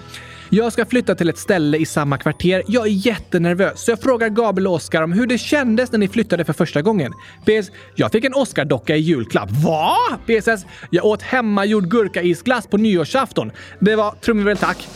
Jag 0.54 0.72
ska 0.72 0.86
flytta 0.86 1.14
till 1.14 1.28
ett 1.28 1.38
ställe 1.38 1.78
i 1.78 1.86
samma 1.86 2.18
kvarter. 2.18 2.62
Jag 2.66 2.86
är 2.86 2.90
jättenervös, 2.90 3.84
så 3.84 3.90
jag 3.90 4.00
frågar 4.00 4.28
Gabriel 4.28 4.66
och 4.66 4.74
Oscar 4.74 5.02
om 5.02 5.12
hur 5.12 5.26
det 5.26 5.38
kändes 5.38 5.92
när 5.92 5.98
ni 5.98 6.08
flyttade 6.08 6.44
för 6.44 6.52
första 6.52 6.82
gången. 6.82 7.12
PS. 7.44 7.70
Jag 7.94 8.12
fick 8.12 8.24
en 8.24 8.34
Oscar-docka 8.34 8.96
i 8.96 8.98
julklapp. 8.98 9.50
Va? 9.50 9.96
PSS. 10.26 10.66
Jag 10.90 11.04
åt 11.04 11.22
hemmagjord 11.22 11.90
gurkaisglass 11.90 12.66
på 12.66 12.76
nyårsafton. 12.76 13.50
Det 13.78 13.96
var 13.96 14.14
trumvirvel 14.20 14.56
tack. 14.56 14.88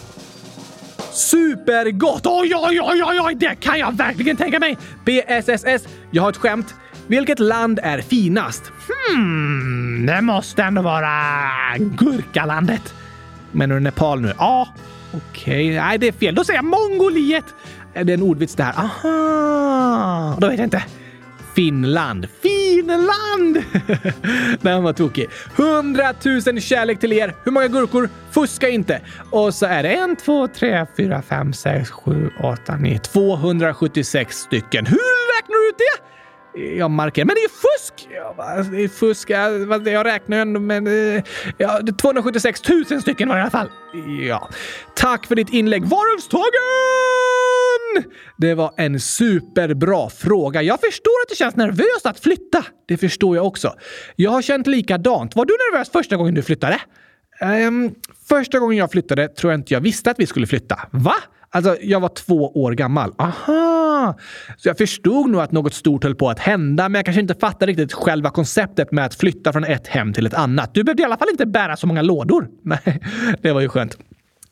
Supergott! 1.13 2.27
Oj, 2.27 2.55
oj, 2.55 2.81
oj, 2.83 3.03
oj, 3.05 3.21
oj, 3.21 3.35
det 3.35 3.55
kan 3.61 3.79
jag 3.79 3.97
verkligen 3.97 4.37
tänka 4.37 4.61
mig! 4.61 4.79
BSSS. 5.05 5.89
Jag 6.11 6.23
har 6.23 6.31
ett 6.31 6.37
skämt. 6.37 6.75
Vilket 7.07 7.39
land 7.39 7.81
är 7.83 8.01
finast? 8.01 8.63
Hmm, 8.89 10.07
det 10.07 10.21
måste 10.23 10.63
ändå 10.63 10.83
vara 10.83 11.13
Gurkalandet. 11.79 12.95
Menar 13.53 13.75
du 13.75 13.81
Nepal 13.81 14.21
nu? 14.21 14.33
Ja, 14.39 14.69
Okej, 15.17 15.69
okay. 15.69 15.81
nej 15.81 15.99
det 15.99 16.09
är 16.09 16.12
fel. 16.12 16.35
Då 16.35 16.45
säger 16.45 16.59
jag 16.59 16.64
Mongoliet! 16.64 17.45
Det 17.93 18.01
Är 18.01 18.11
en 18.11 18.23
ordvits 18.23 18.55
det 18.55 18.62
här? 18.62 18.75
Aha! 18.77 20.37
Då 20.41 20.49
vet 20.49 20.59
jag 20.59 20.67
inte. 20.67 20.85
Finland. 21.55 22.29
Finland! 22.43 23.62
Den 24.61 24.83
var 24.83 24.93
tokig. 24.93 25.27
100 25.57 26.14
000 26.47 26.61
kärlek 26.61 27.01
till 27.01 27.12
er. 27.12 27.35
Hur 27.45 27.53
många 27.53 27.69
gurkor? 27.69 28.09
Fuska 28.31 28.69
inte. 28.69 29.01
Och 29.31 29.55
så 29.55 29.67
är 29.67 29.83
det 29.83 29.89
en, 29.89 30.17
två, 30.17 30.49
tre, 30.49 30.87
fyra, 30.97 31.23
fem, 31.23 31.53
sex, 31.53 31.91
sju, 31.91 32.31
åtta, 32.43 32.77
nio, 32.77 32.99
276 32.99 34.37
stycken. 34.37 34.87
Hur 34.87 35.37
räknar 35.37 35.62
du 35.62 35.69
ut 35.69 35.79
det? 35.79 36.16
Jag 36.57 36.91
markerar. 36.91 37.27
Men 37.27 37.35
det 37.35 37.41
är 37.41 37.43
ju 37.43 37.49
fusk! 37.49 38.09
Det 38.71 38.85
är 38.85 38.89
fusk. 38.89 39.31
Jag, 39.31 39.89
jag 39.89 40.07
räknar 40.07 40.39
ändå, 40.39 40.61
men... 40.61 40.87
Eh, 40.87 41.23
ja, 41.59 41.81
276 42.01 42.61
000 42.91 43.01
stycken 43.03 43.29
var 43.29 43.37
det 43.37 43.39
i 43.39 43.43
alla 43.43 43.51
fall. 43.51 43.71
Ja. 44.29 44.49
Tack 44.95 45.27
för 45.27 45.35
ditt 45.35 45.53
inlägg, 45.53 45.85
Varulvstågen! 45.85 46.53
Det 48.39 48.55
var 48.55 48.73
en 48.77 49.01
superbra 49.01 50.11
fråga. 50.11 50.63
Jag 50.63 50.81
förstår 50.81 51.23
att 51.25 51.29
det 51.29 51.35
känns 51.35 51.57
nervöst 51.57 52.07
att 52.07 52.21
flytta. 52.21 52.65
Det 52.89 52.97
förstår 52.97 53.37
jag 53.37 53.47
också. 53.47 53.75
Jag 54.17 54.31
har 54.31 54.43
känt 54.43 54.67
likadant. 54.67 55.37
Var 55.37 55.45
du 55.45 55.53
nervös 55.53 55.91
första 55.91 56.17
gången 56.17 56.35
du 56.35 56.43
flyttade? 56.43 56.81
Um, 57.41 57.95
första 58.29 58.59
gången 58.59 58.79
jag 58.79 58.91
flyttade 58.91 59.29
tror 59.29 59.53
jag 59.53 59.61
inte 59.61 59.75
jag 59.75 59.81
visste 59.81 60.11
att 60.11 60.19
vi 60.19 60.27
skulle 60.27 60.47
flytta. 60.47 60.79
Va? 60.91 61.15
Alltså, 61.51 61.76
jag 61.80 62.01
var 62.01 62.09
två 62.09 62.62
år 62.62 62.72
gammal. 62.72 63.12
Aha! 63.18 64.18
Så 64.57 64.68
jag 64.68 64.78
förstod 64.78 65.30
nog 65.30 65.40
att 65.40 65.53
något 65.53 65.74
stort 65.74 66.05
höll 66.05 66.14
på 66.14 66.30
att 66.30 66.38
hända, 66.38 66.88
men 66.88 66.99
jag 66.99 67.05
kanske 67.05 67.20
inte 67.20 67.34
fattade 67.34 67.72
riktigt 67.72 67.92
själva 67.92 68.30
konceptet 68.30 68.92
med 68.92 69.05
att 69.05 69.14
flytta 69.14 69.53
från 69.53 69.64
ett 69.64 69.86
hem 69.86 70.12
till 70.12 70.26
ett 70.26 70.34
annat. 70.34 70.74
Du 70.74 70.84
behövde 70.84 71.03
i 71.03 71.07
alla 71.07 71.16
fall 71.16 71.28
inte 71.30 71.47
bära 71.47 71.76
så 71.76 71.86
många 71.86 72.03
lådor. 72.03 72.49
Nej, 72.62 73.01
det 73.42 73.53
var 73.53 73.61
ju 73.61 73.68
skönt. 73.68 73.97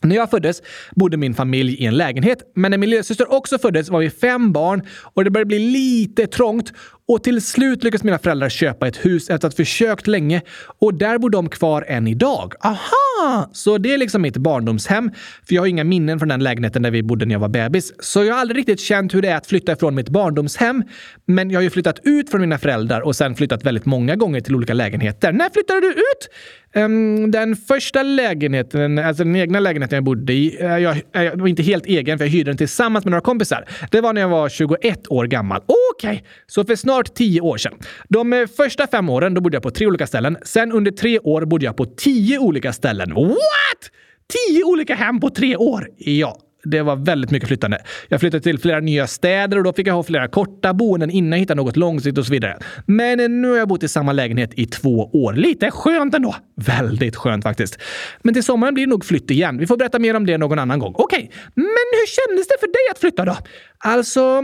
När 0.05 0.17
jag 0.17 0.31
föddes 0.31 0.63
bodde 0.91 1.17
min 1.17 1.35
familj 1.35 1.75
i 1.75 1.87
en 1.87 1.97
lägenhet, 1.97 2.53
men 2.55 2.71
när 2.71 2.79
min 2.79 2.91
lillasyster 2.91 3.33
också 3.33 3.59
föddes 3.59 3.89
var 3.89 4.01
vi 4.01 4.11
fem 4.11 4.53
barn 4.53 4.83
och 5.03 5.25
det 5.25 5.31
började 5.31 5.47
bli 5.47 5.59
lite 5.59 6.27
trångt 6.27 6.73
och 7.09 7.23
till 7.25 7.43
slut 7.43 7.85
lyckas 7.85 8.05
mina 8.05 8.19
föräldrar 8.19 8.49
köpa 8.49 8.89
ett 8.89 8.97
hus 8.97 9.23
efter 9.23 9.35
att 9.35 9.43
ha 9.43 9.51
försökt 9.51 10.07
länge 10.07 10.43
och 10.81 10.95
där 10.95 11.19
bor 11.19 11.31
de 11.31 11.49
kvar 11.49 11.85
än 11.89 12.07
idag. 12.07 12.53
Aha! 12.61 13.51
Så 13.53 13.79
det 13.79 13.95
är 13.95 13.99
liksom 13.99 14.23
mitt 14.23 14.37
barndomshem, 14.37 15.11
för 15.49 15.55
jag 15.55 15.63
har 15.63 15.67
inga 15.67 15.85
minnen 15.85 16.19
från 16.19 16.29
den 16.29 16.43
lägenheten 16.43 16.83
där 16.83 16.91
vi 16.91 17.03
bodde 17.03 17.27
när 17.27 17.35
jag 17.35 17.41
var 17.41 17.49
bebis. 17.49 17.93
Så 17.99 18.25
jag 18.25 18.35
har 18.35 18.41
aldrig 18.41 18.59
riktigt 18.59 18.81
känt 18.81 19.15
hur 19.15 19.23
det 19.23 19.29
är 19.29 19.37
att 19.37 19.47
flytta 19.47 19.73
ifrån 19.73 19.95
mitt 19.95 20.09
barndomshem. 20.09 20.83
Men 21.27 21.51
jag 21.51 21.59
har 21.59 21.63
ju 21.63 21.71
flyttat 21.71 22.01
ut 22.03 22.31
från 22.31 22.41
mina 22.41 22.59
föräldrar 22.59 23.01
och 23.01 23.17
sen 23.17 23.35
flyttat 23.35 23.65
väldigt 23.65 23.87
många 23.87 24.17
gånger 24.17 24.41
till 24.41 24.55
olika 24.55 24.75
lägenheter. 24.75 25.33
När 25.33 25.51
flyttade 25.51 25.81
du 25.81 25.89
ut? 25.89 26.29
Ehm, 26.75 27.31
den 27.31 27.57
första 27.57 28.03
lägenheten, 28.03 28.99
alltså 28.99 29.25
den 29.25 29.37
egna 29.37 29.61
lägenheten 29.61 29.97
jag 29.97 30.05
bodde 30.05 30.33
i, 30.33 30.57
eh, 30.61 30.79
jag, 30.79 30.97
eh, 30.97 31.23
jag 31.23 31.37
var 31.37 31.49
inte 31.49 31.63
helt 31.63 31.87
egen 31.87 32.19
för 32.19 32.25
jag 32.25 32.33
hyrde 32.33 32.51
den 32.51 32.57
tillsammans 32.57 33.05
med 33.05 33.11
några 33.11 33.21
kompisar. 33.21 33.65
Det 33.91 34.01
var 34.01 34.13
när 34.13 34.21
jag 34.21 34.29
var 34.29 34.49
21 34.49 35.07
år 35.09 35.27
gammal. 35.27 35.63
Okej, 35.67 36.11
okay. 36.11 36.21
så 36.47 36.65
för 36.65 36.77
snart 36.77 37.15
10 37.15 37.41
år 37.41 37.57
sedan. 37.59 37.73
De 38.09 38.33
eh, 38.33 38.47
första 38.57 38.87
fem 38.87 39.09
åren 39.09 39.35
då 39.35 39.41
bodde 39.41 39.57
jag 39.57 39.63
på 39.63 39.71
tre 39.71 39.87
olika 39.87 40.07
ställen. 40.07 40.37
Sen 40.43 40.73
under 40.73 40.91
tre 40.91 41.19
år 41.19 41.45
bodde 41.45 41.65
jag 41.65 41.77
på 41.77 41.85
tio 41.85 42.39
olika 42.39 42.73
ställen. 42.73 43.15
What? 43.15 43.91
Tio 44.29 44.65
olika 44.65 44.95
hem 44.95 45.21
på 45.21 45.31
tre 45.31 45.57
år? 45.57 45.89
Ja, 45.99 46.39
det 46.65 46.83
var 46.83 46.97
väldigt 46.97 47.31
mycket 47.31 47.49
flyttande. 47.49 47.79
Jag 48.09 48.21
flyttade 48.21 48.43
till 48.43 48.59
flera 48.59 48.81
nya 48.81 49.07
städer 49.07 49.57
och 49.59 49.65
då 49.65 49.73
fick 49.73 49.87
jag 49.87 49.95
ha 49.95 50.03
flera 50.03 50.29
korta 50.29 50.75
boenden 50.75 51.11
innan 51.11 51.33
jag 51.33 51.39
hittade 51.39 51.63
något 51.63 51.77
långsiktigt 51.77 52.19
och 52.19 52.27
så 52.27 52.33
vidare. 52.33 52.59
Men 52.87 53.43
nu 53.43 53.49
har 53.49 53.57
jag 53.57 53.69
bott 53.69 53.83
i 53.83 53.89
samma 53.89 54.13
lägenhet 54.13 54.51
i 54.55 54.67
två 54.67 55.11
år. 55.13 55.33
Lite 55.33 55.71
skönt 55.71 56.15
ändå. 56.15 56.35
Väldigt 56.57 57.17
skönt 57.17 57.43
faktiskt. 57.43 57.79
Men 58.23 58.35
till 58.35 58.45
sommaren 58.45 58.75
blir 58.75 58.87
det 58.87 58.91
nog 58.91 59.05
flytt 59.05 59.31
igen. 59.31 59.59
Vi 59.59 59.67
får 59.67 59.77
berätta 59.77 59.99
mer 59.99 60.17
om 60.17 60.27
det 60.27 60.39
någon 60.39 60.59
annan 60.59 60.79
gång. 60.79 60.95
Okej, 60.97 61.19
okay. 61.19 61.31
men 61.55 61.65
hur 61.67 62.07
kändes 62.07 62.49
det 62.49 62.55
för 62.61 62.67
dig 62.67 62.91
att 62.93 62.99
flytta 62.99 63.25
då? 63.25 63.37
Alltså, 63.79 64.43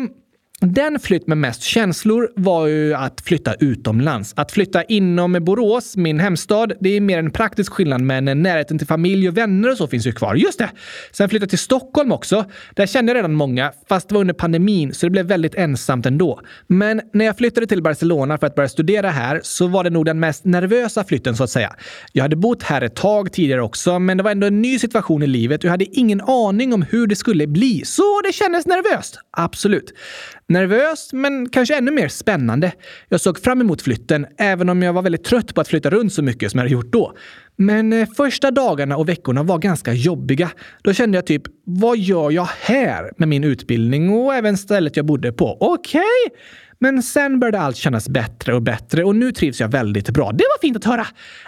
den 0.61 1.01
flytt 1.01 1.27
med 1.27 1.39
mest 1.39 1.63
känslor 1.63 2.33
var 2.37 2.67
ju 2.67 2.95
att 2.95 3.21
flytta 3.21 3.55
utomlands. 3.55 4.33
Att 4.37 4.53
flytta 4.53 4.83
inom 4.85 5.33
Borås, 5.41 5.97
min 5.97 6.21
hemstad, 6.21 6.73
det 6.81 6.97
är 6.97 7.01
mer 7.01 7.19
en 7.19 7.31
praktisk 7.31 7.73
skillnad 7.73 8.01
men 8.01 8.25
närheten 8.25 8.79
till 8.79 8.87
familj 8.87 9.29
och 9.29 9.37
vänner 9.37 9.71
och 9.71 9.77
så 9.77 9.89
finns 9.89 10.07
ju 10.07 10.13
kvar. 10.13 10.35
Just 10.35 10.59
det! 10.59 10.71
Sen 11.13 11.29
flytta 11.29 11.47
till 11.47 11.59
Stockholm 11.59 12.13
också. 12.13 12.45
Där 12.75 12.87
kände 12.87 13.13
jag 13.13 13.17
redan 13.17 13.35
många, 13.35 13.73
fast 13.89 14.09
det 14.09 14.15
var 14.15 14.21
under 14.21 14.35
pandemin 14.35 14.95
så 14.95 15.07
det 15.07 15.11
blev 15.11 15.27
väldigt 15.27 15.55
ensamt 15.55 16.07
ändå. 16.07 16.41
Men 16.67 17.01
när 17.13 17.25
jag 17.25 17.37
flyttade 17.37 17.67
till 17.67 17.83
Barcelona 17.83 18.39
för 18.39 18.47
att 18.47 18.55
börja 18.55 18.69
studera 18.69 19.11
här 19.11 19.41
så 19.43 19.67
var 19.67 19.85
det 19.85 19.91
nog 19.91 20.05
den 20.05 20.21
mest 20.21 20.45
nervösa 20.45 21.05
flytten 21.05 21.37
så 21.37 21.45
att 21.45 21.51
säga. 21.51 21.77
Jag 22.13 22.23
hade 22.23 22.37
bott 22.37 22.63
här 22.63 22.83
ett 22.83 22.97
tag 22.97 23.33
tidigare 23.33 23.63
också, 23.63 23.99
men 23.99 24.17
det 24.17 24.23
var 24.23 24.31
ändå 24.31 24.47
en 24.47 24.63
ny 24.63 24.79
situation 24.79 25.23
i 25.23 25.27
livet 25.27 25.61
och 25.61 25.65
jag 25.65 25.71
hade 25.71 25.99
ingen 25.99 26.21
aning 26.21 26.75
om 26.75 26.83
hur 26.83 27.07
det 27.07 27.17
skulle 27.17 27.47
bli. 27.47 27.83
Så 27.85 28.21
det 28.25 28.33
kändes 28.33 28.67
nervöst. 28.67 29.19
Absolut. 29.31 29.93
Nervös, 30.51 31.13
men 31.13 31.49
kanske 31.49 31.77
ännu 31.77 31.91
mer 31.91 32.09
spännande. 32.09 32.73
Jag 33.09 33.21
såg 33.21 33.39
fram 33.39 33.61
emot 33.61 33.83
flytten, 33.83 34.27
även 34.39 34.69
om 34.69 34.83
jag 34.83 34.93
var 34.93 35.03
väldigt 35.03 35.25
trött 35.25 35.55
på 35.55 35.61
att 35.61 35.69
flytta 35.69 35.91
runt 35.91 36.13
så 36.13 36.23
mycket 36.23 36.51
som 36.51 36.59
jag 36.59 36.65
hade 36.65 36.73
gjort 36.73 36.93
då. 36.93 37.13
Men 37.57 37.93
eh, 37.93 38.09
första 38.17 38.51
dagarna 38.51 38.97
och 38.97 39.09
veckorna 39.09 39.43
var 39.43 39.59
ganska 39.59 39.93
jobbiga. 39.93 40.51
Då 40.83 40.93
kände 40.93 41.19
jag 41.19 41.27
typ, 41.27 41.43
vad 41.65 41.99
gör 41.99 42.31
jag 42.31 42.49
här 42.61 43.13
med 43.17 43.29
min 43.29 43.45
utbildning 43.45 44.11
och 44.11 44.35
även 44.35 44.57
stället 44.57 44.97
jag 44.97 45.07
bodde 45.07 45.33
på? 45.33 45.57
Okej? 45.61 46.01
Okay. 46.01 46.39
Men 46.83 47.03
sen 47.03 47.41
började 47.41 47.61
allt 47.61 47.77
kännas 47.77 48.09
bättre 48.09 48.55
och 48.55 48.63
bättre 48.63 49.05
och 49.05 49.17
nu 49.17 49.33
trivs 49.33 49.61
jag 49.61 49.69
väldigt 49.69 50.11
bra. 50.11 50.33
Det 50.33 50.45
var 50.45 50.61
fint 50.61 50.77
att 50.77 50.85
höra! 50.85 51.07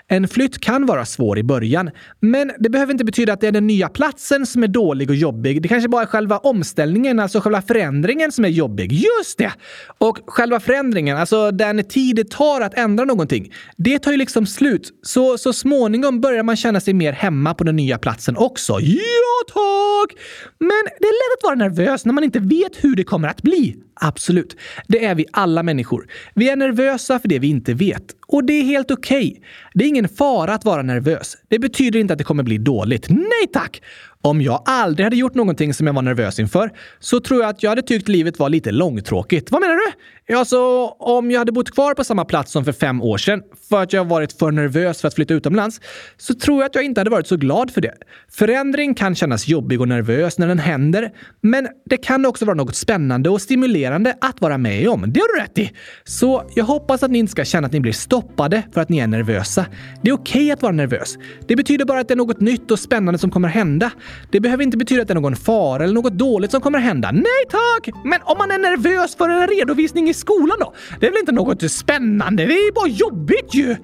En 0.08 0.28
flytt 0.28 0.60
kan 0.60 0.86
vara 0.86 1.04
svår 1.04 1.38
i 1.38 1.42
början, 1.42 1.90
men 2.20 2.52
det 2.58 2.68
behöver 2.68 2.92
inte 2.92 3.04
betyda 3.04 3.32
att 3.32 3.40
det 3.40 3.46
är 3.46 3.52
den 3.52 3.66
nya 3.66 3.88
platsen 3.88 4.46
som 4.46 4.62
är 4.62 4.68
dålig 4.68 5.10
och 5.10 5.16
jobbig. 5.16 5.62
Det 5.62 5.68
kanske 5.68 5.88
bara 5.88 6.02
är 6.02 6.06
själva 6.06 6.38
omställningen, 6.38 7.18
alltså 7.18 7.40
själva 7.40 7.62
förändringen 7.62 8.32
som 8.32 8.44
är 8.44 8.48
jobbig. 8.48 8.92
Just 8.92 9.38
det! 9.38 9.52
Och 9.98 10.18
själva 10.26 10.60
förändringen, 10.60 11.16
alltså 11.16 11.50
den 11.50 11.84
tid 11.84 12.16
det 12.16 12.30
tar 12.30 12.60
att 12.60 12.74
ändra 12.74 13.04
någonting, 13.04 13.52
det 13.76 13.98
tar 13.98 14.10
ju 14.10 14.16
liksom 14.16 14.46
slut. 14.46 14.90
Så, 15.02 15.38
så 15.38 15.52
småningom 15.52 16.20
börjar 16.20 16.42
man 16.42 16.56
känna 16.56 16.80
sig 16.80 16.94
mer 16.94 17.12
hemma 17.12 17.54
på 17.54 17.64
den 17.64 17.76
nya 17.76 17.98
platsen 17.98 18.36
också. 18.36 18.80
Ja, 18.80 19.44
tack! 19.48 20.18
Men 20.58 20.82
det 21.00 21.06
är 21.06 21.12
lätt 21.12 21.38
att 21.38 21.44
vara 21.44 21.54
nervös 21.54 22.04
när 22.04 22.12
man 22.12 22.24
inte 22.24 22.40
vet 22.40 22.84
hur 22.84 22.96
det 22.96 23.04
kommer 23.04 23.28
att 23.28 23.42
bli. 23.42 23.76
Absolut. 23.94 24.56
Det 24.88 25.04
är 25.04 25.14
vi 25.14 25.21
vi 25.22 25.26
alla 25.32 25.62
människor. 25.62 26.06
Vi 26.34 26.48
är 26.48 26.56
nervösa 26.56 27.18
för 27.18 27.28
det 27.28 27.38
vi 27.38 27.48
inte 27.48 27.74
vet. 27.74 28.02
Och 28.26 28.44
det 28.44 28.52
är 28.52 28.62
helt 28.62 28.90
okej. 28.90 29.28
Okay. 29.28 29.42
Det 29.74 29.84
är 29.84 29.88
ingen 29.88 30.08
fara 30.08 30.54
att 30.54 30.64
vara 30.64 30.82
nervös. 30.82 31.36
Det 31.48 31.58
betyder 31.58 32.00
inte 32.00 32.12
att 32.12 32.18
det 32.18 32.24
kommer 32.24 32.42
bli 32.42 32.58
dåligt. 32.58 33.06
Nej 33.08 33.46
tack! 33.52 33.82
Om 34.24 34.42
jag 34.42 34.62
aldrig 34.64 35.04
hade 35.04 35.16
gjort 35.16 35.34
någonting 35.34 35.74
som 35.74 35.86
jag 35.86 35.94
var 35.94 36.02
nervös 36.02 36.38
inför 36.38 36.70
så 37.00 37.20
tror 37.20 37.40
jag 37.40 37.50
att 37.50 37.62
jag 37.62 37.70
hade 37.70 37.82
tyckt 37.82 38.08
livet 38.08 38.38
var 38.38 38.48
lite 38.48 38.70
långtråkigt. 38.70 39.50
Vad 39.50 39.60
menar 39.60 39.74
du? 39.74 39.92
Alltså, 40.36 40.86
om 40.86 41.30
jag 41.30 41.38
hade 41.38 41.52
bott 41.52 41.70
kvar 41.70 41.94
på 41.94 42.04
samma 42.04 42.24
plats 42.24 42.52
som 42.52 42.64
för 42.64 42.72
fem 42.72 43.02
år 43.02 43.18
sedan 43.18 43.42
för 43.68 43.82
att 43.82 43.92
jag 43.92 44.04
varit 44.04 44.32
för 44.32 44.50
nervös 44.50 45.00
för 45.00 45.08
att 45.08 45.14
flytta 45.14 45.34
utomlands 45.34 45.80
så 46.16 46.34
tror 46.34 46.60
jag 46.60 46.66
att 46.66 46.74
jag 46.74 46.84
inte 46.84 47.00
hade 47.00 47.10
varit 47.10 47.26
så 47.26 47.36
glad 47.36 47.70
för 47.70 47.80
det. 47.80 47.94
Förändring 48.30 48.94
kan 48.94 49.14
kännas 49.14 49.48
jobbig 49.48 49.80
och 49.80 49.88
nervös 49.88 50.38
när 50.38 50.46
den 50.46 50.58
händer, 50.58 51.12
men 51.40 51.68
det 51.84 51.96
kan 51.96 52.26
också 52.26 52.44
vara 52.44 52.56
något 52.56 52.76
spännande 52.76 53.30
och 53.30 53.42
stimulerande 53.42 54.16
att 54.20 54.40
vara 54.40 54.58
med 54.58 54.88
om. 54.88 55.12
Det 55.12 55.20
har 55.20 55.36
du 55.36 55.42
rätt 55.42 55.58
i! 55.58 55.72
Så 56.04 56.50
jag 56.54 56.64
hoppas 56.64 57.02
att 57.02 57.10
ni 57.10 57.18
inte 57.18 57.32
ska 57.32 57.44
känna 57.44 57.66
att 57.66 57.72
ni 57.72 57.80
blir 57.80 57.92
stoppade 57.92 58.62
för 58.74 58.80
att 58.80 58.88
ni 58.88 58.98
är 58.98 59.06
nervösa. 59.06 59.66
Det 60.02 60.10
är 60.10 60.14
okej 60.14 60.40
okay 60.40 60.50
att 60.50 60.62
vara 60.62 60.72
nervös. 60.72 61.18
Det 61.46 61.56
betyder 61.56 61.84
bara 61.84 62.00
att 62.00 62.08
det 62.08 62.14
är 62.14 62.16
något 62.16 62.40
nytt 62.40 62.70
och 62.70 62.78
spännande 62.78 63.18
som 63.18 63.30
kommer 63.30 63.48
hända. 63.48 63.90
Det 64.30 64.40
behöver 64.40 64.64
inte 64.64 64.76
betyda 64.76 65.02
att 65.02 65.08
det 65.08 65.12
är 65.12 65.20
någon 65.20 65.36
fara 65.36 65.84
eller 65.84 65.94
något 65.94 66.12
dåligt 66.12 66.50
som 66.50 66.60
kommer 66.60 66.78
hända. 66.78 67.12
Nej 67.12 67.44
tack! 67.50 67.94
Men 68.04 68.20
om 68.22 68.38
man 68.38 68.50
är 68.50 68.58
nervös 68.58 69.16
för 69.16 69.28
en 69.28 69.46
redovisning 69.46 70.08
i 70.08 70.14
skolan 70.14 70.56
då? 70.60 70.74
Det 71.00 71.06
är 71.06 71.10
väl 71.10 71.20
inte 71.20 71.32
något 71.32 71.70
spännande? 71.70 72.46
Det 72.46 72.52
är 72.52 72.72
bara 72.72 72.88
jobbigt 72.88 73.54
ju! 73.54 73.76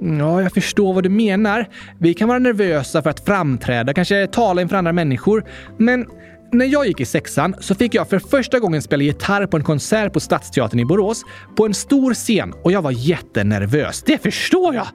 Ja, 0.00 0.42
jag 0.42 0.52
förstår 0.52 0.94
vad 0.94 1.02
du 1.02 1.08
menar. 1.08 1.68
Vi 2.00 2.14
kan 2.14 2.28
vara 2.28 2.38
nervösa 2.38 3.02
för 3.02 3.10
att 3.10 3.24
framträda, 3.24 3.94
kanske 3.94 4.26
tala 4.26 4.62
inför 4.62 4.76
andra 4.76 4.92
människor. 4.92 5.44
Men 5.78 6.06
när 6.52 6.66
jag 6.66 6.86
gick 6.86 7.00
i 7.00 7.04
sexan 7.04 7.54
så 7.60 7.74
fick 7.74 7.94
jag 7.94 8.08
för 8.08 8.18
första 8.18 8.58
gången 8.58 8.82
spela 8.82 9.02
gitarr 9.02 9.46
på 9.46 9.56
en 9.56 9.62
konsert 9.62 10.12
på 10.12 10.20
Stadsteatern 10.20 10.80
i 10.80 10.84
Borås 10.84 11.22
på 11.56 11.66
en 11.66 11.74
stor 11.74 12.14
scen 12.14 12.52
och 12.64 12.72
jag 12.72 12.82
var 12.82 12.90
jättenervös. 12.90 14.02
Det 14.02 14.22
förstår 14.22 14.74
jag! 14.74 14.86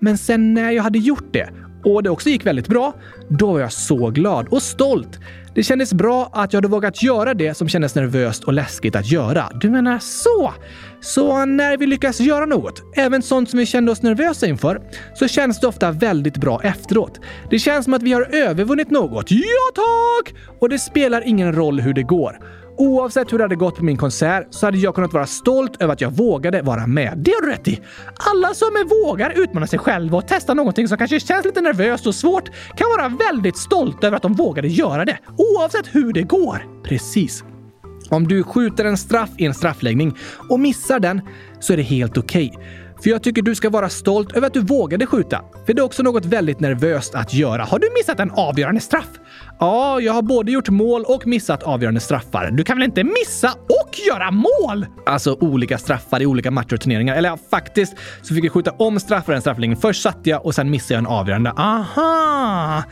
Men 0.00 0.18
sen 0.18 0.54
när 0.54 0.70
jag 0.70 0.82
hade 0.82 0.98
gjort 0.98 1.32
det 1.32 1.48
och 1.94 2.02
det 2.02 2.10
också 2.10 2.28
gick 2.28 2.46
väldigt 2.46 2.68
bra, 2.68 2.94
då 3.28 3.52
var 3.52 3.60
jag 3.60 3.72
så 3.72 4.10
glad 4.10 4.48
och 4.48 4.62
stolt. 4.62 5.18
Det 5.54 5.62
kändes 5.62 5.94
bra 5.94 6.30
att 6.32 6.52
jag 6.52 6.58
hade 6.58 6.68
vågat 6.68 7.02
göra 7.02 7.34
det 7.34 7.54
som 7.54 7.68
kändes 7.68 7.94
nervöst 7.94 8.44
och 8.44 8.52
läskigt 8.52 8.96
att 8.96 9.10
göra. 9.10 9.50
Du 9.60 9.70
menar 9.70 9.98
så? 9.98 10.52
Så 11.00 11.44
när 11.44 11.76
vi 11.76 11.86
lyckas 11.86 12.20
göra 12.20 12.46
något, 12.46 12.82
även 12.96 13.22
sånt 13.22 13.50
som 13.50 13.58
vi 13.58 13.66
kände 13.66 13.92
oss 13.92 14.02
nervösa 14.02 14.46
inför, 14.46 14.80
så 15.14 15.28
känns 15.28 15.60
det 15.60 15.66
ofta 15.66 15.90
väldigt 15.90 16.36
bra 16.36 16.62
efteråt. 16.62 17.20
Det 17.50 17.58
känns 17.58 17.84
som 17.84 17.94
att 17.94 18.02
vi 18.02 18.12
har 18.12 18.34
övervunnit 18.34 18.90
något. 18.90 19.30
Ja 19.30 19.72
tack! 19.74 20.34
Och 20.60 20.68
det 20.68 20.78
spelar 20.78 21.22
ingen 21.26 21.52
roll 21.52 21.80
hur 21.80 21.94
det 21.94 22.02
går. 22.02 22.38
Oavsett 22.78 23.32
hur 23.32 23.38
det 23.38 23.44
hade 23.44 23.56
gått 23.56 23.76
på 23.76 23.84
min 23.84 23.96
konsert 23.96 24.46
så 24.50 24.66
hade 24.66 24.78
jag 24.78 24.94
kunnat 24.94 25.12
vara 25.12 25.26
stolt 25.26 25.82
över 25.82 25.92
att 25.92 26.00
jag 26.00 26.10
vågade 26.10 26.62
vara 26.62 26.86
med. 26.86 27.18
Det 27.18 27.30
har 27.30 27.42
du 27.42 27.52
rätt 27.52 27.68
i! 27.68 27.80
Alla 28.32 28.54
som 28.54 28.68
vågar 29.04 29.42
utmana 29.42 29.66
sig 29.66 29.78
själva 29.78 30.18
och 30.18 30.28
testa 30.28 30.54
någonting 30.54 30.88
som 30.88 30.98
kanske 30.98 31.20
känns 31.20 31.44
lite 31.44 31.60
nervöst 31.60 32.06
och 32.06 32.14
svårt 32.14 32.50
kan 32.76 32.88
vara 32.98 33.08
väldigt 33.08 33.56
stolta 33.56 34.06
över 34.06 34.16
att 34.16 34.22
de 34.22 34.32
vågade 34.34 34.68
göra 34.68 35.04
det, 35.04 35.18
oavsett 35.36 35.86
hur 35.94 36.12
det 36.12 36.22
går. 36.22 36.82
Precis. 36.84 37.44
Om 38.10 38.28
du 38.28 38.42
skjuter 38.42 38.84
en 38.84 38.96
straff 38.96 39.30
i 39.36 39.44
en 39.44 39.54
straffläggning 39.54 40.16
och 40.48 40.60
missar 40.60 41.00
den 41.00 41.20
så 41.60 41.72
är 41.72 41.76
det 41.76 41.82
helt 41.82 42.18
okej. 42.18 42.50
Okay. 42.54 42.64
För 43.02 43.10
jag 43.10 43.22
tycker 43.22 43.42
du 43.42 43.54
ska 43.54 43.70
vara 43.70 43.88
stolt 43.88 44.36
över 44.36 44.46
att 44.46 44.54
du 44.54 44.60
vågade 44.60 45.06
skjuta. 45.06 45.44
För 45.66 45.74
det 45.74 45.80
är 45.80 45.84
också 45.84 46.02
något 46.02 46.24
väldigt 46.24 46.60
nervöst 46.60 47.14
att 47.14 47.34
göra. 47.34 47.64
Har 47.64 47.78
du 47.78 47.90
missat 47.94 48.20
en 48.20 48.30
avgörande 48.30 48.80
straff? 48.80 49.08
Ja, 49.60 50.00
jag 50.00 50.12
har 50.12 50.22
både 50.22 50.52
gjort 50.52 50.68
mål 50.68 51.04
och 51.04 51.26
missat 51.26 51.62
avgörande 51.62 52.00
straffar. 52.00 52.50
Du 52.50 52.64
kan 52.64 52.76
väl 52.76 52.84
inte 52.84 53.04
missa 53.04 53.52
och 53.52 53.98
göra 54.08 54.30
mål? 54.30 54.86
Alltså 55.06 55.36
olika 55.40 55.78
straffar 55.78 56.22
i 56.22 56.26
olika 56.26 56.50
matcher 56.50 56.74
och 56.74 56.80
turneringar. 56.80 57.16
Eller 57.16 57.28
ja, 57.28 57.38
faktiskt 57.50 57.94
så 58.22 58.34
fick 58.34 58.44
jag 58.44 58.52
skjuta 58.52 58.70
om 58.70 59.00
straffar 59.00 59.32
i 59.32 59.36
en 59.36 59.40
straffläggning. 59.42 59.76
Först 59.76 60.02
satte 60.02 60.30
jag 60.30 60.46
och 60.46 60.54
sen 60.54 60.70
missade 60.70 60.94
jag 60.94 60.98
en 60.98 61.06
avgörande. 61.06 61.50
Aha! 61.50 62.82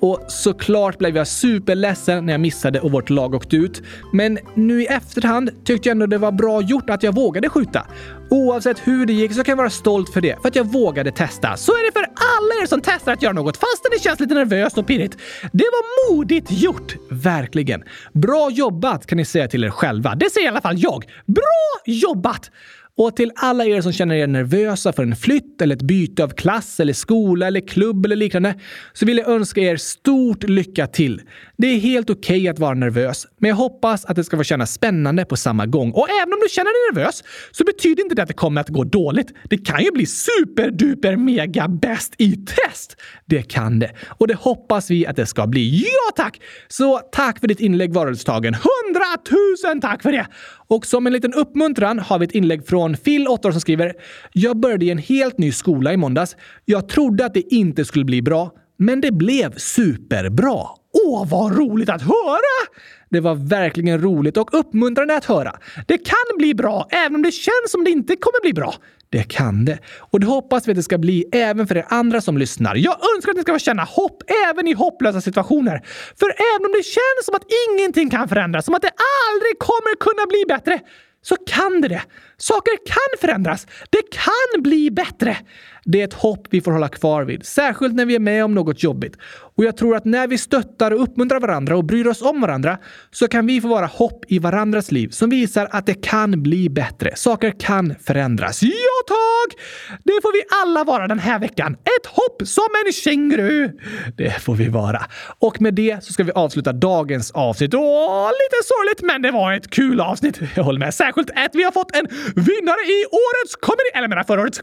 Och 0.00 0.24
såklart 0.28 0.98
blev 0.98 1.16
jag 1.16 1.26
superledsen 1.26 2.26
när 2.26 2.32
jag 2.32 2.40
missade 2.40 2.80
och 2.80 2.92
vårt 2.92 3.10
lag 3.10 3.34
åkte 3.34 3.56
ut. 3.56 3.82
Men 4.12 4.38
nu 4.54 4.82
i 4.82 4.86
efterhand 4.86 5.64
tyckte 5.64 5.88
jag 5.88 5.94
ändå 5.94 6.06
det 6.06 6.18
var 6.18 6.32
bra 6.32 6.62
gjort 6.62 6.90
att 6.90 7.02
jag 7.02 7.14
vågade 7.14 7.48
skjuta. 7.48 7.86
Oavsett 8.30 8.78
hur 8.84 9.06
det 9.06 9.12
gick 9.12 9.32
så 9.34 9.44
kan 9.44 9.52
jag 9.52 9.56
vara 9.56 9.70
stolt 9.70 10.12
för 10.12 10.20
det, 10.20 10.42
för 10.42 10.48
att 10.48 10.56
jag 10.56 10.64
vågade 10.72 11.10
testa. 11.10 11.56
Så 11.56 11.72
är 11.72 11.86
det 11.86 11.92
för 11.92 12.00
alla 12.00 12.62
er 12.62 12.66
som 12.66 12.80
testar 12.80 13.12
att 13.12 13.22
göra 13.22 13.32
något 13.32 13.56
fastän 13.56 13.90
det 13.92 14.02
känns 14.02 14.20
lite 14.20 14.34
nervöst 14.34 14.78
och 14.78 14.86
pirrigt. 14.86 15.16
Det 15.52 15.64
var 15.72 16.07
modigt 16.10 16.50
gjort! 16.50 16.96
Verkligen. 17.10 17.84
Bra 18.12 18.50
jobbat 18.52 19.06
kan 19.06 19.16
ni 19.18 19.24
säga 19.24 19.48
till 19.48 19.64
er 19.64 19.70
själva. 19.70 20.14
Det 20.14 20.30
säger 20.30 20.46
i 20.46 20.48
alla 20.48 20.60
fall 20.60 20.78
jag. 20.78 21.04
Bra 21.26 21.82
jobbat! 21.86 22.50
Och 22.96 23.16
till 23.16 23.32
alla 23.36 23.64
er 23.64 23.80
som 23.80 23.92
känner 23.92 24.14
er 24.14 24.26
nervösa 24.26 24.92
för 24.92 25.02
en 25.02 25.16
flytt 25.16 25.62
eller 25.62 25.76
ett 25.76 25.82
byte 25.82 26.24
av 26.24 26.28
klass 26.28 26.80
eller 26.80 26.92
skola 26.92 27.46
eller 27.46 27.68
klubb 27.68 28.06
eller 28.06 28.16
liknande 28.16 28.54
så 28.92 29.06
vill 29.06 29.18
jag 29.18 29.28
önska 29.28 29.60
er 29.60 29.76
stort 29.76 30.42
lycka 30.42 30.86
till. 30.86 31.20
Det 31.60 31.66
är 31.66 31.78
helt 31.78 32.10
okej 32.10 32.40
okay 32.40 32.48
att 32.48 32.58
vara 32.58 32.74
nervös, 32.74 33.26
men 33.38 33.48
jag 33.48 33.56
hoppas 33.56 34.04
att 34.04 34.16
det 34.16 34.24
ska 34.24 34.36
få 34.36 34.44
kännas 34.44 34.72
spännande 34.72 35.24
på 35.24 35.36
samma 35.36 35.66
gång. 35.66 35.92
Och 35.92 36.10
även 36.10 36.32
om 36.32 36.40
du 36.42 36.48
känner 36.48 36.64
dig 36.64 36.94
nervös 36.94 37.24
så 37.50 37.64
betyder 37.64 38.02
inte 38.02 38.14
det 38.14 38.22
att 38.22 38.28
det 38.28 38.34
kommer 38.34 38.60
att 38.60 38.68
gå 38.68 38.84
dåligt. 38.84 39.32
Det 39.50 39.58
kan 39.58 39.84
ju 39.84 39.90
bli 39.90 40.06
superduper 40.06 41.16
mega 41.16 41.68
bäst 41.68 42.14
i 42.18 42.32
test. 42.32 42.96
Det 43.26 43.42
kan 43.42 43.78
det. 43.78 43.90
Och 44.08 44.26
det 44.26 44.34
hoppas 44.34 44.90
vi 44.90 45.06
att 45.06 45.16
det 45.16 45.26
ska 45.26 45.46
bli. 45.46 45.78
Ja 45.78 46.12
tack! 46.16 46.40
Så 46.68 46.98
tack 47.12 47.40
för 47.40 47.48
ditt 47.48 47.60
inlägg 47.60 47.92
Varulvstagen. 47.92 48.54
Hundratusen 48.54 49.80
tack 49.80 50.02
för 50.02 50.12
det! 50.12 50.26
Och 50.68 50.86
som 50.86 51.06
en 51.06 51.12
liten 51.12 51.34
uppmuntran 51.34 51.98
har 51.98 52.18
vi 52.18 52.24
ett 52.24 52.32
inlägg 52.32 52.66
från 52.66 52.96
Phil, 52.96 53.28
8 53.28 53.48
år, 53.48 53.52
som 53.52 53.60
skriver 53.60 53.94
“Jag 54.32 54.60
började 54.60 54.84
i 54.84 54.90
en 54.90 54.98
helt 54.98 55.38
ny 55.38 55.52
skola 55.52 55.92
i 55.92 55.96
måndags. 55.96 56.36
Jag 56.64 56.88
trodde 56.88 57.24
att 57.24 57.34
det 57.34 57.54
inte 57.54 57.84
skulle 57.84 58.04
bli 58.04 58.22
bra, 58.22 58.52
men 58.78 59.00
det 59.00 59.12
blev 59.12 59.54
superbra. 59.56 60.78
Åh, 61.04 61.28
vad 61.28 61.58
roligt 61.58 61.88
att 61.88 62.02
höra! 62.02 62.68
Det 63.10 63.20
var 63.20 63.34
verkligen 63.34 64.02
roligt 64.02 64.36
och 64.36 64.54
uppmuntrande 64.54 65.16
att 65.16 65.24
höra. 65.24 65.56
Det 65.86 65.98
kan 65.98 66.36
bli 66.38 66.54
bra, 66.54 66.86
även 66.90 67.14
om 67.14 67.22
det 67.22 67.32
känns 67.32 67.70
som 67.70 67.84
det 67.84 67.90
inte 67.90 68.16
kommer 68.16 68.42
bli 68.42 68.52
bra. 68.52 68.74
Det 69.10 69.22
kan 69.22 69.64
det. 69.64 69.78
Och 69.98 70.20
det 70.20 70.26
hoppas 70.26 70.68
vi 70.68 70.72
att 70.72 70.76
det 70.76 70.82
ska 70.82 70.98
bli 70.98 71.24
även 71.32 71.66
för 71.66 71.76
er 71.76 71.86
andra 71.88 72.20
som 72.20 72.38
lyssnar. 72.38 72.74
Jag 72.74 72.96
önskar 73.14 73.30
att 73.30 73.36
ni 73.36 73.42
ska 73.42 73.52
få 73.52 73.58
känna 73.58 73.84
hopp 73.84 74.22
även 74.50 74.68
i 74.68 74.72
hopplösa 74.72 75.20
situationer. 75.20 75.82
För 76.20 76.26
även 76.26 76.66
om 76.66 76.72
det 76.72 76.82
känns 76.82 77.24
som 77.24 77.34
att 77.34 77.44
ingenting 77.68 78.10
kan 78.10 78.28
förändras, 78.28 78.64
som 78.64 78.74
att 78.74 78.82
det 78.82 78.92
aldrig 79.28 79.58
kommer 79.58 79.96
kunna 79.96 80.26
bli 80.26 80.44
bättre, 80.48 80.80
så 81.22 81.36
kan 81.36 81.80
det 81.80 81.88
det. 81.88 82.02
Saker 82.36 82.76
kan 82.86 83.20
förändras. 83.20 83.66
Det 83.90 84.02
kan 84.10 84.62
bli 84.62 84.90
bättre. 84.90 85.36
Det 85.84 86.00
är 86.00 86.04
ett 86.04 86.14
hopp 86.14 86.46
vi 86.50 86.60
får 86.60 86.72
hålla 86.72 86.88
kvar 86.88 87.24
vid, 87.24 87.46
särskilt 87.46 87.94
när 87.94 88.06
vi 88.06 88.14
är 88.14 88.20
med 88.20 88.44
om 88.44 88.54
något 88.54 88.82
jobbigt. 88.82 89.16
Och 89.58 89.64
jag 89.64 89.76
tror 89.76 89.96
att 89.96 90.04
när 90.04 90.26
vi 90.26 90.38
stöttar 90.38 90.90
och 90.90 91.02
uppmuntrar 91.02 91.40
varandra 91.40 91.76
och 91.76 91.84
bryr 91.84 92.06
oss 92.06 92.22
om 92.22 92.40
varandra 92.40 92.78
så 93.10 93.28
kan 93.28 93.46
vi 93.46 93.60
få 93.60 93.68
vara 93.68 93.86
hopp 93.86 94.24
i 94.28 94.38
varandras 94.38 94.92
liv 94.92 95.08
som 95.08 95.30
visar 95.30 95.68
att 95.70 95.86
det 95.86 95.94
kan 95.94 96.42
bli 96.42 96.68
bättre. 96.68 97.16
Saker 97.16 97.54
kan 97.60 97.94
förändras. 98.06 98.62
Ja, 98.62 98.70
tack! 99.08 99.58
Det 100.04 100.12
får 100.22 100.32
vi 100.32 100.42
alla 100.62 100.84
vara 100.84 101.08
den 101.08 101.18
här 101.18 101.38
veckan. 101.38 101.72
Ett 101.72 102.06
hopp 102.06 102.48
som 102.48 102.68
en 102.86 102.92
känguru! 102.92 103.70
Det 104.16 104.42
får 104.42 104.54
vi 104.54 104.68
vara. 104.68 105.02
Och 105.38 105.60
med 105.60 105.74
det 105.74 106.04
så 106.04 106.12
ska 106.12 106.24
vi 106.24 106.32
avsluta 106.32 106.72
dagens 106.72 107.30
avsnitt. 107.30 107.74
Åh, 107.74 108.26
lite 108.26 108.58
sorgligt, 108.64 109.02
men 109.02 109.22
det 109.22 109.30
var 109.30 109.52
ett 109.52 109.70
kul 109.70 110.00
avsnitt. 110.00 110.40
Jag 110.56 110.64
håller 110.64 110.80
med. 110.80 110.94
Särskilt 110.94 111.30
att 111.30 111.54
vi 111.54 111.62
har 111.62 111.72
fått 111.72 111.96
en 111.96 112.06
vinnare 112.34 112.82
i 112.96 113.04
årets 113.04 113.56
komedi... 113.60 113.90
Eller 113.94 114.08
menar 114.08 114.24
förra 114.24 114.40
årets 114.40 114.58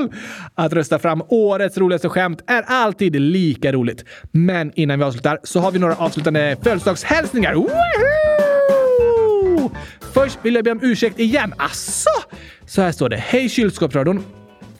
mål! 0.00 0.12
Att 0.54 0.72
rösta 0.72 0.98
fram 0.98 1.22
årets 1.28 1.78
roligaste 1.78 2.08
skämt 2.08 2.42
är 2.46 2.62
alltid 2.62 3.20
lika 3.20 3.72
roligt. 3.72 4.04
Men 4.30 4.72
innan 4.74 4.98
vi 4.98 5.04
avslutar 5.04 5.38
så 5.42 5.60
har 5.60 5.70
vi 5.70 5.78
några 5.78 5.94
avslutande 5.94 6.56
födelsedagshälsningar. 6.62 7.54
Först 10.14 10.38
vill 10.42 10.54
jag 10.54 10.64
be 10.64 10.70
om 10.70 10.80
ursäkt 10.82 11.18
igen. 11.20 11.54
Asså? 11.58 12.10
Så 12.66 12.82
här 12.82 12.92
står 12.92 13.08
det. 13.08 13.16
Hej 13.16 13.48
kylskåpsradion. 13.48 14.24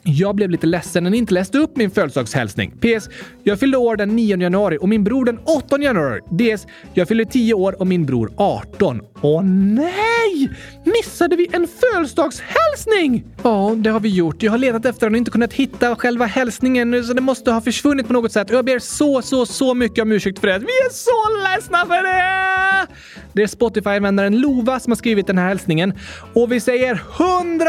Jag 0.09 0.35
blev 0.35 0.49
lite 0.49 0.67
ledsen 0.67 1.03
när 1.03 1.09
ni 1.09 1.17
inte 1.17 1.33
läste 1.33 1.57
upp 1.57 1.77
min 1.77 1.91
födelsedagshälsning. 1.91 2.71
PS. 2.71 3.09
Jag 3.43 3.59
fyllde 3.59 3.77
år 3.77 3.95
den 3.95 4.15
9 4.15 4.37
januari 4.37 4.77
och 4.81 4.89
min 4.89 5.03
bror 5.03 5.25
den 5.25 5.37
8 5.37 5.81
januari. 5.81 6.21
DS. 6.31 6.67
Jag 6.93 7.07
fyllde 7.07 7.25
10 7.25 7.53
år 7.53 7.79
och 7.79 7.87
min 7.87 8.05
bror 8.05 8.31
18. 8.37 9.01
Åh 9.21 9.43
nej! 9.43 10.49
Missade 10.83 11.35
vi 11.35 11.49
en 11.51 11.67
födelsedagshälsning? 11.67 13.23
Ja, 13.43 13.75
det 13.77 13.89
har 13.89 13.99
vi 13.99 14.09
gjort. 14.09 14.43
Jag 14.43 14.51
har 14.51 14.57
letat 14.57 14.85
efter 14.85 15.05
den 15.05 15.13
och 15.13 15.17
inte 15.17 15.31
kunnat 15.31 15.53
hitta 15.53 15.95
själva 15.95 16.25
hälsningen 16.25 17.03
så 17.03 17.13
det 17.13 17.21
måste 17.21 17.51
ha 17.51 17.61
försvunnit 17.61 18.07
på 18.07 18.13
något 18.13 18.31
sätt. 18.31 18.49
Och 18.49 18.55
jag 18.55 18.65
ber 18.65 18.79
så, 18.79 19.21
så, 19.21 19.45
så 19.45 19.73
mycket 19.73 20.01
om 20.01 20.11
ursäkt 20.11 20.39
för 20.39 20.47
det. 20.47 20.59
Vi 20.59 20.65
är 20.65 20.93
så 20.93 21.49
ledsna 21.49 21.85
för 21.85 22.03
det! 22.03 22.87
Det 23.33 23.43
är 23.43 23.47
Spotify-användaren 23.47 24.39
Lova 24.39 24.79
som 24.79 24.91
har 24.91 24.95
skrivit 24.95 25.27
den 25.27 25.37
här 25.37 25.47
hälsningen. 25.47 25.93
Och 26.33 26.51
vi 26.51 26.59
säger 26.59 27.01
100 27.19 27.65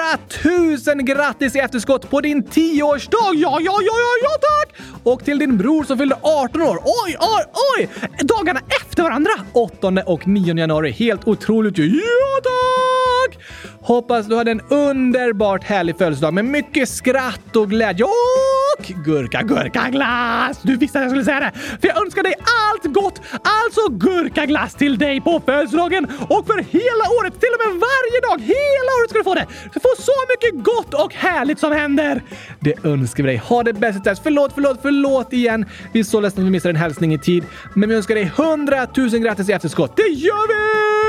000 0.94 1.02
grattis 1.02 1.56
i 1.56 1.58
efterskott 1.58 2.10
på 2.10 2.20
din 2.28 2.44
10-årsdag! 2.44 3.34
Ja, 3.34 3.58
ja, 3.60 3.78
ja, 3.80 3.94
ja, 4.04 4.12
ja 4.22 4.30
tack! 4.40 4.80
Och 5.02 5.24
till 5.24 5.38
din 5.38 5.58
bror 5.58 5.84
som 5.84 5.98
fyllde 5.98 6.16
18 6.22 6.62
år. 6.62 6.78
Oj, 6.84 7.16
oj, 7.20 7.44
oj! 7.76 7.88
Dagarna 8.18 8.60
efter 8.80 9.02
varandra! 9.02 9.30
8 9.52 9.88
och 10.06 10.26
9 10.28 10.54
januari. 10.54 10.90
Helt 10.90 11.28
otroligt 11.28 11.78
ju. 11.78 11.86
Ja 11.86 12.40
tack! 12.42 13.38
Hoppas 13.80 14.26
du 14.26 14.36
hade 14.36 14.50
en 14.50 14.60
underbart 14.70 15.64
härlig 15.64 15.98
födelsedag 15.98 16.34
med 16.34 16.44
mycket 16.44 16.88
skratt 16.88 17.56
och 17.56 17.70
glädje 17.70 18.04
och 18.04 18.86
gurka, 19.04 19.42
gurka, 19.42 19.88
glass! 19.90 20.58
Du 20.62 20.76
visste 20.76 20.98
att 20.98 21.02
jag 21.02 21.10
skulle 21.10 21.24
säga 21.24 21.40
det! 21.40 21.52
För 21.80 21.88
jag 21.88 22.02
önskar 22.02 22.22
dig 22.22 22.34
allt 22.70 22.94
gott, 22.94 23.20
alltså 23.32 23.88
gurkaglass 23.88 24.74
till 24.74 24.98
dig 24.98 25.20
på 25.20 25.42
födelsedagen 25.46 26.04
och 26.04 26.46
för 26.46 26.58
hela 26.58 27.04
året, 27.20 27.40
till 27.40 27.48
och 27.54 27.66
med 27.66 27.80
varje 27.80 28.20
dag, 28.28 28.38
hela 28.40 28.90
året 28.98 29.10
ska 29.10 29.18
du 29.18 29.24
få 29.24 29.34
det! 29.34 29.46
Du 29.74 29.80
får 29.80 30.02
så 30.02 30.12
mycket 30.32 30.64
gott 30.64 30.94
och 31.04 31.14
härligt 31.14 31.58
som 31.58 31.72
händer! 31.72 32.17
Det 32.60 32.84
önskar 32.84 33.22
vi 33.22 33.26
dig. 33.26 33.36
Ha 33.36 33.62
det 33.62 33.72
bäst 33.72 34.04
tills 34.04 34.20
Förlåt, 34.20 34.52
förlåt, 34.54 34.78
förlåt 34.82 35.32
igen. 35.32 35.64
Vi 35.92 36.00
är 36.00 36.04
så 36.04 36.20
ledsna 36.20 36.42
att 36.42 36.46
vi 36.46 36.50
missade 36.50 36.72
en 36.72 36.76
hälsning 36.76 37.14
i 37.14 37.18
tid, 37.18 37.44
men 37.74 37.88
vi 37.88 37.94
önskar 37.94 38.14
dig 38.14 38.32
100 38.36 38.86
000 38.96 39.08
grattis 39.08 39.48
i 39.48 39.52
efterskott. 39.52 39.96
Det 39.96 40.02
gör 40.02 40.48
vi! 40.48 41.07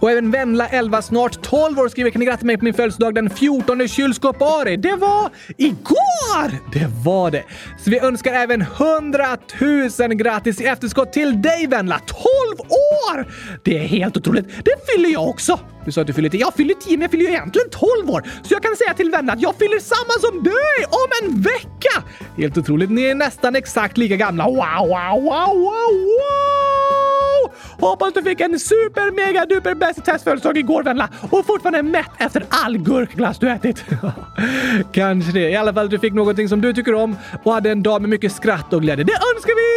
Och 0.00 0.10
även 0.10 0.30
Venla 0.30 0.68
11, 0.68 1.02
snart 1.02 1.42
12 1.42 1.78
år 1.78 1.88
skriver 1.88 2.10
kan 2.10 2.20
ni 2.20 2.26
gratta 2.26 2.46
mig 2.46 2.58
på 2.58 2.64
min 2.64 2.74
födelsedag 2.74 3.14
den 3.14 3.30
14 3.30 3.88
kylskåpari. 3.88 4.76
Det 4.76 4.96
var 4.96 5.30
igår! 5.56 6.72
Det 6.72 6.86
var 7.04 7.30
det. 7.30 7.44
Så 7.84 7.90
vi 7.90 7.98
önskar 7.98 8.32
även 8.32 8.62
100 8.62 9.36
000 9.98 10.14
grattis 10.14 10.60
i 10.60 10.64
efterskott 10.64 11.12
till 11.12 11.42
dig 11.42 11.66
Venla. 11.66 12.00
12 12.06 12.20
år! 12.60 13.26
Det 13.64 13.78
är 13.78 13.86
helt 13.88 14.16
otroligt. 14.16 14.46
Det 14.64 14.74
fyller 14.92 15.08
jag 15.08 15.28
också. 15.28 15.60
Du 15.84 15.92
sa 15.92 16.00
att 16.00 16.06
du 16.06 16.12
fyller 16.12 16.28
10. 16.28 16.40
Jag 16.40 16.54
fyller 16.54 16.74
10 16.74 16.96
men 16.96 17.02
jag 17.02 17.10
fyller 17.10 17.24
ju 17.24 17.30
egentligen 17.30 17.68
12 17.70 18.10
år. 18.10 18.22
Så 18.42 18.54
jag 18.54 18.62
kan 18.62 18.76
säga 18.76 18.94
till 18.94 19.10
Venla 19.10 19.32
att 19.32 19.42
jag 19.42 19.54
fyller 19.54 19.78
samma 19.78 20.30
som 20.30 20.42
dig 20.42 20.84
om 20.90 21.08
en 21.22 21.42
vecka! 21.42 22.02
Helt 22.36 22.58
otroligt. 22.58 22.90
Ni 22.90 23.02
är 23.02 23.14
nästan 23.14 23.56
exakt 23.56 23.98
lika 23.98 24.16
gamla. 24.16 24.44
Wow, 24.44 24.54
wow, 24.56 25.22
wow, 25.22 25.54
wow, 25.54 25.92
wow! 26.04 26.75
Hoppas 27.80 28.12
du 28.14 28.22
fick 28.22 28.40
en 28.40 28.58
super 28.58 29.10
mega 29.10 29.46
duper 29.46 29.74
bäst 29.74 30.04
test 30.04 30.24
födelsedag 30.24 30.58
igår 30.58 30.82
Venla 30.82 31.08
och 31.30 31.46
fortfarande 31.46 31.78
är 31.78 31.82
mätt 31.82 32.10
efter 32.18 32.46
all 32.48 32.78
gurkglass 32.78 33.38
du 33.38 33.50
ätit. 33.50 33.84
Kanske 34.92 35.32
det. 35.32 35.50
I 35.50 35.56
alla 35.56 35.74
fall 35.74 35.88
du 35.88 35.98
fick 35.98 36.12
någonting 36.12 36.48
som 36.48 36.60
du 36.60 36.72
tycker 36.72 36.94
om 36.94 37.16
och 37.42 37.52
hade 37.52 37.70
en 37.70 37.82
dag 37.82 38.00
med 38.00 38.10
mycket 38.10 38.32
skratt 38.32 38.72
och 38.72 38.82
glädje. 38.82 39.04
Det 39.04 39.12
önskar 39.12 39.54
vi! 39.56 39.75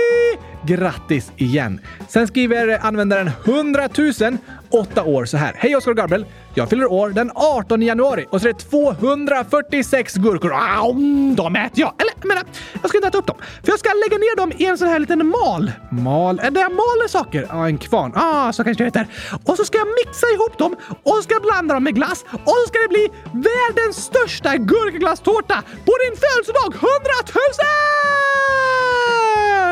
Grattis 0.66 1.32
igen! 1.38 1.80
Sen 2.08 2.28
skriver 2.28 2.86
användaren 2.86 3.32
100 3.46 3.90
000 3.98 4.38
åtta 4.70 5.04
år 5.04 5.26
så 5.26 5.38
här. 5.38 5.54
Hej 5.58 5.76
Oskar 5.76 5.92
och 5.92 5.98
Gabriel! 5.98 6.26
Jag 6.54 6.70
fyller 6.70 6.92
år 6.92 7.10
den 7.10 7.32
18 7.36 7.82
januari 7.82 8.26
och 8.30 8.42
så 8.42 8.48
är 8.48 8.54
det 8.54 8.60
246 8.60 10.14
gurkor. 10.16 10.54
Au, 10.54 10.94
de 11.36 11.56
äter 11.56 11.80
jag! 11.80 11.94
Eller, 11.98 12.12
jag 12.20 12.28
menar, 12.28 12.44
jag 12.82 12.90
ska 12.90 12.98
inte 12.98 13.08
äta 13.08 13.18
upp 13.18 13.28
dem. 13.28 13.38
För 13.64 13.72
jag 13.72 13.80
ska 13.80 13.90
lägga 13.90 14.18
ner 14.18 14.36
dem 14.38 14.52
i 14.58 14.66
en 14.66 14.78
sån 14.78 14.88
här 14.88 15.00
liten 15.00 15.28
mal. 15.28 15.72
Mal? 15.92 16.36
Där 16.36 16.62
jag 16.62 16.72
maler 16.72 17.08
saker? 17.08 17.48
Ja, 17.50 17.68
en 17.68 17.78
kvarn. 17.78 18.12
Ah, 18.16 18.54
så 18.54 18.64
kanske 18.64 18.84
det 18.84 18.88
heter. 18.88 19.08
Och 19.46 19.58
så 19.58 19.66
ska 19.66 19.78
jag 19.78 19.88
mixa 20.06 20.28
ihop 20.28 20.58
dem 20.58 20.76
och 21.04 21.16
så 21.16 21.22
ska 21.22 21.34
jag 21.34 21.42
blanda 21.42 21.74
dem 21.74 21.84
med 21.84 21.96
glass 21.96 22.26
och 22.32 22.56
så 22.62 22.68
ska 22.68 22.80
det 22.80 22.90
bli 22.90 23.08
världens 23.34 23.98
största 23.98 24.58
gurkaglasstårta 24.58 25.64
på 25.86 25.94
din 26.04 26.16
födelsedag! 26.24 26.74
100 26.74 26.90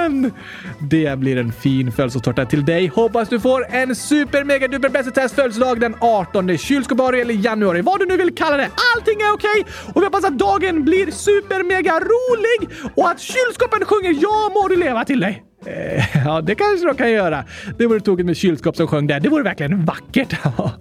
000! 0.10 0.32
Det 0.80 1.20
blir 1.20 1.38
en 1.38 1.52
fin 1.52 1.92
födelsedagstårta 1.92 2.46
till 2.46 2.66
dig. 2.66 2.88
Hoppas 2.88 3.30
du 3.30 3.40
får 3.40 3.66
en 3.70 3.96
super 3.96 4.44
mega 4.44 4.68
duper 4.68 4.90
bäst 4.90 5.16
test 5.16 5.36
födelsedag 5.36 5.80
den 5.80 5.96
18 6.00 6.58
kylskåpsari 6.58 7.22
eller 7.22 7.34
januari. 7.34 7.82
Vad 7.82 8.00
du 8.00 8.06
nu 8.06 8.18
vill 8.18 8.36
kalla 8.36 8.58
det. 8.58 8.70
Allting 8.96 9.22
är 9.22 9.34
okej 9.34 9.66
och 9.94 10.02
vi 10.02 10.06
hoppas 10.06 10.26
att 10.26 10.40
dagen 10.40 10.84
blir 10.84 11.12
super 11.12 11.64
mega 11.64 12.00
rolig 12.00 12.70
och 12.96 13.10
att 13.10 13.20
kylskåpen 13.20 13.86
sjunger 13.86 14.18
Ja 14.22 14.52
må 14.54 14.68
du 14.68 14.76
leva 14.76 15.06
till 15.06 15.20
dig. 15.20 15.44
Eh, 15.66 16.26
ja, 16.26 16.42
det 16.42 16.56
kanske 16.56 16.88
de 16.88 16.96
kan 16.96 17.12
göra. 17.12 17.44
Det 17.78 17.86
vore 17.86 18.00
tokigt 18.00 18.26
med 18.26 18.38
kylskåp 18.38 18.76
som 18.76 18.88
sjöng 18.88 19.08
där. 19.08 19.20
Det 19.20 19.30
vore 19.30 19.44
verkligen 19.44 19.86
vackert. 19.86 20.36
Ja, 20.58 20.72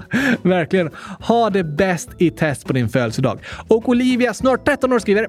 verkligen. 0.42 0.90
Ha 1.20 1.50
det 1.50 1.64
bäst 1.64 2.10
i 2.18 2.30
test 2.30 2.66
på 2.66 2.72
din 2.72 2.88
födelsedag. 2.88 3.38
Och 3.68 3.88
Olivia, 3.88 4.34
snart 4.34 4.64
13 4.64 4.92
år, 4.92 4.98
skriver 4.98 5.28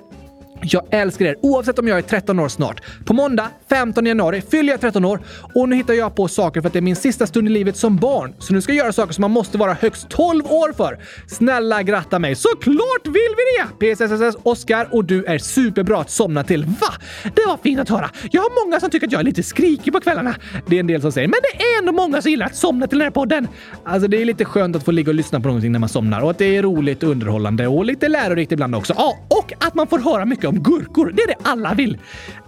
jag 0.62 0.84
älskar 0.92 1.26
er 1.26 1.36
oavsett 1.42 1.80
om 1.80 1.88
jag 1.88 1.98
är 1.98 2.02
13 2.02 2.40
år 2.40 2.48
snart. 2.48 2.82
På 3.06 3.14
måndag 3.14 3.50
15 3.70 4.06
januari 4.06 4.42
fyller 4.42 4.74
jag 4.74 4.82
13 4.82 5.06
år 5.06 5.22
och 5.54 5.70
nu 5.70 5.76
hittar 5.76 5.94
jag 5.94 6.16
på 6.16 6.28
saker 6.28 6.62
för 6.62 6.68
att 6.68 6.74
det 6.74 6.80
är 6.80 6.82
min 6.82 6.96
sista 6.96 7.28
stund 7.28 7.48
i 7.48 7.52
livet 7.52 7.78
som 7.78 7.98
barn. 7.98 8.34
Så 8.40 8.54
nu 8.54 8.62
ska 8.62 8.74
jag 8.74 8.84
göra 8.84 8.94
saker 8.94 9.14
som 9.14 9.22
man 9.22 9.32
måste 9.32 9.58
vara 9.58 9.74
högst 9.74 10.10
12 10.10 10.46
år 10.46 10.74
för. 10.74 11.00
Snälla 11.28 11.84
gratta 11.84 12.20
mig! 12.20 12.36
Såklart 12.36 13.06
vill 13.06 13.14
vi 13.14 13.44
det! 13.58 13.96
PSSSS 13.96 14.38
Oskar 14.44 14.88
och 14.92 15.06
du 15.06 15.26
är 15.26 15.38
superbra 15.38 16.02
att 16.02 16.10
somna 16.10 16.44
till. 16.44 16.66
Va? 16.66 16.94
Det 17.24 17.46
var 17.48 17.58
fint 17.64 17.80
att 17.80 17.90
höra. 17.90 18.10
Jag 18.32 18.42
har 18.42 18.66
många 18.66 18.80
som 18.80 18.90
tycker 18.90 19.08
att 19.08 19.14
jag 19.14 19.22
är 19.22 19.26
lite 19.26 19.44
skrikig 19.44 19.94
på 19.94 20.00
kvällarna. 20.00 20.36
Det 20.68 20.76
är 20.76 20.80
en 20.80 20.88
del 20.88 21.02
som 21.02 21.12
säger, 21.12 21.28
men 21.28 21.40
det 21.42 21.64
är 21.64 21.80
ändå 21.80 21.92
många 21.92 22.22
som 22.22 22.32
gillar 22.32 22.46
att 22.46 22.56
somna 22.56 22.88
till 22.88 22.98
den 22.98 23.06
här 23.06 23.12
podden. 23.12 23.48
Alltså 23.84 24.08
det 24.08 24.22
är 24.22 24.26
lite 24.26 24.46
skönt 24.46 24.76
att 24.76 24.84
få 24.84 24.92
ligga 24.92 25.10
och 25.10 25.16
lyssna 25.16 25.40
på 25.40 25.48
någonting 25.48 25.72
när 25.72 25.80
man 25.80 25.90
somnar 25.90 26.22
och 26.22 26.32
att 26.32 26.38
det 26.38 26.58
är 26.58 26.64
roligt 26.64 27.04
och 27.04 27.10
underhållande 27.10 27.68
och 27.68 27.86
lite 27.86 28.08
lärorikt 28.08 28.52
ibland 28.52 28.76
också. 28.76 28.94
Ja, 28.98 29.18
och 29.30 29.54
att 29.60 29.74
man 29.74 29.88
får 29.88 30.00
höra 30.00 30.26
mycket 30.26 30.46
om 30.48 30.64
gurkor. 30.64 31.12
Det 31.16 31.22
är 31.22 31.28
det 31.28 31.36
alla 31.44 31.74
vill. 31.74 31.98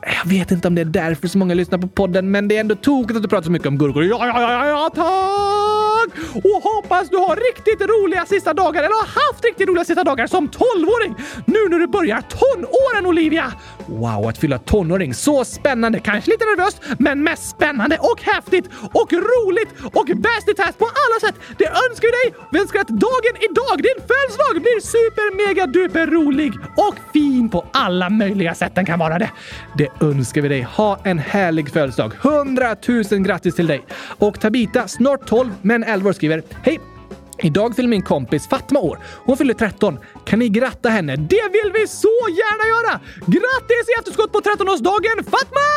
Jag 0.01 0.29
vet 0.29 0.51
inte 0.51 0.67
om 0.67 0.75
det 0.75 0.81
är 0.81 0.85
därför 0.85 1.27
så 1.27 1.37
många 1.37 1.53
lyssnar 1.53 1.77
på 1.77 1.87
podden, 1.87 2.31
men 2.31 2.47
det 2.47 2.55
är 2.55 2.59
ändå 2.59 2.75
tokigt 2.75 3.17
att 3.17 3.23
du 3.23 3.29
pratar 3.29 3.45
så 3.45 3.51
mycket 3.51 3.67
om 3.67 3.77
gurkor. 3.77 4.03
Ja, 4.03 4.27
ja, 4.27 4.41
ja, 4.41 4.67
ja, 4.67 4.89
tack! 4.95 6.19
Och 6.35 6.63
hoppas 6.63 7.09
du 7.09 7.17
har 7.17 7.35
riktigt 7.35 7.81
roliga 7.89 8.25
sista 8.25 8.53
dagar, 8.53 8.83
eller 8.83 8.95
har 8.95 9.31
haft 9.31 9.45
riktigt 9.45 9.69
roliga 9.69 9.85
sista 9.85 10.03
dagar 10.03 10.27
som 10.27 10.47
tolvåring 10.47 11.15
Nu 11.45 11.69
när 11.69 11.79
du 11.79 11.87
börjar 11.87 12.21
tonåren, 12.21 13.05
Olivia! 13.05 13.53
Wow, 13.85 14.27
att 14.27 14.37
fylla 14.37 14.57
tonåring. 14.57 15.13
Så 15.13 15.45
spännande. 15.45 15.99
Kanske 15.99 16.31
lite 16.31 16.45
nervöst, 16.45 16.81
men 16.99 17.23
mest 17.23 17.49
spännande 17.49 17.97
och 17.97 18.21
häftigt 18.21 18.69
och 18.93 19.13
roligt 19.13 19.69
och 19.93 20.05
bäst 20.05 20.49
i 20.49 20.53
test 20.53 20.77
på 20.77 20.85
alla 20.85 21.19
sätt. 21.21 21.35
Det 21.57 21.65
önskar 21.65 22.07
vi 22.07 22.29
dig. 22.29 22.45
Vi 22.51 22.59
önskar 22.59 22.79
att 22.79 22.87
dagen 22.87 23.35
idag, 23.49 23.77
din 23.77 23.99
födelsedag, 24.09 24.61
blir 24.61 24.79
super 24.81 25.47
mega 25.47 25.67
duper 25.67 26.07
rolig 26.07 26.53
och 26.77 26.95
fin 27.13 27.49
på 27.49 27.65
alla 27.73 28.09
möjliga 28.09 28.55
sätt 28.55 28.75
den 28.75 28.85
kan 28.85 28.99
vara 28.99 29.19
det. 29.19 29.31
Det 29.77 29.88
önskar 30.01 30.41
vi 30.41 30.49
dig. 30.49 30.61
Ha 30.61 30.99
en 31.03 31.19
härlig 31.19 31.71
födelsedag. 31.71 32.11
100 32.21 32.75
000 32.87 33.03
grattis 33.03 33.55
till 33.55 33.67
dig! 33.67 33.85
Och 34.07 34.39
Tabita, 34.39 34.87
snart 34.87 35.27
12 35.27 35.49
men 35.61 35.83
11 35.83 36.09
år, 36.09 36.13
skriver 36.13 36.43
Hej! 36.61 36.79
Idag 37.41 37.75
fyller 37.75 37.89
min 37.89 38.01
kompis 38.01 38.47
Fatma 38.47 38.79
år. 38.79 38.99
Hon 39.25 39.37
fyller 39.37 39.53
13. 39.53 39.99
Kan 40.25 40.39
ni 40.39 40.49
gratta 40.49 40.89
henne? 40.89 41.15
Det 41.15 41.49
vill 41.51 41.71
vi 41.73 41.87
så 41.87 42.27
gärna 42.29 42.67
göra! 42.67 42.99
Grattis 43.25 43.89
i 43.89 43.99
efterskott 43.99 44.31
på 44.31 44.39
13-årsdagen 44.39 45.23
Fatma! 45.23 45.69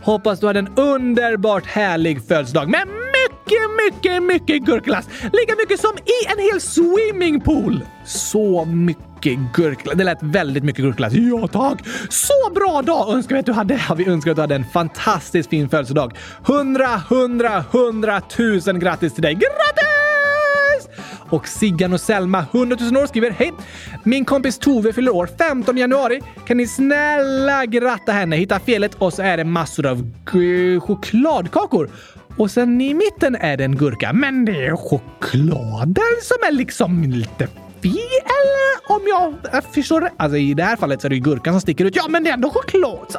Hoppas 0.00 0.40
du 0.40 0.46
hade 0.46 0.58
en 0.58 0.68
underbart 0.76 1.66
härlig 1.66 2.22
födelsedag 2.28 2.68
med 2.68 2.88
mycket, 2.88 3.70
mycket, 3.86 4.22
mycket 4.22 4.62
gurkglass. 4.66 5.06
Lika 5.22 5.56
mycket 5.56 5.80
som 5.80 5.92
i 5.96 6.32
en 6.32 6.38
hel 6.38 6.60
swimmingpool. 6.60 7.84
Så 8.04 8.64
mycket 8.64 9.07
gurkglass. 9.26 9.96
Det 9.96 10.04
lät 10.04 10.22
väldigt 10.22 10.64
mycket 10.64 10.84
gurkglass. 10.84 11.12
Ja, 11.12 11.48
tack! 11.48 11.78
Så 12.08 12.52
bra 12.54 12.82
dag 12.82 13.14
önskar 13.14 13.34
vi 13.34 13.40
att 13.40 13.46
du 13.46 13.52
hade. 13.52 13.80
Ja, 13.88 13.94
vi 13.96 14.08
önskar 14.08 14.30
att 14.30 14.36
du 14.36 14.40
hade 14.40 14.54
en 14.54 14.64
fantastiskt 14.64 15.50
fin 15.50 15.68
födelsedag. 15.68 16.16
Hundra, 16.44 17.02
hundra, 17.08 17.64
hundratusen 17.70 18.80
grattis 18.80 19.14
till 19.14 19.22
dig. 19.22 19.34
Grattis! 19.34 19.88
Och 21.30 21.48
Siggan 21.48 21.92
och 21.92 22.00
Selma, 22.00 22.46
100 22.52 22.76
000 22.80 22.96
år, 22.96 23.06
skriver 23.06 23.30
Hej! 23.30 23.52
Min 24.04 24.24
kompis 24.24 24.58
Tove 24.58 24.92
fyller 24.92 25.14
år 25.14 25.28
15 25.38 25.76
januari. 25.76 26.20
Kan 26.46 26.56
ni 26.56 26.66
snälla 26.66 27.66
gratta 27.66 28.12
henne? 28.12 28.36
Hitta 28.36 28.60
felet 28.60 28.94
och 28.94 29.12
så 29.12 29.22
är 29.22 29.36
det 29.36 29.44
massor 29.44 29.86
av 29.86 30.10
chokladkakor. 30.80 31.90
Och 32.36 32.50
sen 32.50 32.80
i 32.80 32.94
mitten 32.94 33.36
är 33.36 33.56
det 33.56 33.64
en 33.64 33.76
gurka. 33.76 34.12
Men 34.12 34.44
det 34.44 34.66
är 34.66 34.76
chokladen 34.76 36.16
som 36.22 36.36
är 36.48 36.52
liksom 36.52 37.02
lite 37.02 37.48
fel 37.82 38.68
om 38.88 39.00
jag 39.06 39.64
förstår 39.74 40.00
det. 40.00 40.10
Alltså 40.16 40.38
i 40.38 40.54
det 40.54 40.62
här 40.62 40.76
fallet 40.76 41.00
så 41.00 41.06
är 41.06 41.08
det 41.08 41.14
ju 41.14 41.22
gurkan 41.22 41.54
som 41.54 41.60
sticker 41.60 41.84
ut. 41.84 41.96
Ja, 41.96 42.08
men 42.08 42.24
det 42.24 42.30
är 42.30 42.34
ändå 42.34 42.50
choklad. 42.50 43.06
Så. 43.08 43.18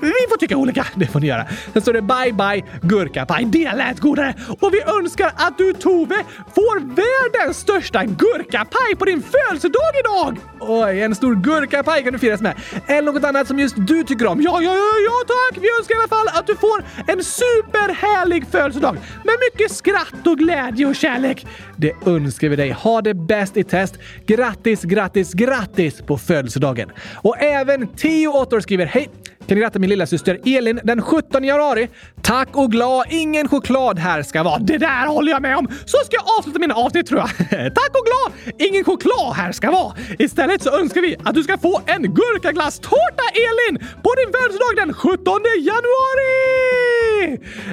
Vi 0.00 0.12
får 0.30 0.36
tycka 0.36 0.56
olika, 0.56 0.86
det 0.94 1.06
får 1.06 1.20
ni 1.20 1.26
göra. 1.26 1.46
Sen 1.72 1.82
står 1.82 1.92
det 1.92 2.02
bye 2.02 2.32
bye 2.32 2.64
gurkapaj. 2.82 3.44
Det 3.44 3.72
lät 3.72 4.00
godare. 4.00 4.34
Och 4.60 4.74
vi 4.74 4.82
önskar 4.82 5.32
att 5.34 5.58
du 5.58 5.72
Tove 5.72 6.24
får 6.54 6.80
världens 6.80 7.58
största 7.58 8.04
gurkapaj 8.04 8.96
på 8.98 9.04
din 9.04 9.22
födelsedag 9.22 9.92
idag! 10.00 10.38
Oj, 10.60 11.00
en 11.00 11.14
stor 11.14 11.34
gurkapaj 11.34 12.02
kan 12.04 12.12
du 12.12 12.18
firas 12.18 12.40
med. 12.40 12.54
Eller 12.86 13.12
något 13.12 13.24
annat 13.24 13.46
som 13.46 13.58
just 13.58 13.74
du 13.76 14.04
tycker 14.04 14.26
om. 14.26 14.42
Ja, 14.42 14.60
ja, 14.62 14.74
ja, 14.74 14.94
ja 15.04 15.12
tack! 15.26 15.62
Vi 15.62 15.68
önskar 15.78 15.94
i 15.94 15.98
alla 15.98 16.08
fall 16.08 16.38
att 16.40 16.46
du 16.46 16.56
får 16.56 16.84
en 17.06 17.24
superhärlig 17.24 18.46
födelsedag 18.50 18.96
med 19.24 19.34
mycket 19.50 19.72
skratt 19.72 20.26
och 20.26 20.38
glädje 20.38 20.86
och 20.86 20.96
kärlek. 20.96 21.46
Det 21.76 21.92
önskar 22.06 22.48
vi 22.48 22.56
dig. 22.56 22.70
Ha 22.70 23.00
det 23.00 23.14
bäst 23.14 23.33
i 23.56 23.64
test. 23.64 23.98
Grattis, 24.26 24.82
grattis, 24.82 25.32
grattis 25.32 26.02
på 26.02 26.18
födelsedagen! 26.18 26.90
Och 27.16 27.42
även 27.42 27.86
Theo 27.86 28.28
år 28.28 28.60
skriver 28.60 28.86
Hej! 28.86 29.08
Kan 29.46 29.54
ni 29.54 29.60
gratta 29.60 29.78
min 29.78 29.90
lilla 29.90 30.06
syster 30.06 30.40
Elin 30.44 30.80
den 30.84 31.02
17 31.02 31.44
januari? 31.44 31.88
Tack 32.22 32.56
och 32.56 32.70
glad, 32.72 33.06
ingen 33.10 33.48
choklad 33.48 33.98
här 33.98 34.22
ska 34.22 34.42
vara. 34.42 34.58
Det 34.58 34.78
där 34.78 35.06
håller 35.06 35.32
jag 35.32 35.42
med 35.42 35.56
om! 35.56 35.68
Så 35.84 35.98
ska 35.98 36.16
jag 36.16 36.24
avsluta 36.38 36.58
mina 36.58 36.74
avsnitt 36.74 37.06
tror 37.06 37.20
jag. 37.20 37.28
Tack 37.74 37.90
och 37.98 38.06
glad, 38.06 38.54
ingen 38.58 38.84
choklad 38.84 39.34
här 39.36 39.52
ska 39.52 39.70
vara. 39.70 39.94
Istället 40.18 40.62
så 40.62 40.78
önskar 40.78 41.00
vi 41.00 41.16
att 41.24 41.34
du 41.34 41.42
ska 41.42 41.58
få 41.58 41.80
en 41.86 42.02
gurkaglasstårta 42.02 43.24
Elin 43.46 43.78
på 43.78 44.14
din 44.14 44.32
födelsedag 44.32 44.76
den 44.76 44.94
17 44.94 45.40
januari! 45.60 46.83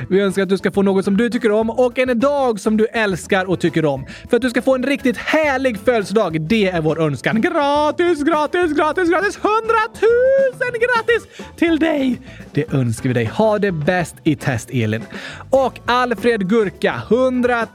Vi 0.10 0.20
önskar 0.20 0.44
att 0.44 0.50
du 0.50 0.58
ska 0.58 0.72
få 0.72 0.82
något 0.82 1.06
som 1.06 1.18
du 1.18 1.30
tycker 1.30 1.52
om 1.52 1.70
och 1.70 2.00
en 2.00 2.20
dag 2.20 2.60
som 2.60 2.78
du 2.78 2.86
älskar 2.86 3.46
och 3.46 3.60
tycker 3.60 3.86
om. 3.86 4.06
För 4.30 4.36
att 4.36 4.42
du 4.42 4.50
ska 4.50 4.62
få 4.62 4.76
en 4.76 4.84
riktigt 4.84 5.18
härlig 5.18 5.80
födelsedag, 5.80 6.42
det 6.42 6.70
är 6.70 6.82
vår 6.82 7.02
önskan. 7.02 7.42
Gratis, 7.42 8.24
gratis, 8.24 8.74
gratis, 8.74 9.10
gratis! 9.10 9.40
Hundratusen 9.42 10.74
grattis 10.82 11.48
till 11.58 11.80
dig! 11.80 12.22
Det 12.54 12.74
önskar 12.74 13.10
vi 13.10 13.14
dig. 13.14 13.26
Ha 13.26 13.60
det 13.60 13.72
bäst 13.72 14.16
i 14.24 14.36
test, 14.36 14.70
Elin. 14.74 15.04
Och 15.50 15.80
Alfred 15.86 16.50
Gurka, 16.50 17.02
100 17.10 17.68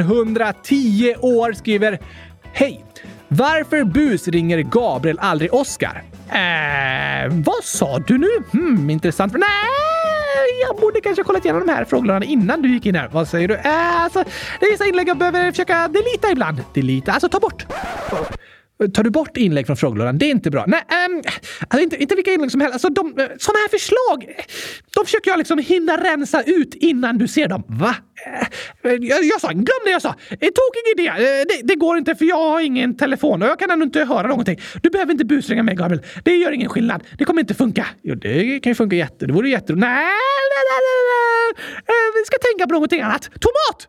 110 0.00 1.14
år, 1.20 1.52
skriver 1.52 1.98
Hej! 2.52 2.84
Varför 3.28 3.84
busringer 3.84 4.58
Gabriel 4.58 5.18
aldrig 5.18 5.54
Oscar? 5.54 6.02
Eh, 6.28 7.32
vad 7.44 7.64
sa 7.64 7.98
du 7.98 8.18
nu? 8.18 8.28
Hmm, 8.52 8.90
intressant. 8.90 9.32
Nej, 9.32 9.97
jag 10.68 10.76
borde 10.76 11.00
kanske 11.00 11.22
ha 11.22 11.26
kollat 11.26 11.44
igenom 11.44 11.66
de 11.66 11.72
här 11.72 11.84
frågorna 11.84 12.24
innan 12.24 12.62
du 12.62 12.68
gick 12.72 12.86
in 12.86 12.94
här. 12.94 13.08
Vad 13.12 13.28
säger 13.28 13.48
du? 13.48 13.54
Äh, 13.54 14.02
alltså, 14.02 14.24
det 14.60 14.66
är 14.66 14.70
vissa 14.70 14.86
inlägg 14.86 15.08
jag 15.08 15.18
behöver 15.18 15.50
försöka 15.50 15.88
delita 15.88 16.30
ibland. 16.32 16.64
Delita, 16.74 17.12
alltså 17.12 17.28
ta 17.28 17.40
bort. 17.40 17.66
Tar 18.94 19.02
du 19.02 19.10
bort 19.10 19.36
inlägg 19.36 19.66
från 19.66 19.76
frågelådan? 19.76 20.18
Det 20.18 20.26
är 20.26 20.30
inte 20.30 20.50
bra. 20.50 20.64
Nej, 20.66 20.80
ähm, 21.06 21.22
alltså 21.68 21.82
inte, 21.82 21.96
inte 21.96 22.14
vilka 22.14 22.32
inlägg 22.32 22.50
som 22.50 22.60
helst. 22.60 22.72
Alltså 22.72 22.88
de, 22.88 23.06
eh, 23.06 23.26
såna 23.38 23.58
här 23.58 23.68
förslag, 23.68 24.34
de 24.94 25.04
försöker 25.04 25.30
jag 25.30 25.38
liksom 25.38 25.58
hinna 25.58 25.96
rensa 25.96 26.42
ut 26.42 26.74
innan 26.74 27.18
du 27.18 27.28
ser 27.28 27.48
dem. 27.48 27.64
Va? 27.66 27.94
Eh, 28.26 28.40
eh, 28.92 28.98
jag, 29.00 29.24
jag 29.24 29.40
sa, 29.40 29.48
glöm 29.48 29.82
det 29.84 29.90
jag 29.90 30.02
sa! 30.02 30.14
En 30.30 30.38
tokig 30.38 30.98
idé! 30.98 31.12
Det, 31.18 31.60
det, 31.62 31.74
går 31.74 31.98
inte 31.98 32.14
för 32.14 32.24
jag 32.24 32.50
har 32.50 32.60
ingen 32.60 32.96
telefon 32.96 33.42
och 33.42 33.48
jag 33.48 33.58
kan 33.58 33.70
ändå 33.70 33.84
inte 33.84 34.04
höra 34.04 34.28
någonting. 34.28 34.60
Du 34.82 34.90
behöver 34.90 35.12
inte 35.12 35.24
busringa 35.24 35.62
mig 35.62 35.74
Gabriel. 35.74 36.02
Det 36.24 36.36
gör 36.36 36.52
ingen 36.52 36.68
skillnad. 36.68 37.02
Det 37.18 37.24
kommer 37.24 37.40
inte 37.40 37.54
funka. 37.54 37.86
Jo, 38.02 38.14
det 38.14 38.60
kan 38.60 38.70
ju 38.70 38.74
funka 38.74 38.96
jätte... 38.96 39.26
Det 39.26 39.32
vore 39.32 39.50
jätte... 39.50 39.72
Nej, 39.72 39.80
nej, 39.80 40.62
nej, 40.70 40.80
nej, 40.88 41.64
nej. 41.86 42.12
Vi 42.14 42.24
ska 42.26 42.36
tänka 42.38 42.66
på 42.66 42.72
någonting 42.72 43.00
annat. 43.00 43.22
Tomat! 43.22 43.88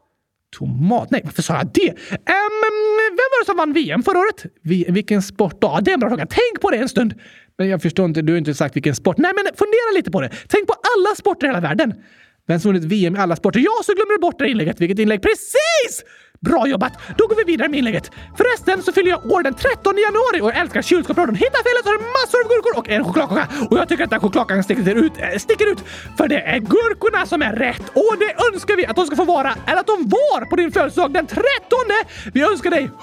Tomat? 0.57 1.11
Nej, 1.11 1.21
varför 1.23 1.41
sa 1.41 1.53
jag 1.53 1.67
det? 1.73 1.89
Um, 1.89 2.88
var 3.31 3.41
det 3.41 3.45
som 3.45 3.57
vann 3.57 3.73
VM 3.73 4.03
förra 4.03 4.19
året? 4.19 4.45
Vi, 4.61 4.85
vilken 4.89 5.21
sport 5.21 5.61
då? 5.61 5.79
Det 5.81 5.91
är 5.91 5.93
en 5.93 5.99
bra 5.99 6.09
fråga. 6.09 6.27
Tänk 6.29 6.61
på 6.61 6.71
det 6.71 6.77
en 6.77 6.89
stund. 6.89 7.13
Men 7.57 7.67
jag 7.67 7.81
förstår 7.81 8.05
inte, 8.05 8.21
du 8.21 8.33
har 8.33 8.37
inte 8.37 8.53
sagt 8.53 8.75
vilken 8.75 8.95
sport. 8.95 9.17
Nej, 9.17 9.31
men 9.35 9.45
fundera 9.45 9.91
lite 9.95 10.11
på 10.11 10.21
det. 10.21 10.29
Tänk 10.47 10.67
på 10.67 10.73
alla 10.73 11.15
sporter 11.15 11.47
i 11.47 11.49
hela 11.49 11.59
världen. 11.59 11.93
Vem 12.47 12.59
som 12.59 12.73
vunnit 12.73 12.91
VM 12.91 13.15
i 13.15 13.19
alla 13.19 13.35
sporter? 13.35 13.59
Ja, 13.59 13.71
så 13.85 13.93
glömmer 13.93 14.13
du 14.13 14.19
bort 14.19 14.39
det 14.39 14.49
inlägget. 14.49 14.81
Vilket 14.81 14.99
inlägg? 14.99 15.21
Precis! 15.21 16.03
Bra 16.41 16.67
jobbat! 16.67 16.93
Då 17.17 17.27
går 17.27 17.35
vi 17.35 17.43
vidare 17.43 17.69
med 17.69 17.77
inlägget. 17.77 18.11
Förresten 18.37 18.83
så 18.83 18.91
fyller 18.91 19.09
jag 19.09 19.31
år 19.31 19.43
den 19.43 19.53
13 19.53 19.97
januari 19.97 20.41
och 20.41 20.49
jag 20.49 20.57
älskar 20.57 20.81
kylskåpsradion. 20.81 21.35
Hitta 21.35 21.57
felet 21.67 21.83
så 21.83 21.89
har 21.89 21.97
du 21.97 22.03
massor 22.19 22.39
av 22.43 22.47
gurkor 22.53 22.77
och 22.79 22.89
en 22.89 23.03
chokladkaka. 23.03 23.47
Och 23.69 23.77
jag 23.77 23.89
tycker 23.89 24.03
att 24.03 24.09
den 24.09 24.19
chokladkakan 24.19 24.63
sticker 24.63 24.95
ut, 24.95 25.13
äh, 25.17 25.37
sticker 25.37 25.71
ut. 25.71 25.79
För 26.17 26.27
det 26.27 26.41
är 26.41 26.59
gurkorna 26.59 27.25
som 27.25 27.41
är 27.41 27.53
rätt. 27.53 27.85
Och 27.93 28.15
det 28.19 28.31
önskar 28.47 28.75
vi 28.75 28.85
att 28.85 28.95
de 28.95 29.05
ska 29.05 29.15
få 29.15 29.25
vara, 29.25 29.55
eller 29.67 29.79
att 29.79 29.87
de 29.87 30.09
var 30.09 30.45
på 30.45 30.55
din 30.55 30.71
födelsedag 30.71 31.13
den 31.13 31.27
13. 31.27 31.43
Vi 32.33 32.41
önskar 32.41 32.69
dig 32.69 32.83
100 32.83 32.99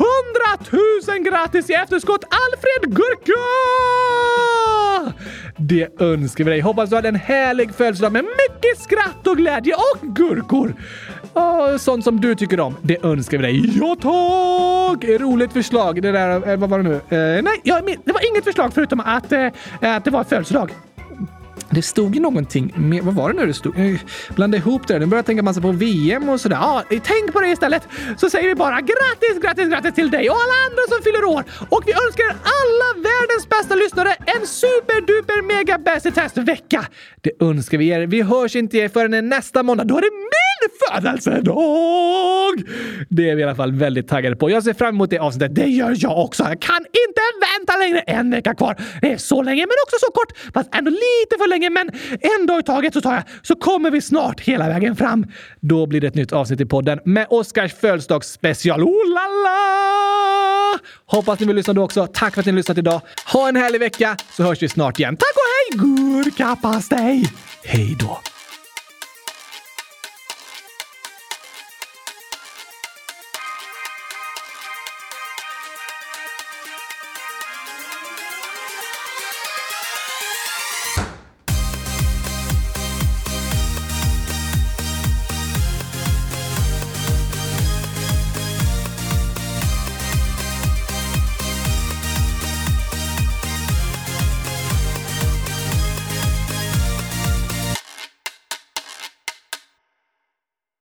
000 1.14 1.22
grattis 1.24 1.70
i 1.70 1.72
efterskott 1.72 2.24
Alfred 2.24 2.96
Gurka! 2.96 3.42
Det 5.58 6.00
önskar 6.00 6.44
vi 6.44 6.50
dig. 6.50 6.60
Hoppas 6.60 6.90
du 6.90 6.96
hade 6.96 7.08
en 7.08 7.14
härlig 7.14 7.74
födelsedag 7.74 8.12
med 8.12 8.24
mycket 8.24 8.82
skratt 8.82 9.26
och 9.26 9.36
glädje 9.36 9.74
och 9.74 10.16
gurkor. 10.16 10.74
Oh, 11.37 11.76
sånt 11.76 12.05
som 12.05 12.20
du 12.20 12.34
tycker 12.34 12.61
om. 12.61 12.76
Det 12.82 13.05
önskar 13.05 13.39
vi 13.39 13.43
dig. 13.43 13.78
Ja 13.78 13.97
tack! 14.01 15.20
Roligt 15.20 15.53
förslag. 15.53 16.03
Det 16.03 16.12
där, 16.12 16.49
eh, 16.51 16.57
vad 16.57 16.70
var 16.70 16.78
det 16.78 16.84
nu? 16.84 16.95
Eh, 16.95 17.43
nej, 17.43 17.61
ja, 17.62 17.80
det 18.05 18.12
var 18.12 18.30
inget 18.32 18.45
förslag 18.45 18.72
förutom 18.74 19.01
att, 19.01 19.32
eh, 19.32 19.47
att 19.80 20.05
det 20.05 20.11
var 20.11 20.24
födelsedag. 20.24 20.72
Det 21.76 21.82
stod 21.82 22.14
ju 22.14 22.20
någonting 22.20 22.72
med, 22.76 23.02
vad 23.02 23.14
var 23.14 23.32
det 23.32 23.40
nu 23.40 23.46
det 23.46 23.54
stod? 23.54 23.78
Eh, 23.78 23.90
jag 23.90 23.98
blandade 24.34 24.58
ihop 24.58 24.88
det. 24.88 24.98
Nu 24.98 25.06
börjar 25.06 25.18
jag 25.18 25.26
tänka 25.26 25.42
massa 25.42 25.60
på 25.60 25.72
VM 25.72 26.28
och 26.28 26.40
sådär. 26.40 26.56
Ja, 26.56 26.82
eh, 26.90 27.02
tänk 27.04 27.32
på 27.32 27.40
det 27.40 27.48
istället. 27.48 27.88
Så 28.16 28.30
säger 28.30 28.48
vi 28.48 28.54
bara 28.54 28.80
grattis, 28.80 29.42
grattis, 29.42 29.68
grattis 29.68 29.94
till 29.94 30.10
dig 30.10 30.30
och 30.30 30.36
alla 30.36 30.56
andra 30.66 30.82
som 30.88 31.02
fyller 31.04 31.24
år. 31.24 31.44
Och 31.68 31.82
vi 31.86 31.92
önskar 31.92 32.26
alla 32.26 32.88
världens 33.08 33.48
bästa 33.48 33.74
lyssnare 33.74 34.14
en 34.26 34.46
superduper 34.46 35.42
mega 35.42 35.78
bäst 35.78 36.06
i 36.06 36.10
test-vecka. 36.10 36.86
Det 37.20 37.32
önskar 37.40 37.78
vi 37.78 37.88
er. 37.88 38.06
Vi 38.06 38.22
hörs 38.22 38.56
inte 38.56 38.88
förrän 38.88 39.28
nästa 39.28 39.62
måndag. 39.62 39.84
Då 39.84 39.96
är 39.96 40.00
det 40.00 40.10
min 40.12 40.56
födelsedag! 40.88 42.54
Det 43.08 43.30
är 43.30 43.34
vi 43.34 43.40
i 43.40 43.44
alla 43.44 43.54
fall 43.54 43.72
väldigt 43.72 44.08
taggade 44.08 44.36
på. 44.36 44.50
Jag 44.50 44.62
ser 44.62 44.74
fram 44.74 44.94
emot 44.94 45.10
det 45.10 45.18
avsnittet. 45.18 45.54
Det 45.54 45.66
gör 45.66 45.94
jag 45.96 46.18
också. 46.18 46.42
Jag 46.42 46.60
kan 46.60 46.78
inte 46.78 47.20
vänta 47.46 47.76
längre. 47.76 48.00
En 48.00 48.30
vecka 48.30 48.54
kvar. 48.54 48.76
Det 49.00 49.12
är 49.12 49.16
så 49.16 49.42
länge, 49.42 49.60
men 49.60 49.76
också 49.84 49.96
så 50.00 50.12
kort. 50.12 50.52
Fast 50.54 50.74
ändå 50.74 50.90
lite 50.90 51.36
för 51.38 51.48
länge 51.48 51.65
länge, 51.66 51.90
men 52.20 52.38
en 52.40 52.46
dag 52.46 52.60
i 52.60 52.62
taget 52.62 52.94
så 52.94 53.00
tar 53.00 53.14
jag, 53.14 53.22
så 53.42 53.54
kommer 53.54 53.90
vi 53.90 54.00
snart 54.00 54.40
hela 54.40 54.68
vägen 54.68 54.96
fram. 54.96 55.26
Då 55.60 55.86
blir 55.86 56.00
det 56.00 56.06
ett 56.06 56.14
nytt 56.14 56.32
avsnitt 56.32 56.60
i 56.60 56.66
podden 56.66 57.00
med 57.04 57.26
Oscars 57.30 57.74
födelsedagsspecial. 57.74 58.82
Oh 58.82 59.14
la 59.14 59.26
la! 59.44 60.78
Hoppas 61.06 61.40
ni 61.40 61.46
vill 61.46 61.56
lyssna 61.56 61.72
då 61.72 61.82
också. 61.82 62.06
Tack 62.06 62.34
för 62.34 62.40
att 62.40 62.46
ni 62.46 62.52
har 62.52 62.56
lyssnat 62.56 62.78
idag. 62.78 63.00
Ha 63.32 63.48
en 63.48 63.56
härlig 63.56 63.80
vecka 63.80 64.16
så 64.36 64.42
hörs 64.42 64.62
vi 64.62 64.68
snart 64.68 64.98
igen. 64.98 65.16
Tack 65.16 65.32
och 65.34 65.78
hej! 65.78 66.22
Gurkapastej! 66.24 67.32
Hej 67.64 67.96
då! 68.00 68.20